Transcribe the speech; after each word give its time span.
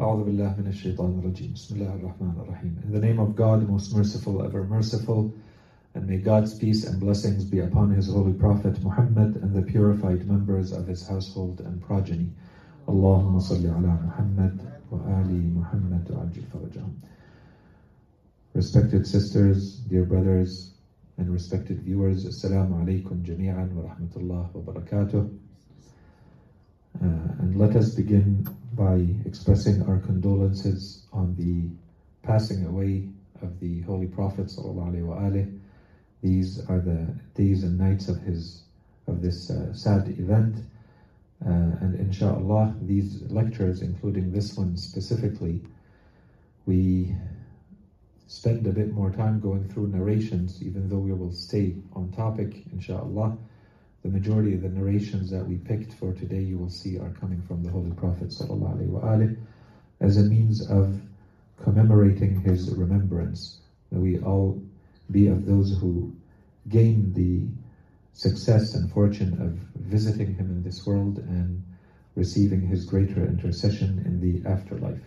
أعوذ 0.00 0.24
بالله 0.24 0.60
من 0.60 0.66
الشيطان 0.66 1.18
الرجيم 1.18 1.52
بسم 1.52 1.74
الله 1.76 1.94
الرحمن 1.94 2.34
الرحيم 2.40 2.76
In 2.84 2.92
the 2.92 3.00
name 3.00 3.18
of 3.18 3.34
God, 3.36 3.68
most 3.68 3.94
merciful, 3.94 4.42
ever 4.42 4.64
merciful, 4.64 5.32
and 5.94 6.06
may 6.06 6.16
God's 6.18 6.54
peace 6.54 6.84
and 6.84 6.98
blessings 6.98 7.44
be 7.44 7.58
upon 7.60 7.90
His 7.90 8.08
holy 8.08 8.32
Prophet 8.32 8.82
Muhammad 8.82 9.36
and 9.36 9.54
the 9.54 9.62
purified 9.62 10.26
members 10.26 10.72
of 10.72 10.86
his 10.86 11.06
household 11.06 11.60
and 11.60 11.80
progeny. 11.80 12.28
Allahumma 12.88 13.40
salli 13.40 13.68
ala 13.68 14.00
Muhammad 14.02 14.58
wa 14.90 14.98
ali 15.20 15.40
Muhammad 15.58 16.08
wa 16.10 16.24
ajil 16.24 16.44
farajahum. 16.50 16.94
Respected 18.54 19.06
sisters, 19.06 19.76
dear 19.88 20.04
brothers, 20.04 20.72
and 21.18 21.30
respected 21.30 21.80
viewers, 21.80 22.24
Assalamu 22.24 22.82
alaikum 22.82 23.22
jami'an 23.22 23.72
wa 23.72 23.82
rahmatullah 23.90 24.52
wa 24.54 24.72
barakatuh. 24.72 25.38
Uh, 27.00 27.06
and 27.38 27.56
let 27.56 27.76
us 27.76 27.94
begin 27.94 28.46
by 28.77 29.15
expressing 29.25 29.81
our 29.83 29.99
condolences 29.99 30.99
on 31.13 31.35
the 31.35 31.69
passing 32.23 32.63
away 32.63 33.07
of 33.41 33.59
the 33.59 33.81
Holy 33.81 34.07
Prophet 34.07 34.49
These 36.21 36.59
are 36.67 36.79
the 36.79 37.13
days 37.35 37.63
and 37.63 37.77
nights 37.77 38.09
of 38.09 38.19
his 38.19 38.63
of 39.07 39.21
this 39.21 39.49
uh, 39.49 39.73
sad 39.73 40.13
event, 40.19 40.63
uh, 41.45 41.75
and 41.81 41.95
inshallah, 41.95 42.75
these 42.81 43.21
lectures, 43.29 43.81
including 43.81 44.31
this 44.31 44.55
one 44.57 44.75
specifically, 44.77 45.61
we 46.65 47.15
spend 48.27 48.67
a 48.67 48.73
bit 48.73 48.91
more 48.91 49.11
time 49.11 49.39
going 49.39 49.65
through 49.65 49.87
narrations, 49.87 50.59
even 50.61 50.89
though 50.89 50.99
we 50.99 51.13
will 51.13 51.31
stay 51.31 51.75
on 51.93 52.09
topic, 52.09 52.63
inshallah 52.71 53.33
The 54.06 54.08
majority 54.08 54.54
of 54.54 54.62
the 54.62 54.68
narrations 54.68 55.30
that 55.30 55.46
we 55.46 55.58
picked 55.58 55.94
for 55.94 56.12
today, 56.12 56.40
you 56.40 56.58
will 56.58 56.70
see, 56.70 56.98
are 56.98 57.10
coming 57.10 57.40
from 57.42 57.62
the 57.62 57.70
Holy 57.70 57.92
Prophet 57.92 58.30
ﷺ 58.30 59.46
as 60.00 60.16
a 60.16 60.24
means 60.24 60.68
of 60.68 61.00
commemorating 61.56 62.40
his 62.40 62.70
remembrance. 62.70 63.60
That 63.90 64.00
we 64.00 64.18
all 64.18 64.60
be 65.10 65.28
of 65.28 65.46
those 65.46 65.78
who 65.78 66.12
gain 66.68 67.12
the 67.12 67.46
success 68.12 68.74
and 68.74 68.90
fortune 68.90 69.40
of 69.40 69.52
visiting 69.80 70.34
him 70.34 70.50
in 70.50 70.62
this 70.62 70.84
world 70.84 71.18
and 71.18 71.62
receiving 72.14 72.66
his 72.66 72.84
greater 72.84 73.24
intercession 73.24 74.02
in 74.04 74.20
the 74.20 74.48
afterlife. 74.48 75.02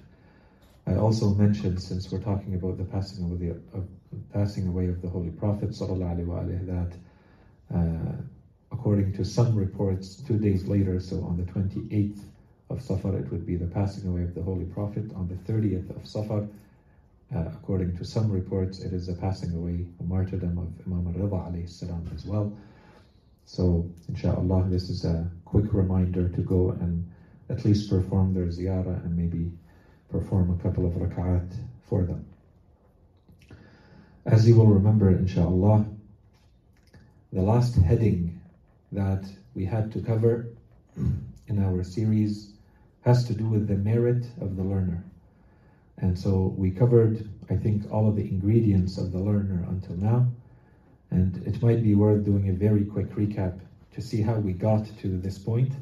I 0.88 0.95
also 0.95 1.34
mentioned, 1.34 1.81
since 1.81 2.12
we're 2.12 2.22
talking 2.22 2.56
about 2.56 2.78
the 2.78 2.86
passing 2.86 3.26
away 3.26 3.50
of, 3.50 3.72
the, 3.72 3.78
of 3.78 3.88
passing 4.31 4.68
away 4.68 4.88
of 4.88 5.02
the 5.02 5.09
Holy 5.09 5.31
Prophet, 5.31 5.70
وسلم, 5.70 6.68
that 6.68 6.98
uh, 7.76 8.22
according 8.73 9.13
to 9.15 9.25
some 9.25 9.55
reports, 9.55 10.17
two 10.17 10.39
days 10.39 10.67
later, 10.67 11.01
so 11.01 11.23
on 11.23 11.37
the 11.37 11.45
28th 11.45 12.21
of 12.71 12.83
Safar, 12.83 13.17
it 13.17 13.31
would 13.31 13.45
be 13.45 13.57
the 13.57 13.67
passing 13.67 14.09
away 14.09 14.23
of 14.23 14.35
the 14.35 14.43
Holy 14.43 14.65
Prophet. 14.65 15.12
On 15.15 15.29
the 15.29 15.53
30th 15.53 15.95
of 15.97 16.07
Safar, 16.07 16.47
uh, 17.35 17.45
according 17.55 17.97
to 17.97 18.05
some 18.05 18.31
reports, 18.31 18.81
it 18.81 18.93
is 18.93 19.07
the 19.07 19.15
passing 19.15 19.55
away, 19.55 19.87
the 19.99 20.05
martyrdom 20.05 20.59
of 20.59 20.69
Imam 20.87 21.07
al-Rida 21.07 21.69
salam 21.69 22.09
as 22.15 22.25
well. 22.25 22.53
So, 23.45 23.89
inshallah, 24.09 24.67
this 24.69 24.89
is 24.89 25.05
a 25.05 25.29
quick 25.45 25.73
reminder 25.73 26.29
to 26.29 26.43
go 26.43 26.71
and 26.71 27.05
at 27.49 27.65
least 27.65 27.91
perform 27.91 28.33
their 28.33 28.47
ziyarah 28.47 29.05
and 29.05 29.17
maybe 29.17 29.51
perform 30.09 30.51
a 30.51 30.57
couple 30.57 30.87
of 30.87 30.93
rak'at 30.95 31.43
for 31.83 32.05
them. 32.05 32.25
As 34.25 34.47
you 34.47 34.55
will 34.55 34.67
remember, 34.67 35.11
inshallah, 35.11 35.84
the 37.33 37.43
last 37.43 37.75
heading 37.77 38.40
that 38.93 39.25
we 39.55 39.65
had 39.65 39.93
to 39.93 40.01
cover 40.01 40.49
in 40.97 41.65
our 41.65 41.83
series 41.83 42.53
has 43.03 43.25
to 43.25 43.35
do 43.35 43.47
with 43.49 43.67
the 43.67 43.77
merit 43.77 44.27
of 44.41 44.57
the 44.57 44.63
learner. 44.63 45.03
And 45.99 46.19
so 46.19 46.55
we 46.57 46.71
covered, 46.71 47.29
I 47.51 47.57
think, 47.57 47.91
all 47.93 48.09
of 48.09 48.17
the 48.17 48.23
ingredients 48.29 48.99
of 48.99 49.13
the 49.13 49.19
learner 49.19 49.67
until 49.69 49.97
now. 49.97 50.27
And 51.11 51.47
it 51.47 51.61
might 51.62 51.83
be 51.83 51.95
worth 51.95 52.25
doing 52.25 52.49
a 52.49 52.53
very 52.53 52.84
quick 52.84 53.11
recap 53.11 53.59
to 53.93 54.00
see 54.00 54.23
how 54.23 54.34
we 54.34 54.53
got 54.53 54.87
to 55.00 55.19
this 55.19 55.39
point. 55.39 55.73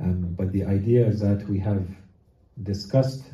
Um, 0.00 0.34
but 0.36 0.52
the 0.52 0.64
idea 0.64 1.06
is 1.06 1.20
that 1.20 1.48
we 1.48 1.58
have 1.60 1.86
discussed 2.62 3.24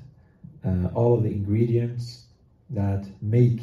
uh, 0.64 0.88
all 0.94 1.14
of 1.14 1.22
the 1.22 1.30
ingredients 1.30 2.26
that 2.70 3.06
make, 3.20 3.60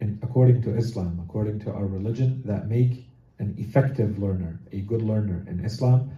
in, 0.00 0.18
according 0.22 0.62
to 0.62 0.74
Islam, 0.76 1.20
according 1.22 1.60
to 1.60 1.72
our 1.72 1.86
religion, 1.86 2.42
that 2.44 2.68
make 2.68 3.06
an 3.38 3.54
effective 3.58 4.18
learner, 4.18 4.60
a 4.72 4.80
good 4.80 5.02
learner 5.02 5.44
in 5.48 5.64
Islam. 5.64 6.10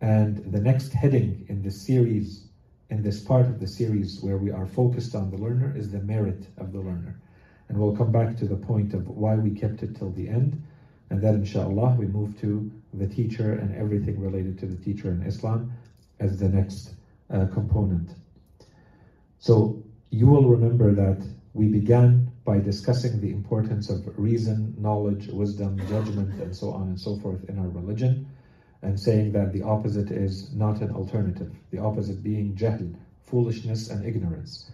And 0.00 0.52
the 0.52 0.60
next 0.60 0.92
heading 0.92 1.44
in 1.48 1.62
this 1.62 1.80
series, 1.80 2.44
in 2.90 3.02
this 3.02 3.20
part 3.20 3.46
of 3.46 3.60
the 3.60 3.66
series 3.66 4.20
where 4.20 4.36
we 4.36 4.50
are 4.50 4.66
focused 4.66 5.14
on 5.14 5.30
the 5.30 5.36
learner, 5.36 5.72
is 5.76 5.90
the 5.90 6.00
merit 6.00 6.46
of 6.58 6.72
the 6.72 6.80
learner. 6.80 7.20
And 7.68 7.78
we'll 7.78 7.96
come 7.96 8.12
back 8.12 8.36
to 8.38 8.46
the 8.46 8.56
point 8.56 8.94
of 8.94 9.08
why 9.08 9.36
we 9.36 9.50
kept 9.50 9.82
it 9.82 9.96
till 9.96 10.10
the 10.10 10.28
end. 10.28 10.62
And 11.10 11.22
then, 11.22 11.36
inshallah, 11.36 11.96
we 11.98 12.06
move 12.06 12.40
to 12.40 12.70
the 12.94 13.06
teacher 13.06 13.52
and 13.52 13.74
everything 13.76 14.18
related 14.20 14.58
to 14.60 14.66
the 14.66 14.82
teacher 14.82 15.10
in 15.10 15.22
Islam 15.22 15.72
as 16.20 16.38
the 16.38 16.48
next 16.48 16.94
uh, 17.30 17.46
component. 17.46 18.10
So, 19.38 19.82
you 20.10 20.26
will 20.26 20.48
remember 20.48 20.92
that 20.94 21.22
we 21.54 21.68
began 21.68 22.31
by 22.44 22.58
discussing 22.58 23.20
the 23.20 23.30
importance 23.30 23.88
of 23.88 24.06
reason, 24.18 24.74
knowledge, 24.78 25.28
wisdom, 25.28 25.78
judgment, 25.88 26.40
and 26.40 26.54
so 26.54 26.70
on 26.70 26.88
and 26.88 27.00
so 27.00 27.16
forth 27.18 27.48
in 27.48 27.58
our 27.58 27.68
religion, 27.68 28.26
and 28.82 28.98
saying 28.98 29.30
that 29.32 29.52
the 29.52 29.62
opposite 29.62 30.10
is 30.10 30.52
not 30.52 30.80
an 30.80 30.90
alternative, 30.90 31.52
the 31.70 31.78
opposite 31.78 32.22
being 32.22 32.54
jahl, 32.56 32.94
foolishness 33.24 33.90
and 33.90 34.04
ignorance. 34.04 34.70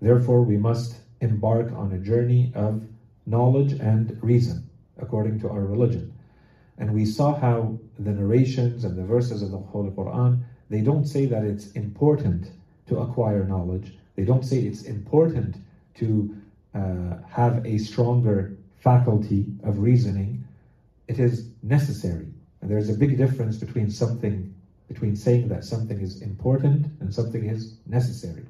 Therefore, 0.00 0.42
we 0.42 0.56
must 0.56 0.96
embark 1.20 1.70
on 1.72 1.92
a 1.92 1.98
journey 1.98 2.52
of 2.54 2.82
knowledge 3.26 3.72
and 3.72 4.18
reason, 4.22 4.68
according 4.98 5.40
to 5.40 5.50
our 5.50 5.64
religion. 5.64 6.12
And 6.78 6.94
we 6.94 7.04
saw 7.04 7.38
how 7.38 7.78
the 7.98 8.12
narrations 8.12 8.84
and 8.84 8.96
the 8.96 9.04
verses 9.04 9.42
of 9.42 9.50
the 9.50 9.58
Holy 9.58 9.90
Quran, 9.90 10.40
they 10.70 10.80
don't 10.80 11.04
say 11.04 11.26
that 11.26 11.44
it's 11.44 11.72
important 11.72 12.50
to 12.86 12.98
acquire 12.98 13.44
knowledge. 13.44 13.98
They 14.16 14.24
don't 14.24 14.44
say 14.44 14.60
it's 14.60 14.84
important 14.84 15.56
to 15.96 16.34
Uh, 16.74 17.16
have 17.28 17.64
a 17.66 17.78
stronger 17.78 18.56
faculty 18.78 19.46
of 19.64 19.78
reasoning, 19.78 20.44
it 21.08 21.18
is 21.18 21.48
necessary. 21.62 22.28
And 22.60 22.70
there's 22.70 22.88
a 22.88 22.94
big 22.94 23.16
difference 23.18 23.56
between 23.56 23.90
something, 23.90 24.54
between 24.88 25.16
saying 25.16 25.48
that 25.48 25.64
something 25.64 26.00
is 26.00 26.22
important 26.22 26.86
and 27.00 27.12
something 27.12 27.44
is 27.44 27.74
necessary. 27.86 28.44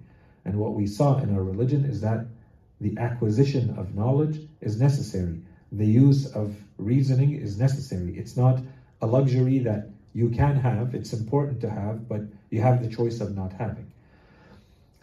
And 0.45 0.57
what 0.59 0.75
we 0.75 0.87
saw 0.87 1.19
in 1.19 1.35
our 1.35 1.43
religion 1.43 1.85
is 1.85 2.01
that 2.03 2.27
the 2.81 2.97
acquisition 2.99 3.75
of 3.79 3.95
knowledge 3.95 4.41
is 4.61 4.81
necessary. 4.81 5.41
The 5.73 5.87
use 5.87 6.27
of 6.33 6.55
reasoning 6.79 7.33
is 7.37 7.59
necessary. 7.59 8.19
It's 8.19 8.37
not 8.37 8.61
a 9.03 9.07
luxury 9.07 9.59
that 9.61 9.89
you 10.13 10.29
can 10.31 10.57
have, 10.57 10.95
it's 10.95 11.13
important 11.13 11.61
to 11.61 11.71
have, 11.71 12.09
but 12.09 12.23
you 12.51 12.61
have 12.61 12.83
the 12.83 12.95
choice 12.95 13.21
of 13.21 13.37
not 13.37 13.53
having. 13.53 13.91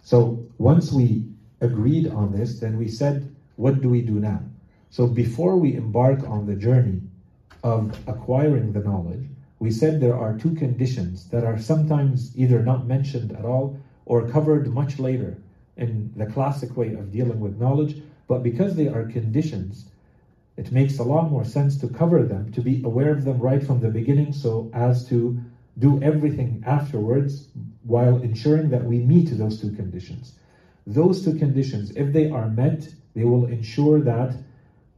So 0.04 0.46
once 0.58 0.92
we 0.92 1.26
agreed 1.62 2.08
on 2.08 2.32
this, 2.32 2.60
then 2.60 2.78
we 2.78 2.88
said, 2.88 3.34
what 3.56 3.82
do 3.82 3.90
we 3.90 4.02
do 4.02 4.20
now? 4.20 4.42
So 4.90 5.08
before 5.08 5.58
we 5.58 5.76
embark 5.76 6.24
on 6.28 6.46
the 6.46 6.56
journey 6.56 7.02
of 7.64 7.98
acquiring 8.08 8.74
the 8.74 8.80
knowledge, 8.80 9.28
we 9.60 9.72
said 9.72 10.00
there 10.00 10.18
are 10.18 10.38
two 10.38 10.54
conditions 10.54 11.28
that 11.30 11.44
are 11.44 11.60
sometimes 11.60 12.32
either 12.38 12.62
not 12.62 12.86
mentioned 12.86 13.36
at 13.36 13.46
all 13.46 13.78
or 14.06 14.30
covered 14.30 14.72
much 14.72 15.00
later 15.00 15.38
in 15.76 16.14
the 16.16 16.28
classic 16.28 16.78
way 16.78 16.94
of 16.94 17.12
dealing 17.12 17.40
with 17.40 17.60
knowledge, 17.60 18.02
but 18.28 18.44
because 18.44 18.76
they 18.76 18.88
are 18.88 19.06
conditions, 19.06 19.90
it 20.58 20.72
makes 20.72 20.98
a 21.00 21.04
lot 21.04 21.30
more 21.30 21.46
sense 21.46 21.78
to 21.78 21.88
cover 21.88 22.24
them, 22.24 22.52
to 22.52 22.62
be 22.62 22.82
aware 22.84 23.12
of 23.12 23.26
them 23.26 23.40
right 23.40 23.64
from 23.64 23.80
the 23.80 23.90
beginning, 23.90 24.34
so 24.34 24.70
as 24.74 25.08
to 25.08 25.40
do 25.78 26.02
everything 26.02 26.64
afterwards 26.66 27.50
while 27.84 28.18
ensuring 28.18 28.70
that 28.70 28.84
we 28.84 29.00
meet 29.00 29.30
those 29.38 29.62
two 29.62 29.72
conditions. 29.72 30.34
Those 30.88 31.26
two 31.26 31.38
conditions, 31.38 31.92
if 31.92 32.14
they 32.14 32.32
are 32.32 32.50
met, 32.50 32.88
they 33.14 33.26
will 33.26 33.46
ensure 33.46 34.00
that 34.02 34.38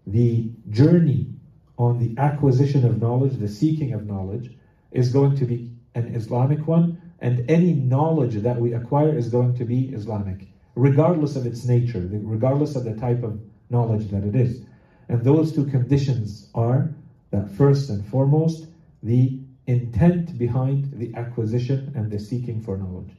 the 0.05 0.51
journey 0.69 1.33
on 1.79 1.97
the 1.97 2.15
acquisition 2.21 2.85
of 2.85 3.01
knowledge, 3.01 3.37
the 3.37 3.47
seeking 3.47 3.93
of 3.93 4.05
knowledge, 4.05 4.55
is 4.91 5.11
going 5.11 5.35
to 5.37 5.45
be 5.45 5.71
an 5.95 6.13
Islamic 6.13 6.67
one, 6.67 7.01
and 7.21 7.49
any 7.49 7.73
knowledge 7.73 8.35
that 8.35 8.61
we 8.61 8.73
acquire 8.73 9.17
is 9.17 9.29
going 9.29 9.55
to 9.55 9.65
be 9.65 9.91
Islamic, 9.91 10.47
regardless 10.75 11.35
of 11.35 11.47
its 11.47 11.65
nature, 11.65 12.07
regardless 12.11 12.75
of 12.75 12.83
the 12.83 12.93
type 12.93 13.23
of 13.23 13.41
knowledge 13.71 14.11
that 14.11 14.23
it 14.23 14.35
is. 14.35 14.61
And 15.07 15.23
those 15.23 15.51
two 15.51 15.65
conditions 15.65 16.49
are 16.53 16.93
that 17.31 17.49
first 17.49 17.89
and 17.89 18.05
foremost, 18.05 18.67
the 19.01 19.39
intent 19.65 20.37
behind 20.37 20.91
the 20.93 21.15
acquisition 21.15 21.91
and 21.95 22.11
the 22.11 22.19
seeking 22.19 22.61
for 22.61 22.77
knowledge. 22.77 23.15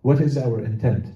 What 0.00 0.20
is 0.22 0.38
our 0.38 0.60
intent? 0.60 1.12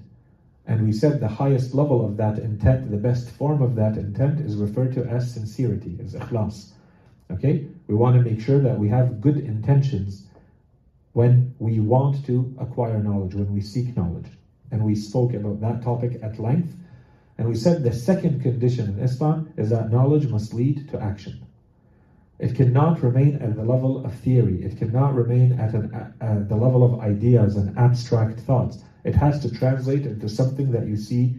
And 0.65 0.85
we 0.85 0.91
said 0.91 1.19
the 1.19 1.27
highest 1.27 1.73
level 1.73 2.05
of 2.05 2.17
that 2.17 2.37
intent, 2.37 2.91
the 2.91 2.97
best 2.97 3.29
form 3.31 3.61
of 3.61 3.75
that 3.75 3.97
intent 3.97 4.39
is 4.39 4.55
referred 4.55 4.93
to 4.93 5.05
as 5.05 5.33
sincerity, 5.33 5.97
as 6.03 6.13
ikhlas. 6.13 6.71
Okay? 7.31 7.67
We 7.87 7.95
want 7.95 8.15
to 8.17 8.29
make 8.29 8.41
sure 8.41 8.59
that 8.59 8.77
we 8.77 8.89
have 8.89 9.21
good 9.21 9.37
intentions 9.37 10.27
when 11.13 11.55
we 11.59 11.79
want 11.79 12.25
to 12.27 12.55
acquire 12.59 13.01
knowledge, 13.01 13.33
when 13.33 13.51
we 13.51 13.61
seek 13.61 13.97
knowledge. 13.97 14.27
And 14.71 14.83
we 14.83 14.95
spoke 14.95 15.33
about 15.33 15.59
that 15.61 15.81
topic 15.81 16.19
at 16.21 16.39
length. 16.39 16.75
And 17.37 17.47
we 17.47 17.55
said 17.55 17.83
the 17.83 17.93
second 17.93 18.41
condition 18.41 18.89
in 18.89 18.99
Islam 18.99 19.51
is 19.57 19.69
that 19.69 19.91
knowledge 19.91 20.27
must 20.27 20.53
lead 20.53 20.89
to 20.89 21.01
action. 21.01 21.45
It 22.37 22.55
cannot 22.55 23.01
remain 23.01 23.35
at 23.35 23.55
the 23.55 23.63
level 23.63 24.05
of 24.05 24.13
theory. 24.13 24.63
It 24.63 24.77
cannot 24.77 25.13
remain 25.13 25.59
at 25.59 25.73
an, 25.73 25.93
uh, 25.93 26.43
the 26.47 26.55
level 26.55 26.83
of 26.83 27.01
ideas 27.01 27.57
and 27.57 27.77
abstract 27.77 28.39
thoughts. 28.41 28.83
It 29.03 29.15
has 29.15 29.39
to 29.41 29.51
translate 29.51 30.05
into 30.05 30.29
something 30.29 30.71
that 30.71 30.87
you 30.87 30.97
see 30.97 31.35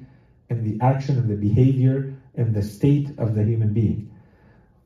in 0.49 0.65
the 0.65 0.85
action 0.85 1.19
and 1.19 1.29
the 1.29 1.37
behavior 1.37 2.15
and 2.37 2.55
the 2.55 2.63
state 2.63 3.11
of 3.19 3.35
the 3.35 3.45
human 3.45 3.73
being. 3.73 4.11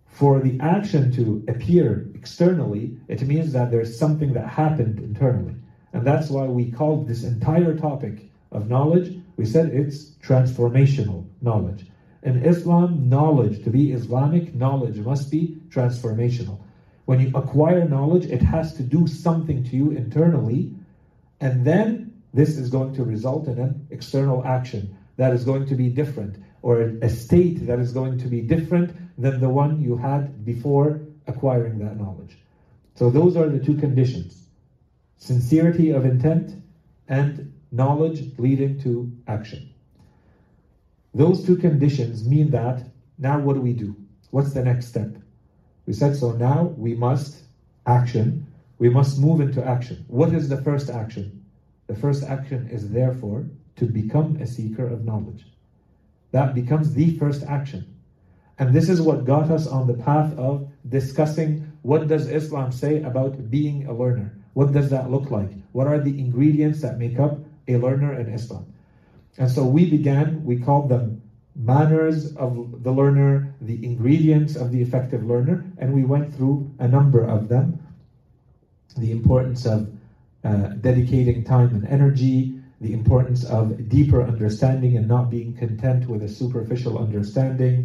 For 0.07 0.41
the 0.41 0.59
action 0.61 1.11
to 1.13 1.45
appear 1.49 2.07
externally, 2.15 2.97
it 3.09 3.23
means 3.23 3.53
that 3.53 3.71
there's 3.71 3.99
something 3.99 4.33
that 4.35 4.49
happened 4.49 4.99
internally. 5.01 5.55
And 5.93 6.07
that's 6.07 6.31
why 6.31 6.45
we 6.45 6.71
called 6.71 7.07
this 7.07 7.25
entire 7.25 7.77
topic 7.77 8.31
of 8.53 8.69
knowledge, 8.69 9.19
we 9.37 9.45
said 9.45 9.67
it's 9.71 10.11
transformational 10.23 11.27
knowledge. 11.43 11.87
In 12.23 12.45
Islam, 12.45 13.09
knowledge, 13.09 13.63
to 13.65 13.71
be 13.71 13.93
Islamic, 13.93 14.55
knowledge 14.55 14.99
must 14.99 15.31
be 15.31 15.59
transformational. 15.69 16.59
When 17.05 17.21
you 17.21 17.31
acquire 17.35 17.87
knowledge, 17.87 18.27
it 18.27 18.41
has 18.43 18.75
to 18.75 18.83
do 18.83 19.07
something 19.07 19.63
to 19.65 19.77
you 19.77 19.91
internally, 19.91 20.73
and 21.41 21.65
then 21.65 22.04
this 22.35 22.59
is 22.59 22.69
going 22.69 22.95
to 22.95 23.05
result 23.05 23.47
in 23.47 23.59
an 23.59 23.87
external 23.91 24.45
action 24.45 24.97
that 25.17 25.33
is 25.33 25.45
going 25.45 25.67
to 25.67 25.75
be 25.75 25.89
different, 25.89 26.37
or 26.63 26.81
a 26.81 27.09
state 27.09 27.67
that 27.67 27.79
is 27.79 27.93
going 27.93 28.19
to 28.19 28.27
be 28.27 28.41
different 28.41 28.95
than 29.17 29.41
the 29.41 29.49
one 29.49 29.81
you 29.81 29.97
had 29.97 30.45
before 30.45 31.01
acquiring 31.27 31.79
that 31.79 31.97
knowledge. 31.97 32.37
So, 32.97 33.09
those 33.09 33.37
are 33.37 33.49
the 33.49 33.65
two 33.65 33.77
conditions 33.77 34.41
sincerity 35.17 35.91
of 35.91 36.05
intent 36.05 36.63
and 37.09 37.53
knowledge 37.73 38.33
leading 38.37 38.79
to 38.81 39.11
action. 39.27 39.71
Those 41.15 41.47
two 41.47 41.57
conditions 41.57 42.29
mean 42.29 42.51
that 42.51 42.83
now 43.19 43.39
what 43.39 43.55
do 43.55 43.61
we 43.61 43.73
do? 43.73 43.97
What's 44.31 44.53
the 44.53 44.63
next 44.63 44.89
step? 44.89 45.17
We 45.87 45.93
said 45.93 46.17
so 46.17 46.33
now 46.33 46.75
we 46.77 46.95
must 46.95 47.43
action, 47.87 48.47
we 48.79 48.89
must 48.89 49.19
move 49.19 49.41
into 49.41 49.65
action. 49.65 50.05
What 50.09 50.35
is 50.35 50.49
the 50.49 50.61
first 50.63 50.91
action? 50.91 51.44
The 51.87 51.95
first 51.95 52.25
action 52.25 52.69
is 52.69 52.91
therefore 52.91 53.47
to 53.77 53.87
become 53.87 54.37
a 54.37 54.47
seeker 54.47 54.87
of 54.87 55.05
knowledge. 55.05 55.47
That 56.33 56.55
becomes 56.55 56.95
the 56.95 57.17
first 57.19 57.43
action. 57.45 57.95
And 58.59 58.73
this 58.73 58.89
is 58.89 59.03
what 59.03 59.25
got 59.25 59.51
us 59.51 59.67
on 59.67 59.87
the 59.87 59.95
path 59.95 60.37
of 60.39 60.69
discussing 60.89 61.73
what 61.83 62.09
does 62.09 62.29
Islam 62.29 62.73
say 62.73 63.03
about 63.03 63.51
being 63.51 63.87
a 63.87 63.93
learner? 63.93 64.33
What 64.55 64.73
does 64.73 64.91
that 64.91 65.11
look 65.11 65.31
like? 65.31 65.51
What 65.73 65.87
are 65.87 65.99
the 65.99 66.19
ingredients 66.19 66.81
that 66.83 66.99
make 66.99 67.19
up 67.19 67.39
a 67.69 67.77
learner 67.77 68.19
in 68.19 68.33
Islam? 68.33 68.67
And 69.37 69.51
so 69.51 69.65
we 69.65 69.91
began, 69.91 70.45
we 70.45 70.57
called 70.61 70.89
them 70.89 71.23
manners 71.57 72.35
of 72.37 72.83
the 72.83 72.93
learner, 72.93 73.55
the 73.61 73.85
ingredients 73.85 74.57
of 74.57 74.73
the 74.73 74.81
effective 74.81 75.25
learner, 75.25 75.65
and 75.79 75.93
we 75.93 76.05
went 76.05 76.35
through 76.35 76.71
a 76.79 76.89
number 76.89 77.25
of 77.25 77.49
them. 77.49 77.81
The 78.97 79.11
importance 79.11 79.67
of 79.67 79.93
dedicating 80.81 81.43
time 81.43 81.75
and 81.75 81.85
energy, 81.87 82.49
the 82.81 82.93
importance 82.93 83.45
of 83.45 83.73
deeper 83.89 84.23
understanding 84.23 84.97
and 84.97 85.09
not 85.09 85.29
being 85.29 85.53
content 85.53 86.09
with 86.09 86.23
a 86.23 86.29
superficial 86.29 86.99
understanding, 86.99 87.85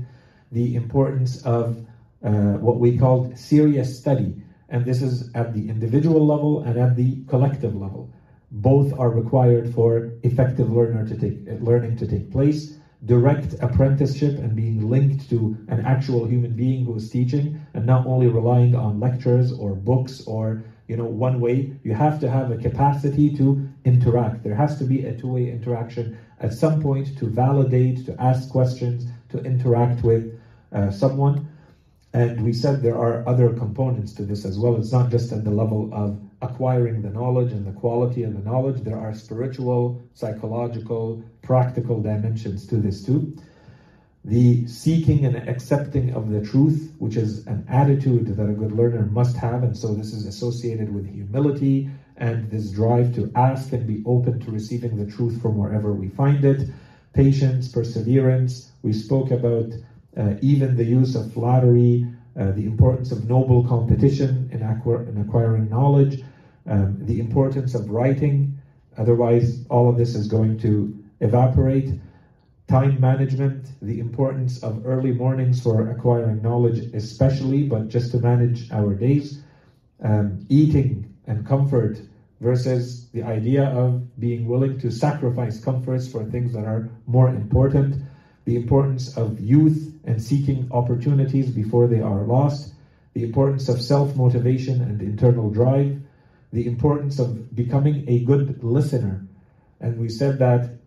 the 0.51 0.73
importance 0.75 1.35
of 1.37 1.81
uh, 2.23 2.55
what 2.55 2.77
we 2.77 2.91
called 2.91 3.27
serious 3.35 3.89
study, 3.89 4.35
and 4.69 4.85
this 4.85 5.01
is 5.01 5.23
at 5.35 5.53
the 5.53 5.67
individual 5.67 6.25
level 6.25 6.59
and 6.63 6.77
at 6.77 6.95
the 6.95 7.17
collective 7.27 7.75
level. 7.75 8.09
Both 8.51 8.93
are 8.97 9.09
required 9.09 9.69
for 9.69 10.03
effective 10.23 10.69
learner 10.71 11.03
to 11.03 11.15
take, 11.15 11.35
learning 11.47 11.95
to 11.97 12.07
take 12.07 12.29
place. 12.29 12.67
Direct 13.05 13.55
apprenticeship 13.61 14.39
and 14.39 14.55
being 14.55 14.77
linked 14.89 15.29
to 15.29 15.51
an 15.67 15.81
actual 15.81 16.25
human 16.25 16.53
being 16.55 16.83
who 16.83 16.95
is 16.95 17.09
teaching, 17.09 17.51
and 17.73 17.85
not 17.85 18.01
only 18.05 18.27
relying 18.27 18.75
on 18.75 18.99
lectures 18.99 19.51
or 19.53 19.75
books 19.75 20.21
or 20.27 20.57
you 20.89 20.97
know 20.97 21.05
one 21.05 21.39
way. 21.39 21.71
You 21.83 21.93
have 21.93 22.19
to 22.21 22.29
have 22.29 22.51
a 22.51 22.57
capacity 22.57 23.33
to 23.37 23.69
interact. 23.85 24.43
There 24.43 24.55
has 24.55 24.77
to 24.79 24.83
be 24.83 25.05
a 25.05 25.13
two-way 25.13 25.49
interaction 25.49 26.17
at 26.39 26.51
some 26.51 26.81
point 26.81 27.17
to 27.19 27.25
validate, 27.27 28.05
to 28.07 28.19
ask 28.19 28.49
questions, 28.49 29.05
to 29.29 29.37
interact 29.43 30.03
with 30.03 30.37
uh, 30.73 30.89
someone. 30.89 31.47
And 32.13 32.43
we 32.43 32.53
said 32.53 32.81
there 32.81 32.97
are 32.97 33.23
other 33.27 33.53
components 33.53 34.13
to 34.13 34.23
this 34.23 34.43
as 34.43 34.57
well. 34.57 34.75
It's 34.77 34.91
not 34.91 35.11
just 35.11 35.31
at 35.31 35.43
the 35.43 35.51
level 35.51 35.89
of 35.93 36.19
acquiring 36.41 37.01
the 37.01 37.09
knowledge 37.09 37.51
and 37.51 37.67
the 37.67 37.71
quality 37.71 38.23
of 38.23 38.33
the 38.33 38.49
knowledge, 38.49 38.81
there 38.81 38.97
are 38.97 39.13
spiritual, 39.13 40.01
psychological, 40.13 41.21
practical 41.41 42.01
dimensions 42.01 42.65
to 42.67 42.77
this 42.77 43.05
too. 43.05 43.35
The 44.25 44.67
seeking 44.67 45.25
and 45.25 45.47
accepting 45.47 46.13
of 46.13 46.29
the 46.29 46.41
truth, 46.41 46.93
which 46.99 47.15
is 47.15 47.47
an 47.47 47.65
attitude 47.69 48.27
that 48.27 48.49
a 48.49 48.53
good 48.53 48.73
learner 48.73 49.05
must 49.05 49.37
have, 49.37 49.63
and 49.63 49.77
so 49.77 49.93
this 49.93 50.13
is 50.13 50.25
associated 50.25 50.93
with 50.93 51.07
humility 51.07 51.89
and 52.17 52.51
this 52.51 52.71
drive 52.71 53.15
to 53.15 53.31
ask 53.35 53.71
and 53.71 53.87
be 53.87 54.03
open 54.05 54.39
to 54.41 54.51
receiving 54.51 54.97
the 54.97 55.09
truth 55.09 55.41
from 55.41 55.57
wherever 55.57 55.93
we 55.93 56.09
find 56.09 56.43
it. 56.43 56.67
Patience, 57.13 57.69
perseverance. 57.69 58.71
We 58.83 58.91
spoke 58.91 59.31
about 59.31 59.71
uh, 60.17 60.33
even 60.41 60.75
the 60.75 60.83
use 60.83 61.15
of 61.15 61.31
flattery, 61.31 62.05
uh, 62.37 62.51
the 62.51 62.65
importance 62.65 63.13
of 63.13 63.27
noble 63.29 63.65
competition 63.65 64.49
in, 64.51 64.59
acquir- 64.59 65.07
in 65.07 65.17
acquiring 65.17 65.69
knowledge, 65.69 66.23
um, 66.67 66.97
the 66.99 67.19
importance 67.19 67.73
of 67.73 67.89
writing. 67.89 68.57
Otherwise, 68.97 69.65
all 69.69 69.89
of 69.89 69.97
this 69.97 70.13
is 70.13 70.27
going 70.27 70.57
to 70.59 70.93
evaporate. 71.21 71.89
Time 72.69 73.01
management, 73.01 73.65
the 73.81 73.99
importance 73.99 74.63
of 74.63 74.85
early 74.85 75.11
mornings 75.11 75.61
for 75.61 75.89
acquiring 75.89 76.41
knowledge, 76.41 76.93
especially, 76.93 77.63
but 77.63 77.89
just 77.89 78.11
to 78.11 78.19
manage 78.19 78.71
our 78.71 78.93
days. 78.93 79.41
Um, 80.01 80.45
eating 80.49 81.13
and 81.27 81.45
comfort 81.45 81.99
versus 82.39 83.09
the 83.09 83.23
idea 83.23 83.65
of 83.65 84.17
being 84.19 84.47
willing 84.47 84.79
to 84.79 84.91
sacrifice 84.91 85.61
comforts 85.61 86.07
for 86.07 86.23
things 86.23 86.53
that 86.53 86.63
are 86.63 86.87
more 87.05 87.27
important 87.29 88.01
the 88.49 88.55
importance 88.55 89.15
of 89.15 89.39
youth 89.39 89.93
and 90.05 90.19
seeking 90.19 90.67
opportunities 90.71 91.51
before 91.51 91.85
they 91.85 92.01
are 92.01 92.23
lost, 92.23 92.73
the 93.13 93.23
importance 93.23 93.69
of 93.69 93.79
self 93.79 94.15
motivation 94.15 94.81
and 94.81 95.03
internal 95.03 95.51
drive, 95.51 96.01
the 96.51 96.65
importance 96.65 97.19
of 97.19 97.55
becoming 97.55 98.05
a 98.09 98.23
good 98.23 98.63
listener. 98.63 99.23
And 99.79 99.99
we 99.99 100.09
said 100.09 100.39
that 100.39 100.78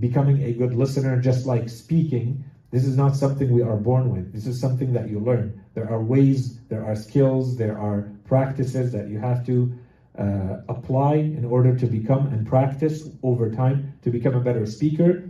becoming 0.00 0.42
a 0.42 0.52
good 0.52 0.74
listener, 0.74 1.20
just 1.20 1.46
like 1.46 1.68
speaking, 1.68 2.44
this 2.70 2.84
is 2.84 2.96
not 2.96 3.14
something 3.14 3.52
we 3.52 3.62
are 3.62 3.76
born 3.76 4.10
with. 4.10 4.32
This 4.32 4.46
is 4.46 4.60
something 4.60 4.92
that 4.92 5.08
you 5.08 5.20
learn. 5.20 5.62
There 5.74 5.88
are 5.88 6.02
ways, 6.02 6.58
there 6.68 6.84
are 6.84 6.96
skills, 6.96 7.56
there 7.56 7.78
are 7.78 8.10
practices 8.24 8.90
that 8.92 9.08
you 9.08 9.18
have 9.18 9.46
to 9.46 9.72
uh, 10.18 10.58
apply 10.68 11.14
in 11.14 11.44
order 11.44 11.76
to 11.76 11.86
become 11.86 12.26
and 12.26 12.46
practice 12.46 13.08
over 13.22 13.50
time 13.50 13.92
to 14.02 14.10
become 14.10 14.34
a 14.34 14.40
better 14.40 14.66
speaker, 14.66 15.22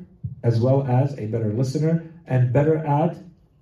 as 0.43 0.61
well 0.61 0.87
as 0.87 1.19
a 1.19 1.27
better 1.27 1.53
listener 1.53 2.03
and 2.27 2.53
better 2.53 2.79
at, 2.79 3.17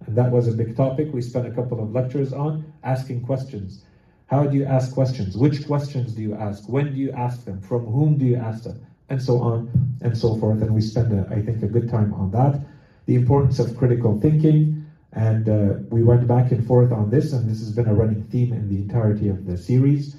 and 0.07 0.17
that 0.17 0.31
was 0.31 0.49
a 0.49 0.53
big 0.53 0.77
topic 0.77 1.13
we 1.13 1.23
spent 1.23 1.47
a 1.47 1.51
couple 1.51 1.83
of 1.83 1.93
lectures 1.93 2.33
on, 2.33 2.73
asking 2.85 3.23
questions. 3.23 3.85
How 4.27 4.45
do 4.45 4.57
you 4.57 4.65
ask 4.65 4.93
questions? 4.93 5.37
Which 5.37 5.67
questions 5.67 6.15
do 6.15 6.23
you 6.23 6.35
ask? 6.35 6.69
When 6.69 6.93
do 6.93 6.99
you 6.99 7.13
ask 7.13 7.45
them? 7.45 7.61
From 7.61 7.85
whom 7.87 8.17
do 8.17 8.25
you 8.25 8.37
ask 8.37 8.65
them? 8.65 8.87
And 9.09 9.23
so 9.23 9.41
on 9.41 9.71
and 10.01 10.17
so 10.17 10.37
forth. 10.37 10.63
And 10.63 10.75
we 10.75 10.81
spend, 10.81 11.13
a, 11.13 11.29
I 11.31 11.43
think, 11.43 11.63
a 11.63 11.67
good 11.67 11.89
time 11.89 12.15
on 12.15 12.31
that. 12.31 12.61
The 13.07 13.15
importance 13.15 13.59
of 13.59 13.77
critical 13.77 14.21
thinking. 14.21 14.85
And 15.13 15.49
uh, 15.49 15.75
we 15.91 16.03
went 16.03 16.27
back 16.27 16.51
and 16.53 16.67
forth 16.67 16.91
on 16.91 17.11
this, 17.11 17.35
and 17.35 17.49
this 17.49 17.59
has 17.59 17.71
been 17.73 17.87
a 17.87 17.95
running 17.95 18.23
theme 18.25 18.53
in 18.53 18.69
the 18.69 18.77
entirety 18.77 19.29
of 19.29 19.45
the 19.45 19.59
series. 19.59 20.17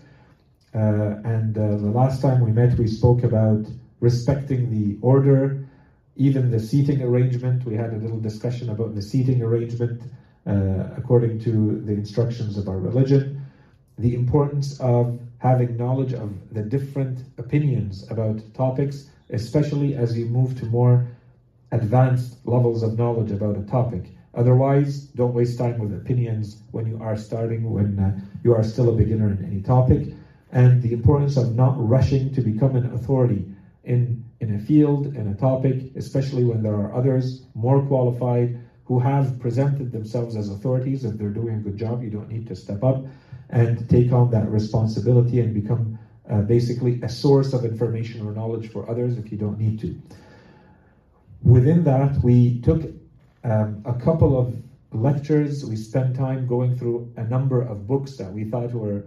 Uh, 0.75 1.15
and 1.23 1.57
uh, 1.57 1.77
the 1.77 1.89
last 1.89 2.21
time 2.21 2.41
we 2.41 2.51
met, 2.51 2.77
we 2.77 2.87
spoke 2.87 3.23
about 3.23 3.65
respecting 3.99 4.69
the 4.69 4.97
order 5.01 5.65
even 6.15 6.51
the 6.51 6.59
seating 6.59 7.01
arrangement, 7.01 7.65
we 7.65 7.75
had 7.75 7.91
a 7.91 7.97
little 7.97 8.19
discussion 8.19 8.69
about 8.69 8.93
the 8.93 9.01
seating 9.01 9.41
arrangement 9.41 10.03
uh, 10.45 10.89
according 10.95 11.39
to 11.39 11.79
the 11.81 11.93
instructions 11.93 12.57
of 12.57 12.67
our 12.67 12.77
religion, 12.77 13.41
the 13.97 14.13
importance 14.13 14.79
of 14.79 15.19
having 15.43 15.77
knowledge 15.77 16.13
of 16.13 16.53
the 16.53 16.63
different 16.63 17.25
opinions 17.37 18.05
about 18.09 18.43
topics, 18.55 19.11
especially 19.31 19.95
as 19.95 20.17
you 20.17 20.25
move 20.25 20.55
to 20.55 20.65
more 20.65 21.03
advanced 21.71 22.37
levels 22.45 22.83
of 22.83 22.97
knowledge 22.97 23.31
about 23.31 23.57
a 23.57 23.63
topic. 23.63 24.11
Otherwise, 24.35 25.09
don't 25.15 25.33
waste 25.33 25.59
time 25.59 25.79
with 25.79 25.93
opinions 25.93 26.57
when 26.71 26.87
you 26.87 26.97
are 27.01 27.17
starting, 27.17 27.71
when 27.71 27.99
uh, 27.99 28.11
you 28.43 28.53
are 28.53 28.63
still 28.63 28.89
a 28.89 28.93
beginner 28.93 29.29
in 29.31 29.41
any 29.43 29.61
topic. 29.61 30.09
And 30.51 30.81
the 30.81 30.93
importance 30.93 31.37
of 31.37 31.51
not 31.51 31.73
rushing 31.77 32.31
to 32.31 32.41
become 32.41 32.75
an 32.75 32.85
authority 32.87 33.45
in 33.83 34.19
in 34.41 34.51
a 34.51 34.59
field, 34.59 35.07
in 35.15 35.27
a 35.27 35.35
topic, 35.35 35.89
especially 35.95 36.45
when 36.45 36.63
there 36.63 36.75
are 36.75 36.93
others 36.93 37.39
more 37.55 37.81
qualified 37.81 38.51
who 38.85 38.99
have 38.99 39.37
presented 39.39 39.91
themselves 39.91 40.35
as 40.37 40.49
authorities. 40.49 41.05
If 41.05 41.17
they're 41.17 41.31
doing 41.31 41.55
a 41.55 41.59
good 41.59 41.77
job, 41.77 42.03
you 42.03 42.09
don't 42.09 42.29
need 42.29 42.47
to 42.47 42.55
step 42.55 42.83
up 42.83 42.97
and 43.53 43.87
take 43.87 44.11
on 44.11 44.31
that 44.31 44.49
responsibility 44.49 45.39
and 45.39 45.53
become 45.53 45.99
uh, 46.29 46.41
basically 46.41 46.99
a 47.03 47.09
source 47.09 47.53
of 47.53 47.63
information 47.63 48.25
or 48.25 48.31
knowledge 48.31 48.71
for 48.71 48.89
others 48.89 49.19
if 49.19 49.31
you 49.31 49.37
don't 49.37 49.59
need 49.59 49.79
to. 49.79 49.95
Within 51.43 51.83
that, 51.83 52.17
we 52.23 52.59
took 52.61 52.81
um, 53.43 53.83
a 53.85 53.93
couple 53.93 54.39
of 54.39 54.55
lectures. 54.91 55.63
We 55.63 55.75
spent 55.75 56.15
time 56.15 56.47
going 56.47 56.75
through 56.75 57.13
a 57.15 57.23
number 57.25 57.61
of 57.61 57.85
books 57.85 58.17
that 58.17 58.33
we 58.33 58.45
thought 58.45 58.73
were 58.73 59.03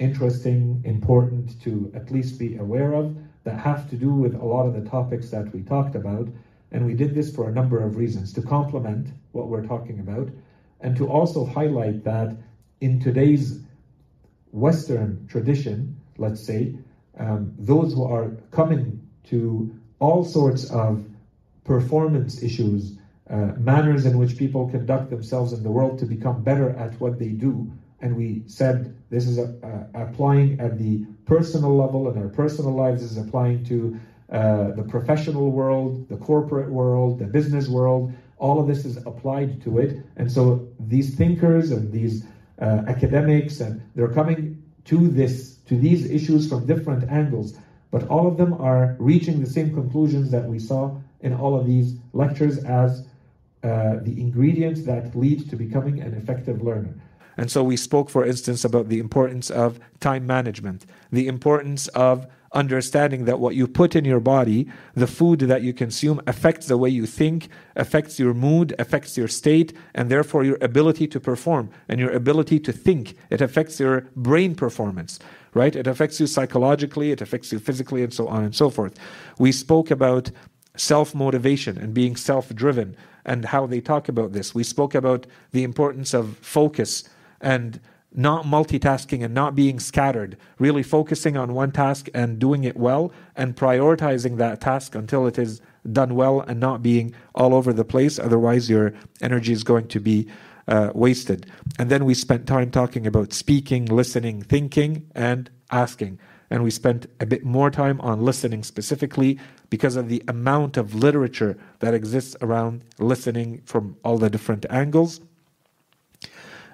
interesting, 0.00 0.82
important 0.84 1.60
to 1.62 1.92
at 1.94 2.10
least 2.10 2.36
be 2.36 2.56
aware 2.56 2.94
of, 2.94 3.16
that 3.44 3.60
have 3.60 3.88
to 3.90 3.96
do 3.96 4.12
with 4.12 4.34
a 4.34 4.44
lot 4.44 4.66
of 4.66 4.74
the 4.74 4.90
topics 4.90 5.30
that 5.30 5.52
we 5.54 5.62
talked 5.62 5.94
about. 5.94 6.26
And 6.72 6.84
we 6.84 6.94
did 6.94 7.14
this 7.14 7.32
for 7.32 7.48
a 7.48 7.52
number 7.52 7.78
of 7.80 7.96
reasons 7.96 8.32
to 8.32 8.42
complement 8.42 9.08
what 9.30 9.46
we're 9.46 9.66
talking 9.66 10.00
about 10.00 10.28
and 10.80 10.96
to 10.96 11.08
also 11.08 11.44
highlight 11.44 12.02
that 12.02 12.36
in 12.80 12.98
today's 13.00 13.60
Western 14.52 15.26
tradition, 15.28 15.96
let's 16.16 16.44
say, 16.44 16.74
um, 17.18 17.52
those 17.58 17.94
who 17.94 18.04
are 18.04 18.30
coming 18.50 19.00
to 19.24 19.74
all 19.98 20.24
sorts 20.24 20.70
of 20.70 21.04
performance 21.64 22.42
issues, 22.42 22.98
uh, 23.28 23.52
manners 23.58 24.06
in 24.06 24.16
which 24.16 24.38
people 24.38 24.68
conduct 24.68 25.10
themselves 25.10 25.52
in 25.52 25.62
the 25.62 25.70
world 25.70 25.98
to 25.98 26.06
become 26.06 26.42
better 26.42 26.70
at 26.70 26.98
what 27.00 27.18
they 27.18 27.28
do. 27.28 27.70
And 28.00 28.16
we 28.16 28.42
said 28.46 28.96
this 29.10 29.26
is 29.26 29.38
a, 29.38 29.88
a, 29.94 30.02
applying 30.02 30.60
at 30.60 30.78
the 30.78 31.04
personal 31.26 31.76
level 31.76 32.08
in 32.10 32.16
our 32.16 32.28
personal 32.28 32.72
lives, 32.72 33.02
is 33.02 33.18
applying 33.18 33.64
to 33.64 33.98
uh, 34.30 34.70
the 34.72 34.82
professional 34.82 35.50
world, 35.50 36.08
the 36.08 36.16
corporate 36.16 36.70
world, 36.70 37.18
the 37.18 37.26
business 37.26 37.68
world. 37.68 38.12
All 38.38 38.60
of 38.60 38.68
this 38.68 38.84
is 38.84 38.98
applied 38.98 39.60
to 39.62 39.78
it. 39.78 39.96
And 40.16 40.30
so 40.30 40.68
these 40.78 41.14
thinkers 41.16 41.72
and 41.72 41.90
these 41.92 42.24
uh, 42.60 42.82
academics, 42.86 43.60
and 43.60 43.80
they're 43.94 44.08
coming 44.12 44.62
to 44.84 45.08
this 45.08 45.56
to 45.66 45.76
these 45.76 46.10
issues 46.10 46.48
from 46.48 46.66
different 46.66 47.04
angles, 47.10 47.54
but 47.90 48.08
all 48.08 48.26
of 48.26 48.36
them 48.36 48.54
are 48.54 48.96
reaching 48.98 49.40
the 49.40 49.46
same 49.46 49.72
conclusions 49.74 50.30
that 50.30 50.48
we 50.48 50.58
saw 50.58 50.96
in 51.20 51.32
all 51.32 51.54
of 51.54 51.66
these 51.66 51.98
lectures 52.12 52.58
as 52.64 53.06
uh, 53.62 53.96
the 54.02 54.18
ingredients 54.18 54.82
that 54.82 55.14
lead 55.14 55.50
to 55.50 55.56
becoming 55.56 56.00
an 56.00 56.14
effective 56.14 56.62
learner. 56.62 56.94
And 57.38 57.50
so 57.50 57.62
we 57.62 57.76
spoke, 57.76 58.10
for 58.10 58.26
instance, 58.26 58.64
about 58.64 58.88
the 58.88 58.98
importance 58.98 59.48
of 59.48 59.78
time 60.00 60.26
management, 60.26 60.84
the 61.12 61.28
importance 61.28 61.86
of 61.88 62.26
understanding 62.52 63.26
that 63.26 63.38
what 63.38 63.54
you 63.54 63.68
put 63.68 63.94
in 63.94 64.04
your 64.04 64.18
body, 64.18 64.68
the 64.94 65.06
food 65.06 65.40
that 65.40 65.62
you 65.62 65.72
consume, 65.72 66.20
affects 66.26 66.66
the 66.66 66.76
way 66.76 66.88
you 66.88 67.06
think, 67.06 67.48
affects 67.76 68.18
your 68.18 68.34
mood, 68.34 68.74
affects 68.78 69.16
your 69.16 69.28
state, 69.28 69.72
and 69.94 70.10
therefore 70.10 70.42
your 70.42 70.58
ability 70.60 71.06
to 71.06 71.20
perform 71.20 71.70
and 71.88 72.00
your 72.00 72.10
ability 72.10 72.58
to 72.58 72.72
think. 72.72 73.14
It 73.30 73.40
affects 73.40 73.78
your 73.78 74.08
brain 74.16 74.56
performance, 74.56 75.20
right? 75.54 75.76
It 75.76 75.86
affects 75.86 76.18
you 76.18 76.26
psychologically, 76.26 77.12
it 77.12 77.20
affects 77.20 77.52
you 77.52 77.60
physically, 77.60 78.02
and 78.02 78.12
so 78.12 78.26
on 78.26 78.42
and 78.42 78.54
so 78.54 78.68
forth. 78.68 78.98
We 79.38 79.52
spoke 79.52 79.92
about 79.92 80.32
self 80.76 81.14
motivation 81.14 81.78
and 81.78 81.94
being 81.94 82.16
self 82.16 82.52
driven 82.52 82.96
and 83.24 83.44
how 83.44 83.66
they 83.66 83.80
talk 83.80 84.08
about 84.08 84.32
this. 84.32 84.54
We 84.54 84.64
spoke 84.64 84.94
about 84.94 85.26
the 85.52 85.62
importance 85.62 86.14
of 86.14 86.38
focus 86.38 87.04
and 87.40 87.80
not 88.14 88.44
multitasking 88.44 89.22
and 89.24 89.34
not 89.34 89.54
being 89.54 89.78
scattered, 89.78 90.36
really 90.58 90.82
focusing 90.82 91.36
on 91.36 91.54
one 91.54 91.70
task 91.70 92.08
and 92.14 92.38
doing 92.38 92.64
it 92.64 92.76
well 92.76 93.12
and 93.36 93.54
prioritizing 93.54 94.38
that 94.38 94.60
task 94.60 94.94
until 94.94 95.26
it 95.26 95.38
is 95.38 95.60
done 95.92 96.14
well 96.14 96.40
and 96.40 96.58
not 96.58 96.82
being 96.82 97.14
all 97.34 97.54
over 97.54 97.72
the 97.72 97.84
place. 97.84 98.18
Otherwise, 98.18 98.68
your 98.68 98.94
energy 99.20 99.52
is 99.52 99.62
going 99.62 99.86
to 99.88 100.00
be 100.00 100.26
uh, 100.66 100.90
wasted. 100.94 101.50
And 101.78 101.90
then 101.90 102.04
we 102.04 102.14
spent 102.14 102.46
time 102.46 102.70
talking 102.70 103.06
about 103.06 103.32
speaking, 103.32 103.86
listening, 103.86 104.42
thinking, 104.42 105.06
and 105.14 105.50
asking. 105.70 106.18
And 106.50 106.62
we 106.62 106.70
spent 106.70 107.06
a 107.20 107.26
bit 107.26 107.44
more 107.44 107.70
time 107.70 108.00
on 108.00 108.22
listening 108.22 108.62
specifically 108.62 109.38
because 109.70 109.96
of 109.96 110.08
the 110.08 110.22
amount 110.28 110.76
of 110.76 110.94
literature 110.94 111.58
that 111.80 111.94
exists 111.94 112.36
around 112.40 112.84
listening 112.98 113.62
from 113.66 113.96
all 114.02 114.16
the 114.16 114.30
different 114.30 114.64
angles. 114.70 115.20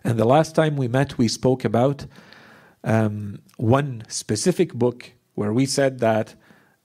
And 0.05 0.19
the 0.19 0.27
last 0.27 0.55
time 0.55 0.77
we 0.77 0.87
met, 0.87 1.17
we 1.17 1.29
spoke 1.29 1.65
about 1.65 2.07
um, 2.85 3.41
one 3.57 4.05
specific 4.09 4.75
book 4.75 5.13
where 5.35 5.53
we 5.53 5.65
said 5.65 6.01
that 6.01 6.35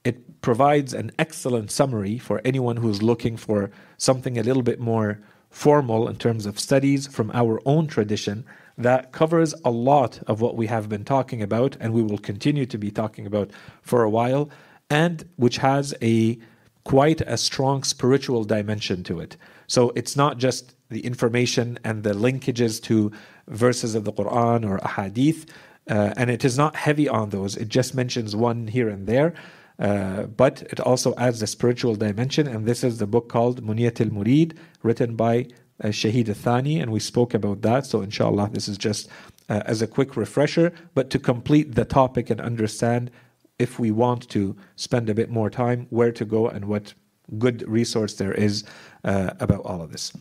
it 0.04 0.40
provides 0.40 0.94
an 0.94 1.10
excellent 1.18 1.70
summary 1.70 2.18
for 2.18 2.40
anyone 2.44 2.78
who's 2.78 3.02
looking 3.02 3.36
for 3.36 3.70
something 3.98 4.38
a 4.38 4.42
little 4.42 4.62
bit 4.62 4.80
more 4.80 5.20
formal 5.50 6.08
in 6.08 6.16
terms 6.16 6.46
of 6.46 6.58
studies 6.58 7.06
from 7.06 7.30
our 7.34 7.60
own 7.66 7.86
tradition 7.86 8.44
that 8.78 9.12
covers 9.12 9.54
a 9.64 9.70
lot 9.70 10.22
of 10.26 10.40
what 10.40 10.56
we 10.56 10.66
have 10.68 10.88
been 10.88 11.04
talking 11.04 11.42
about 11.42 11.76
and 11.80 11.92
we 11.92 12.02
will 12.02 12.18
continue 12.18 12.64
to 12.64 12.78
be 12.78 12.90
talking 12.90 13.26
about 13.26 13.50
for 13.82 14.02
a 14.02 14.10
while, 14.10 14.48
and 14.88 15.28
which 15.36 15.58
has 15.58 15.94
a 16.00 16.38
quite 16.84 17.20
a 17.22 17.36
strong 17.36 17.82
spiritual 17.82 18.44
dimension 18.44 19.04
to 19.04 19.20
it. 19.20 19.36
So 19.70 19.92
it's 19.94 20.16
not 20.16 20.36
just 20.36 20.74
the 20.88 20.98
information 21.06 21.78
and 21.84 22.02
the 22.02 22.12
linkages 22.12 22.82
to 22.82 23.12
verses 23.46 23.94
of 23.94 24.02
the 24.02 24.12
Quran 24.12 24.68
or 24.68 24.78
ahadith, 24.78 25.48
uh, 25.88 26.12
and 26.16 26.28
it 26.28 26.44
is 26.44 26.58
not 26.58 26.74
heavy 26.74 27.08
on 27.08 27.30
those. 27.30 27.56
It 27.56 27.68
just 27.68 27.94
mentions 27.94 28.34
one 28.34 28.66
here 28.66 28.88
and 28.88 29.06
there. 29.06 29.32
Uh, 29.78 30.24
but 30.24 30.62
it 30.62 30.80
also 30.80 31.14
adds 31.16 31.40
a 31.40 31.46
spiritual 31.46 31.94
dimension, 31.94 32.48
and 32.48 32.66
this 32.66 32.82
is 32.82 32.98
the 32.98 33.06
book 33.06 33.28
called 33.28 33.64
Munyat 33.64 34.00
al 34.00 34.08
Murid, 34.08 34.56
written 34.82 35.14
by 35.14 35.46
uh, 35.84 35.88
Shahid 35.88 36.34
Thani, 36.34 36.80
and 36.80 36.90
we 36.90 36.98
spoke 36.98 37.32
about 37.32 37.62
that. 37.62 37.86
So, 37.86 38.02
inshallah, 38.02 38.50
this 38.52 38.66
is 38.66 38.76
just 38.76 39.08
uh, 39.48 39.62
as 39.66 39.80
a 39.80 39.86
quick 39.86 40.16
refresher, 40.16 40.72
but 40.94 41.10
to 41.10 41.18
complete 41.20 41.76
the 41.76 41.84
topic 41.84 42.28
and 42.28 42.40
understand 42.40 43.12
if 43.60 43.78
we 43.78 43.92
want 43.92 44.28
to 44.30 44.56
spend 44.74 45.08
a 45.08 45.14
bit 45.14 45.30
more 45.30 45.48
time, 45.48 45.86
where 45.90 46.12
to 46.12 46.24
go, 46.24 46.48
and 46.48 46.64
what 46.64 46.94
good 47.38 47.66
resource 47.68 48.14
there 48.14 48.32
is 48.32 48.64
uh, 49.04 49.30
about 49.40 49.60
all 49.60 49.82
of 49.82 49.92
this. 49.92 50.12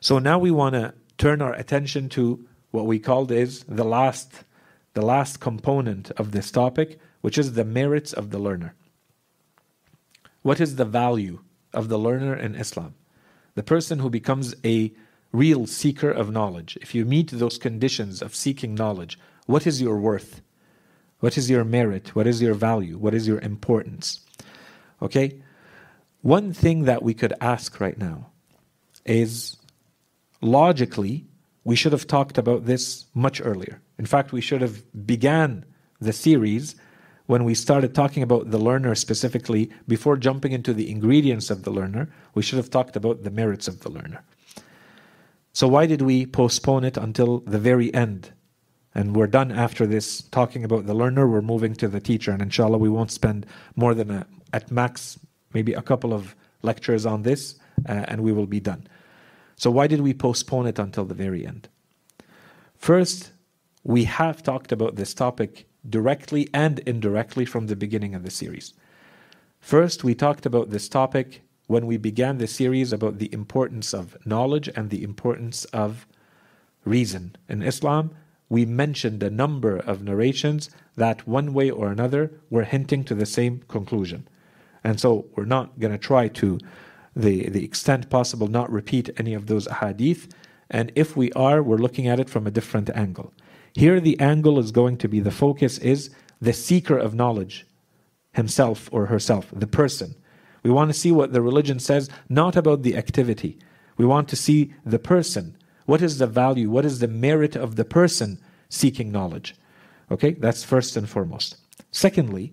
So 0.00 0.18
now 0.18 0.38
we 0.38 0.50
want 0.50 0.74
to 0.74 0.94
turn 1.18 1.42
our 1.42 1.54
attention 1.54 2.08
to 2.10 2.46
what 2.70 2.86
we 2.86 2.98
called 2.98 3.30
is 3.30 3.64
the 3.64 3.84
last 3.84 4.44
the 4.94 5.02
last 5.02 5.40
component 5.40 6.10
of 6.12 6.32
this 6.32 6.50
topic, 6.50 6.98
which 7.22 7.38
is 7.38 7.54
the 7.54 7.64
merits 7.64 8.12
of 8.12 8.30
the 8.30 8.38
learner. 8.38 8.74
What 10.42 10.60
is 10.60 10.76
the 10.76 10.84
value 10.84 11.40
of 11.72 11.88
the 11.88 11.98
learner 11.98 12.34
in 12.34 12.54
Islam? 12.54 12.94
The 13.54 13.62
person 13.62 14.00
who 14.00 14.10
becomes 14.10 14.54
a 14.64 14.92
real 15.32 15.66
seeker 15.66 16.10
of 16.10 16.30
knowledge. 16.30 16.76
If 16.82 16.94
you 16.94 17.06
meet 17.06 17.30
those 17.30 17.56
conditions 17.56 18.20
of 18.20 18.34
seeking 18.34 18.74
knowledge, 18.74 19.18
what 19.46 19.66
is 19.66 19.80
your 19.80 19.98
worth? 19.98 20.42
What 21.20 21.38
is 21.38 21.48
your 21.48 21.64
merit? 21.64 22.14
What 22.14 22.26
is 22.26 22.42
your 22.42 22.54
value? 22.54 22.98
What 22.98 23.14
is 23.14 23.26
your 23.26 23.40
importance? 23.40 24.20
Okay? 25.00 25.40
One 26.22 26.52
thing 26.52 26.84
that 26.84 27.02
we 27.02 27.14
could 27.14 27.34
ask 27.40 27.80
right 27.80 27.98
now 27.98 28.30
is 29.04 29.56
logically, 30.40 31.26
we 31.64 31.74
should 31.74 31.92
have 31.92 32.06
talked 32.06 32.38
about 32.38 32.64
this 32.64 33.06
much 33.12 33.42
earlier. 33.44 33.82
In 33.98 34.06
fact, 34.06 34.32
we 34.32 34.40
should 34.40 34.62
have 34.62 34.82
began 35.04 35.64
the 36.00 36.12
series 36.12 36.76
when 37.26 37.44
we 37.44 37.54
started 37.54 37.92
talking 37.94 38.22
about 38.22 38.52
the 38.52 38.58
learner 38.58 38.94
specifically 38.94 39.70
before 39.88 40.16
jumping 40.16 40.52
into 40.52 40.72
the 40.72 40.90
ingredients 40.90 41.50
of 41.50 41.64
the 41.64 41.70
learner. 41.72 42.08
We 42.34 42.42
should 42.42 42.56
have 42.58 42.70
talked 42.70 42.94
about 42.94 43.24
the 43.24 43.30
merits 43.30 43.66
of 43.66 43.80
the 43.80 43.90
learner. 43.90 44.24
So 45.52 45.66
why 45.66 45.86
did 45.86 46.02
we 46.02 46.26
postpone 46.26 46.84
it 46.84 46.96
until 46.96 47.40
the 47.40 47.58
very 47.58 47.92
end? 47.92 48.32
And 48.94 49.16
we're 49.16 49.26
done 49.26 49.50
after 49.50 49.86
this 49.86 50.22
talking 50.22 50.64
about 50.64 50.86
the 50.86 50.94
learner. 50.94 51.26
We're 51.26 51.42
moving 51.42 51.74
to 51.76 51.88
the 51.88 52.00
teacher, 52.00 52.30
and 52.30 52.42
inshallah, 52.42 52.78
we 52.78 52.88
won't 52.88 53.10
spend 53.10 53.46
more 53.74 53.94
than 53.94 54.10
a, 54.10 54.26
at 54.52 54.70
max 54.70 55.18
maybe 55.54 55.72
a 55.74 55.82
couple 55.82 56.12
of 56.12 56.34
lectures 56.62 57.06
on 57.06 57.22
this, 57.22 57.56
uh, 57.88 58.04
and 58.08 58.22
we 58.22 58.32
will 58.32 58.46
be 58.46 58.60
done. 58.60 58.86
So, 59.56 59.70
why 59.70 59.86
did 59.86 60.00
we 60.00 60.14
postpone 60.14 60.66
it 60.66 60.78
until 60.78 61.04
the 61.04 61.14
very 61.14 61.46
end? 61.46 61.68
First, 62.76 63.32
we 63.84 64.04
have 64.04 64.42
talked 64.42 64.72
about 64.72 64.96
this 64.96 65.14
topic 65.14 65.66
directly 65.88 66.48
and 66.54 66.78
indirectly 66.80 67.44
from 67.44 67.66
the 67.66 67.76
beginning 67.76 68.14
of 68.14 68.22
the 68.22 68.30
series. 68.30 68.74
First, 69.60 70.04
we 70.04 70.14
talked 70.14 70.46
about 70.46 70.70
this 70.70 70.88
topic 70.88 71.42
when 71.66 71.86
we 71.86 71.96
began 71.96 72.38
the 72.38 72.46
series 72.46 72.92
about 72.92 73.18
the 73.18 73.32
importance 73.32 73.94
of 73.94 74.16
knowledge 74.26 74.68
and 74.74 74.90
the 74.90 75.02
importance 75.02 75.64
of 75.66 76.06
reason. 76.84 77.36
In 77.48 77.62
Islam, 77.62 78.10
we 78.48 78.66
mentioned 78.66 79.22
a 79.22 79.30
number 79.30 79.78
of 79.78 80.02
narrations 80.02 80.68
that, 80.96 81.26
one 81.26 81.54
way 81.54 81.70
or 81.70 81.90
another, 81.90 82.32
were 82.50 82.64
hinting 82.64 83.04
to 83.04 83.14
the 83.14 83.26
same 83.26 83.62
conclusion. 83.68 84.28
And 84.84 85.00
so, 85.00 85.26
we're 85.36 85.44
not 85.44 85.78
going 85.78 85.92
to 85.92 85.98
try 85.98 86.28
to 86.28 86.58
the, 87.14 87.48
the 87.48 87.64
extent 87.64 88.10
possible, 88.10 88.48
not 88.48 88.70
repeat 88.70 89.10
any 89.16 89.34
of 89.34 89.46
those 89.46 89.66
hadith. 89.66 90.28
And 90.70 90.90
if 90.94 91.16
we 91.16 91.30
are, 91.32 91.62
we're 91.62 91.76
looking 91.76 92.08
at 92.08 92.18
it 92.18 92.30
from 92.30 92.46
a 92.46 92.50
different 92.50 92.90
angle. 92.90 93.32
Here, 93.74 94.00
the 94.00 94.18
angle 94.20 94.58
is 94.58 94.70
going 94.70 94.96
to 94.98 95.08
be 95.08 95.20
the 95.20 95.30
focus 95.30 95.78
is 95.78 96.10
the 96.40 96.52
seeker 96.52 96.98
of 96.98 97.14
knowledge, 97.14 97.66
himself 98.32 98.88
or 98.92 99.06
herself, 99.06 99.48
the 99.52 99.66
person. 99.66 100.14
We 100.62 100.70
want 100.70 100.90
to 100.90 100.98
see 100.98 101.12
what 101.12 101.32
the 101.32 101.42
religion 101.42 101.78
says, 101.78 102.08
not 102.28 102.56
about 102.56 102.82
the 102.82 102.96
activity. 102.96 103.58
We 103.96 104.06
want 104.06 104.28
to 104.28 104.36
see 104.36 104.74
the 104.84 104.98
person. 104.98 105.56
What 105.86 106.02
is 106.02 106.18
the 106.18 106.26
value? 106.26 106.70
What 106.70 106.84
is 106.84 107.00
the 107.00 107.08
merit 107.08 107.56
of 107.56 107.76
the 107.76 107.84
person 107.84 108.38
seeking 108.68 109.12
knowledge? 109.12 109.54
Okay, 110.10 110.32
that's 110.32 110.64
first 110.64 110.96
and 110.96 111.08
foremost. 111.08 111.56
Secondly, 111.90 112.52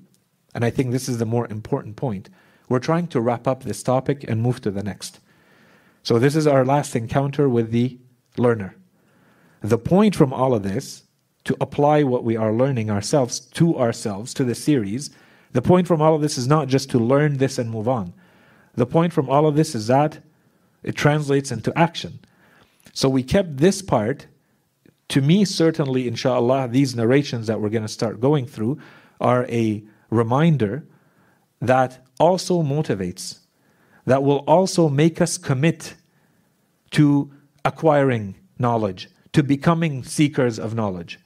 and 0.60 0.66
I 0.66 0.72
think 0.72 0.92
this 0.92 1.08
is 1.08 1.20
the 1.20 1.25
more 1.25 1.48
important 1.50 1.96
point, 1.96 2.28
we're 2.68 2.80
trying 2.80 3.08
to 3.08 3.22
wrap 3.22 3.48
up 3.48 3.63
this 3.63 3.82
topic 3.82 4.25
and 4.28 4.42
move 4.42 4.60
to 4.60 4.70
the 4.70 4.84
next. 4.84 5.22
So, 6.04 6.20
this 6.20 6.36
is 6.36 6.46
our 6.46 6.66
last 6.66 6.98
encounter 6.98 7.48
with 7.48 7.72
the 7.72 7.98
learner. 8.36 8.75
The 9.62 9.78
point 9.78 10.18
from 10.18 10.34
all 10.34 10.54
of 10.54 10.63
this, 10.63 11.04
to 11.46 11.56
apply 11.62 12.04
what 12.04 12.25
we 12.25 12.36
are 12.36 12.51
learning 12.51 12.92
ourselves 12.92 13.39
to 13.39 13.78
ourselves, 13.80 14.34
to 14.34 14.44
the 14.44 14.54
series, 14.54 15.12
the 15.54 15.62
point 15.62 15.88
from 15.88 16.01
all 16.01 16.13
of 16.13 16.22
this 16.22 16.38
is 16.38 16.46
not 16.46 16.68
just 16.68 16.89
to 16.89 17.00
learn 17.00 17.38
this 17.38 17.58
and 17.58 17.72
move 17.72 17.88
on. 17.88 18.13
The 18.75 18.86
point 18.86 19.13
from 19.13 19.30
all 19.30 19.48
of 19.48 19.56
this 19.56 19.74
is 19.74 19.88
that 19.88 20.22
it 20.84 20.96
translates 20.96 21.54
into 21.54 21.72
action. 21.80 22.20
So 22.92 23.08
we 23.08 23.24
kept 23.24 23.60
this 23.60 23.82
part. 23.82 24.28
To 25.08 25.22
me, 25.22 25.46
certainly, 25.46 26.06
inshallah, 26.06 26.68
these 26.68 26.98
narrations 26.98 27.48
that 27.48 27.62
we're 27.62 27.70
going 27.70 27.84
to 27.84 27.88
start 27.88 28.20
going 28.20 28.46
through 28.46 28.78
are 29.22 29.46
a 29.46 29.86
reminder 30.10 30.86
that 31.62 32.06
also 32.20 32.62
motivates, 32.62 33.39
that 34.06 34.24
will 34.24 34.44
also 34.48 34.89
make 34.89 35.22
us 35.22 35.38
commit 35.38 35.96
to 36.92 37.32
acquiring 37.66 38.36
knowledge, 38.58 39.10
to 39.34 39.44
becoming 39.44 40.04
seekers 40.04 40.58
of 40.58 40.74
knowledge, 40.74 41.20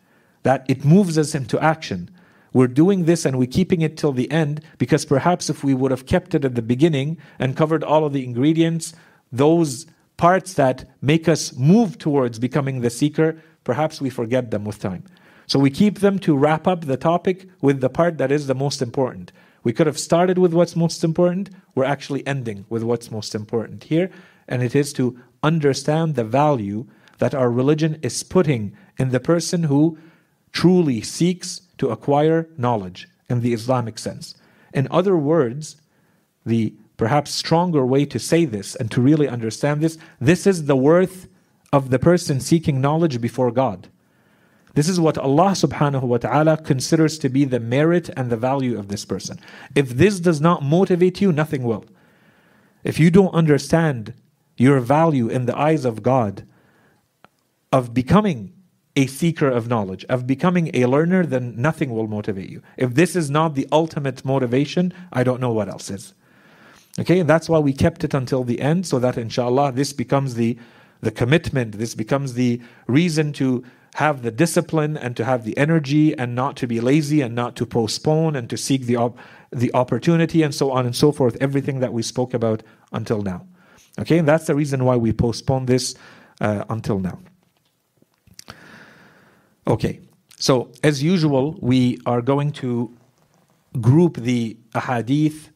that 0.43 0.65
it 0.67 0.83
moves 0.83 1.17
us 1.17 1.33
into 1.33 1.59
action. 1.59 2.09
We're 2.51 2.67
doing 2.67 3.05
this 3.05 3.25
and 3.25 3.39
we're 3.39 3.47
keeping 3.47 3.81
it 3.81 3.97
till 3.97 4.11
the 4.11 4.29
end 4.29 4.61
because 4.77 5.05
perhaps 5.05 5.49
if 5.49 5.63
we 5.63 5.73
would 5.73 5.91
have 5.91 6.05
kept 6.05 6.35
it 6.35 6.45
at 6.45 6.55
the 6.55 6.61
beginning 6.61 7.17
and 7.39 7.57
covered 7.57 7.83
all 7.83 8.05
of 8.05 8.13
the 8.13 8.23
ingredients, 8.23 8.93
those 9.31 9.87
parts 10.17 10.53
that 10.53 10.89
make 11.01 11.27
us 11.27 11.55
move 11.55 11.97
towards 11.97 12.37
becoming 12.37 12.81
the 12.81 12.89
seeker, 12.89 13.41
perhaps 13.63 13.99
we 13.99 14.09
forget 14.09 14.51
them 14.51 14.65
with 14.65 14.79
time. 14.79 15.03
So 15.47 15.59
we 15.59 15.69
keep 15.69 15.99
them 15.99 16.19
to 16.19 16.37
wrap 16.37 16.67
up 16.67 16.85
the 16.85 16.97
topic 16.97 17.47
with 17.61 17.81
the 17.81 17.89
part 17.89 18.17
that 18.17 18.31
is 18.31 18.47
the 18.47 18.55
most 18.55 18.81
important. 18.81 19.31
We 19.63 19.73
could 19.73 19.87
have 19.87 19.99
started 19.99 20.37
with 20.37 20.53
what's 20.53 20.75
most 20.75 21.03
important. 21.03 21.49
We're 21.75 21.85
actually 21.85 22.25
ending 22.27 22.65
with 22.69 22.83
what's 22.83 23.11
most 23.11 23.33
important 23.33 23.85
here. 23.85 24.09
And 24.47 24.61
it 24.61 24.75
is 24.75 24.93
to 24.93 25.17
understand 25.41 26.15
the 26.15 26.23
value 26.23 26.85
that 27.19 27.33
our 27.33 27.49
religion 27.49 27.99
is 28.01 28.23
putting 28.23 28.75
in 28.97 29.09
the 29.09 29.19
person 29.19 29.63
who 29.63 29.97
truly 30.51 31.01
seeks 31.01 31.61
to 31.77 31.89
acquire 31.89 32.47
knowledge 32.57 33.07
in 33.29 33.41
the 33.41 33.53
Islamic 33.53 33.97
sense. 33.97 34.35
In 34.73 34.87
other 34.91 35.15
words, 35.17 35.77
the 36.45 36.73
perhaps 36.97 37.31
stronger 37.31 37.85
way 37.85 38.05
to 38.05 38.19
say 38.19 38.45
this 38.45 38.75
and 38.75 38.91
to 38.91 39.01
really 39.01 39.27
understand 39.27 39.81
this 39.81 39.97
this 40.19 40.45
is 40.45 40.65
the 40.65 40.75
worth 40.75 41.27
of 41.71 41.89
the 41.89 41.99
person 41.99 42.39
seeking 42.39 42.79
knowledge 42.79 43.19
before 43.19 43.51
God. 43.51 43.87
This 44.75 44.89
is 44.89 44.99
what 44.99 45.17
Allah 45.17 45.51
subhanahu 45.51 46.03
wa 46.03 46.17
ta'ala 46.17 46.57
considers 46.57 47.19
to 47.19 47.29
be 47.29 47.45
the 47.45 47.59
merit 47.59 48.09
and 48.17 48.29
the 48.29 48.37
value 48.37 48.77
of 48.77 48.87
this 48.87 49.05
person. 49.05 49.39
If 49.75 49.89
this 49.89 50.19
does 50.19 50.41
not 50.41 50.63
motivate 50.63 51.21
you, 51.21 51.31
nothing 51.31 51.63
will. 51.63 51.85
If 52.83 52.99
you 52.99 53.11
don't 53.11 53.33
understand 53.33 54.13
your 54.57 54.79
value 54.79 55.27
in 55.29 55.45
the 55.45 55.57
eyes 55.57 55.85
of 55.85 56.01
God 56.01 56.45
of 57.71 57.93
becoming 57.93 58.53
a 58.95 59.07
seeker 59.07 59.49
of 59.49 59.67
knowledge, 59.67 60.05
of 60.05 60.27
becoming 60.27 60.69
a 60.73 60.85
learner, 60.85 61.25
then 61.25 61.59
nothing 61.59 61.91
will 61.91 62.07
motivate 62.07 62.49
you. 62.49 62.61
If 62.77 62.93
this 62.93 63.15
is 63.15 63.29
not 63.29 63.55
the 63.55 63.67
ultimate 63.71 64.23
motivation, 64.23 64.93
I 65.11 65.23
don't 65.23 65.41
know 65.41 65.51
what 65.51 65.69
else 65.69 65.89
is. 65.89 66.13
Okay, 66.99 67.19
and 67.19 67.29
that's 67.29 67.49
why 67.49 67.57
we 67.57 67.73
kept 67.73 68.03
it 68.03 68.13
until 68.13 68.43
the 68.43 68.61
end, 68.61 68.85
so 68.85 68.99
that 68.99 69.17
inshallah 69.17 69.71
this 69.71 69.93
becomes 69.93 70.35
the, 70.35 70.59
the 71.01 71.09
commitment, 71.09 71.79
this 71.79 71.95
becomes 71.95 72.35
the 72.35 72.61
reason 72.85 73.33
to 73.33 73.63
have 73.95 74.23
the 74.23 74.31
discipline 74.31 74.97
and 74.97 75.15
to 75.15 75.23
have 75.23 75.43
the 75.45 75.55
energy 75.57 76.17
and 76.17 76.33
not 76.33 76.55
to 76.57 76.67
be 76.67 76.79
lazy 76.79 77.21
and 77.21 77.35
not 77.35 77.55
to 77.55 77.65
postpone 77.65 78.35
and 78.35 78.49
to 78.49 78.57
seek 78.57 78.85
the, 78.85 78.95
op- 78.95 79.17
the 79.51 79.71
opportunity 79.73 80.41
and 80.41 80.53
so 80.53 80.71
on 80.71 80.85
and 80.85 80.95
so 80.95 81.11
forth, 81.11 81.37
everything 81.39 81.79
that 81.79 81.93
we 81.93 82.01
spoke 82.01 82.33
about 82.33 82.63
until 82.91 83.21
now. 83.21 83.45
Okay, 83.99 84.17
and 84.17 84.27
that's 84.27 84.47
the 84.47 84.55
reason 84.55 84.83
why 84.85 84.95
we 84.95 85.13
postponed 85.13 85.67
this 85.67 85.93
uh, 86.41 86.63
until 86.69 86.99
now. 86.99 87.19
Okay, 89.67 90.01
so 90.39 90.71
as 90.83 91.03
usual, 91.03 91.57
we 91.61 91.99
are 92.07 92.21
going 92.21 92.51
to 92.53 92.91
group 93.79 94.17
the 94.17 94.57
ahadith, 94.73 95.49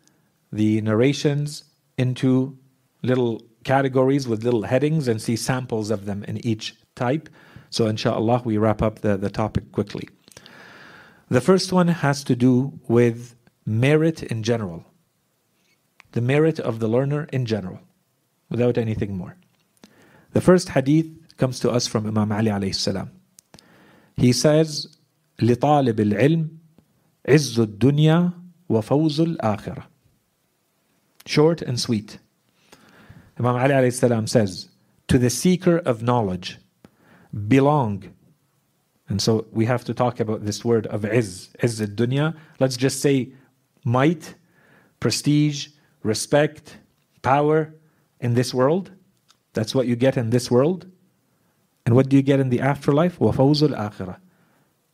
the 0.52 0.80
narrations, 0.82 1.64
into 1.98 2.58
little 3.02 3.42
categories 3.64 4.28
with 4.28 4.44
little 4.44 4.64
headings 4.64 5.08
and 5.08 5.22
see 5.22 5.36
samples 5.36 5.90
of 5.90 6.06
them 6.06 6.24
in 6.26 6.38
each 6.46 6.76
type. 6.96 7.28
So, 7.71 7.87
inshallah, 7.87 8.43
we 8.45 8.59
wrap 8.59 8.83
up 8.83 9.01
the, 9.01 9.17
the 9.17 9.31
topic 9.31 9.73
quickly. 9.73 10.09
The 11.29 11.41
first 11.41 11.73
one 11.73 11.89
has 11.89 12.23
to 12.25 12.37
do 12.37 12.79
with 12.89 13.35
merit 13.65 14.23
in 14.23 14.43
general, 14.43 14.85
the 16.13 16.21
merit 16.21 16.61
of 16.61 16.79
the 16.79 16.89
learner 16.89 17.29
in 17.33 17.47
general, 17.47 17.81
without 18.51 18.77
anything 18.77 19.17
more. 19.17 19.37
The 20.33 20.43
first 20.43 20.71
hadith 20.71 21.07
comes 21.39 21.59
to 21.61 21.71
us 21.71 21.87
from 21.87 22.07
Imam 22.07 22.33
Ali 22.33 22.51
alayhi 22.51 22.75
salam. 22.75 23.11
He 24.17 24.33
says, 24.33 24.97
لطالب 25.39 25.99
العلم 26.01 26.59
عز 27.27 27.59
الدنيا 27.59 28.33
وفوز 28.69 29.21
الآخرة. 29.21 29.85
Short 31.25 31.63
and 31.63 31.81
sweet. 31.81 32.19
Imam 33.39 33.57
Ali 33.57 33.73
alayhi 33.73 33.93
salam 33.93 34.27
says, 34.27 34.69
to 35.09 35.19
the 35.19 35.31
seeker 35.31 35.79
of 35.79 36.03
knowledge 36.03 36.59
belong. 37.49 38.15
And 39.09 39.21
so 39.21 39.47
we 39.53 39.67
have 39.67 39.85
to 39.85 39.95
talk 39.95 40.21
about 40.21 40.45
this 40.45 40.65
word 40.65 40.87
of 40.87 41.05
izz, 41.05 41.51
izz 41.63 41.81
dunya. 41.81 42.35
Let's 42.61 42.77
just 42.77 43.01
say 43.01 43.33
might, 43.85 44.35
prestige, 45.01 45.69
respect, 46.03 46.79
power 47.23 47.75
in 48.21 48.35
this 48.35 48.55
world. 48.55 48.91
That's 49.53 49.75
what 49.75 49.87
you 49.87 49.97
get 49.97 50.17
in 50.17 50.31
this 50.31 50.51
world. 50.51 50.87
And 51.85 51.95
what 51.95 52.09
do 52.09 52.17
you 52.17 52.23
get 52.23 52.41
in 52.41 52.49
the 52.49 52.61
afterlife? 52.61 53.19
وَفَوْزُ 53.19 53.69
الْآخِرَةِ 53.69 54.17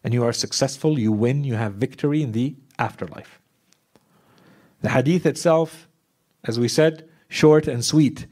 And 0.03 0.14
you 0.14 0.25
are 0.25 0.33
successful, 0.33 0.99
you 0.99 1.12
win, 1.12 1.44
you 1.44 1.55
have 1.55 1.75
victory 1.75 2.23
in 2.23 2.33
the 2.33 2.57
afterlife. 2.79 3.40
The 4.81 4.90
hadith 4.90 5.27
itself, 5.27 5.88
as 6.44 6.59
we 6.59 6.68
said, 6.68 7.09
short 7.29 7.68
and 7.68 7.85
sweet, 7.85 8.27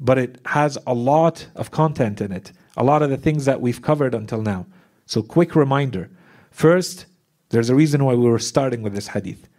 but 0.00 0.18
it 0.18 0.38
has 0.46 0.76
a 0.86 0.94
lot 0.94 1.48
of 1.54 1.70
content 1.70 2.20
in 2.20 2.30
it, 2.32 2.52
a 2.75 2.83
lot 2.83 3.01
of 3.01 3.09
the 3.09 3.17
things 3.17 3.45
that 3.45 3.61
we've 3.61 3.81
covered 3.81 4.15
until 4.15 4.41
now. 4.41 4.65
So, 5.05 5.21
quick 5.21 5.55
reminder. 5.55 6.09
First, 6.51 7.05
there's 7.49 7.69
a 7.69 7.75
reason 7.75 8.03
why 8.03 8.15
we 8.15 8.29
were 8.29 8.39
starting 8.39 8.81
with 8.81 8.93
this 8.93 9.09
hadith. 9.09 9.49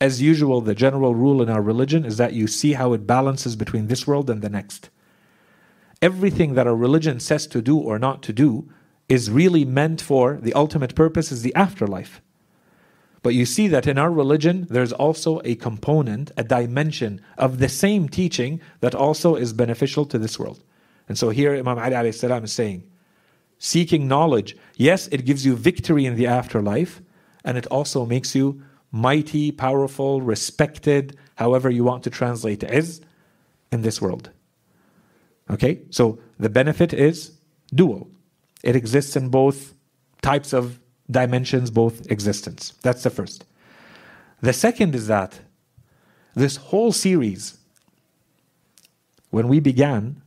As 0.00 0.20
usual, 0.20 0.60
the 0.60 0.74
general 0.74 1.14
rule 1.14 1.40
in 1.40 1.48
our 1.48 1.62
religion 1.62 2.04
is 2.04 2.16
that 2.16 2.32
you 2.32 2.46
see 2.46 2.72
how 2.72 2.92
it 2.92 3.06
balances 3.06 3.54
between 3.56 3.86
this 3.86 4.06
world 4.06 4.28
and 4.28 4.42
the 4.42 4.48
next 4.48 4.90
everything 6.04 6.52
that 6.52 6.66
our 6.66 6.76
religion 6.76 7.18
says 7.18 7.46
to 7.46 7.62
do 7.62 7.78
or 7.78 7.98
not 7.98 8.22
to 8.22 8.30
do 8.30 8.70
is 9.08 9.30
really 9.30 9.64
meant 9.64 10.02
for 10.02 10.36
the 10.36 10.52
ultimate 10.52 10.94
purpose 10.94 11.32
is 11.32 11.40
the 11.40 11.54
afterlife. 11.54 12.20
But 13.22 13.32
you 13.32 13.46
see 13.46 13.68
that 13.68 13.86
in 13.86 13.96
our 13.96 14.12
religion, 14.12 14.66
there's 14.68 14.92
also 14.92 15.40
a 15.46 15.54
component, 15.54 16.30
a 16.36 16.44
dimension 16.44 17.22
of 17.38 17.58
the 17.58 17.70
same 17.70 18.10
teaching 18.10 18.60
that 18.80 18.94
also 18.94 19.34
is 19.34 19.54
beneficial 19.54 20.04
to 20.04 20.18
this 20.18 20.38
world. 20.38 20.62
And 21.08 21.18
so 21.18 21.30
here 21.30 21.54
Imam 21.54 21.78
Ali 21.78 22.12
salam 22.12 22.44
is 22.44 22.52
saying, 22.52 22.84
seeking 23.58 24.08
knowledge, 24.08 24.56
yes, 24.76 25.08
it 25.08 25.24
gives 25.24 25.44
you 25.44 25.54
victory 25.56 26.06
in 26.06 26.16
the 26.16 26.26
afterlife, 26.26 27.00
and 27.44 27.56
it 27.58 27.66
also 27.66 28.06
makes 28.06 28.34
you 28.34 28.62
mighty, 28.90 29.50
powerful, 29.50 30.20
respected, 30.22 31.16
however 31.36 31.68
you 31.70 31.84
want 31.84 32.02
to 32.04 32.10
translate 32.10 32.62
is, 32.62 33.00
in 33.72 33.82
this 33.82 34.00
world. 34.00 34.30
Okay, 35.50 35.82
so 35.90 36.18
the 36.38 36.48
benefit 36.48 36.92
is 36.92 37.32
dual. 37.74 38.08
It 38.62 38.76
exists 38.76 39.16
in 39.16 39.28
both 39.28 39.74
types 40.22 40.52
of 40.52 40.80
dimensions, 41.10 41.70
both 41.70 42.10
existence. 42.10 42.74
That's 42.82 43.02
the 43.02 43.10
first. 43.10 43.44
The 44.40 44.52
second 44.52 44.94
is 44.94 45.06
that 45.08 45.40
this 46.34 46.56
whole 46.56 46.92
series, 46.92 47.58
when 49.30 49.48
we 49.48 49.60
began 49.60 50.22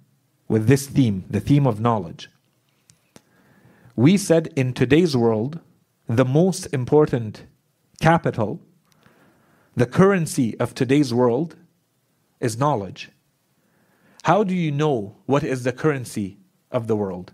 with 0.47 0.67
this 0.67 0.87
theme, 0.87 1.25
the 1.29 1.39
theme 1.39 1.67
of 1.67 1.79
knowledge, 1.79 2.29
we 3.95 4.15
said 4.15 4.53
in 4.55 4.73
today's 4.73 5.17
world, 5.17 5.59
the 6.07 6.25
most 6.25 6.67
important 6.67 7.43
capital, 7.99 8.61
the 9.75 9.87
currency 9.87 10.57
of 10.59 10.73
today's 10.73 11.13
world 11.13 11.55
is 12.39 12.57
knowledge. 12.57 13.09
How 14.23 14.43
do 14.43 14.53
you 14.53 14.71
know 14.71 15.17
what 15.25 15.43
is 15.43 15.63
the 15.63 15.71
currency 15.71 16.37
of 16.71 16.87
the 16.87 16.95
world? 16.95 17.33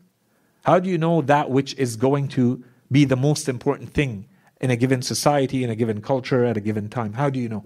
How 0.64 0.80
do 0.80 0.90
you 0.90 0.98
know 0.98 1.22
that 1.22 1.50
which 1.50 1.76
is 1.78 1.98
going 1.98 2.30
to 2.30 2.64
be 2.92 3.04
the 3.04 3.18
most 3.18 3.50
important 3.50 3.94
thing 3.94 4.28
in 4.62 4.72
a 4.72 4.78
given 4.78 5.02
society, 5.02 5.64
in 5.64 5.70
a 5.70 5.76
given 5.76 6.02
culture, 6.02 6.46
at 6.46 6.56
a 6.56 6.62
given 6.62 6.88
time? 6.88 7.14
How 7.14 7.30
do 7.30 7.40
you 7.40 7.50
know? 7.50 7.66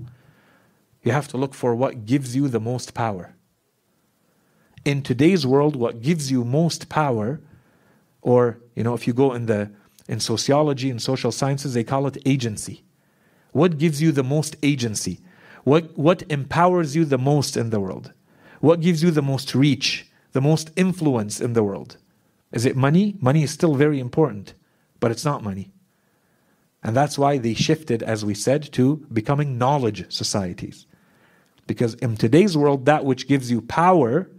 You 1.04 1.12
have 1.12 1.28
to 1.30 1.38
look 1.38 1.54
for 1.54 1.76
what 1.76 2.06
gives 2.06 2.36
you 2.36 2.48
the 2.48 2.60
most 2.60 2.94
power. 2.94 3.36
In 4.88 5.02
today's 5.02 5.46
world, 5.46 5.76
what 5.76 6.02
gives 6.02 6.32
you 6.32 6.46
most 6.46 6.88
power, 6.88 7.42
or 8.22 8.60
you 8.74 8.84
know, 8.84 8.94
if 8.94 9.06
you 9.06 9.12
go 9.12 9.34
in 9.34 9.46
the 9.46 9.70
in 10.08 10.22
sociology 10.22 10.90
and 10.90 11.02
social 11.02 11.30
sciences, 11.30 11.74
they 11.74 11.84
call 11.84 12.08
it 12.08 12.18
agency. 12.26 12.86
What 13.52 13.80
gives 13.80 14.02
you 14.02 14.14
the 14.14 14.24
most 14.24 14.56
agency? 14.64 15.20
What, 15.66 15.98
what 15.98 16.24
empowers 16.30 16.96
you 16.96 17.04
the 17.04 17.18
most 17.18 17.58
in 17.58 17.70
the 17.70 17.82
world? 17.82 18.14
What 18.62 18.80
gives 18.80 19.04
you 19.04 19.12
the 19.12 19.22
most 19.22 19.54
reach, 19.54 20.10
the 20.32 20.40
most 20.40 20.72
influence 20.78 21.42
in 21.42 21.52
the 21.52 21.66
world? 21.66 21.98
Is 22.54 22.66
it 22.66 22.78
money? 22.78 23.18
Money 23.20 23.44
is 23.44 23.52
still 23.52 23.76
very 23.76 24.00
important, 24.00 24.54
but 25.02 25.12
it's 25.12 25.26
not 25.26 25.44
money. 25.44 25.70
And 26.82 26.96
that's 26.96 27.18
why 27.18 27.40
they 27.40 27.56
shifted, 27.56 28.04
as 28.04 28.24
we 28.24 28.34
said, 28.34 28.72
to 28.72 29.06
becoming 29.12 29.58
knowledge 29.58 30.10
societies. 30.10 30.88
Because 31.66 31.96
in 31.96 32.16
today's 32.16 32.56
world, 32.56 32.86
that 32.86 33.04
which 33.04 33.28
gives 33.28 33.52
you 33.52 33.60
power, 33.62 34.30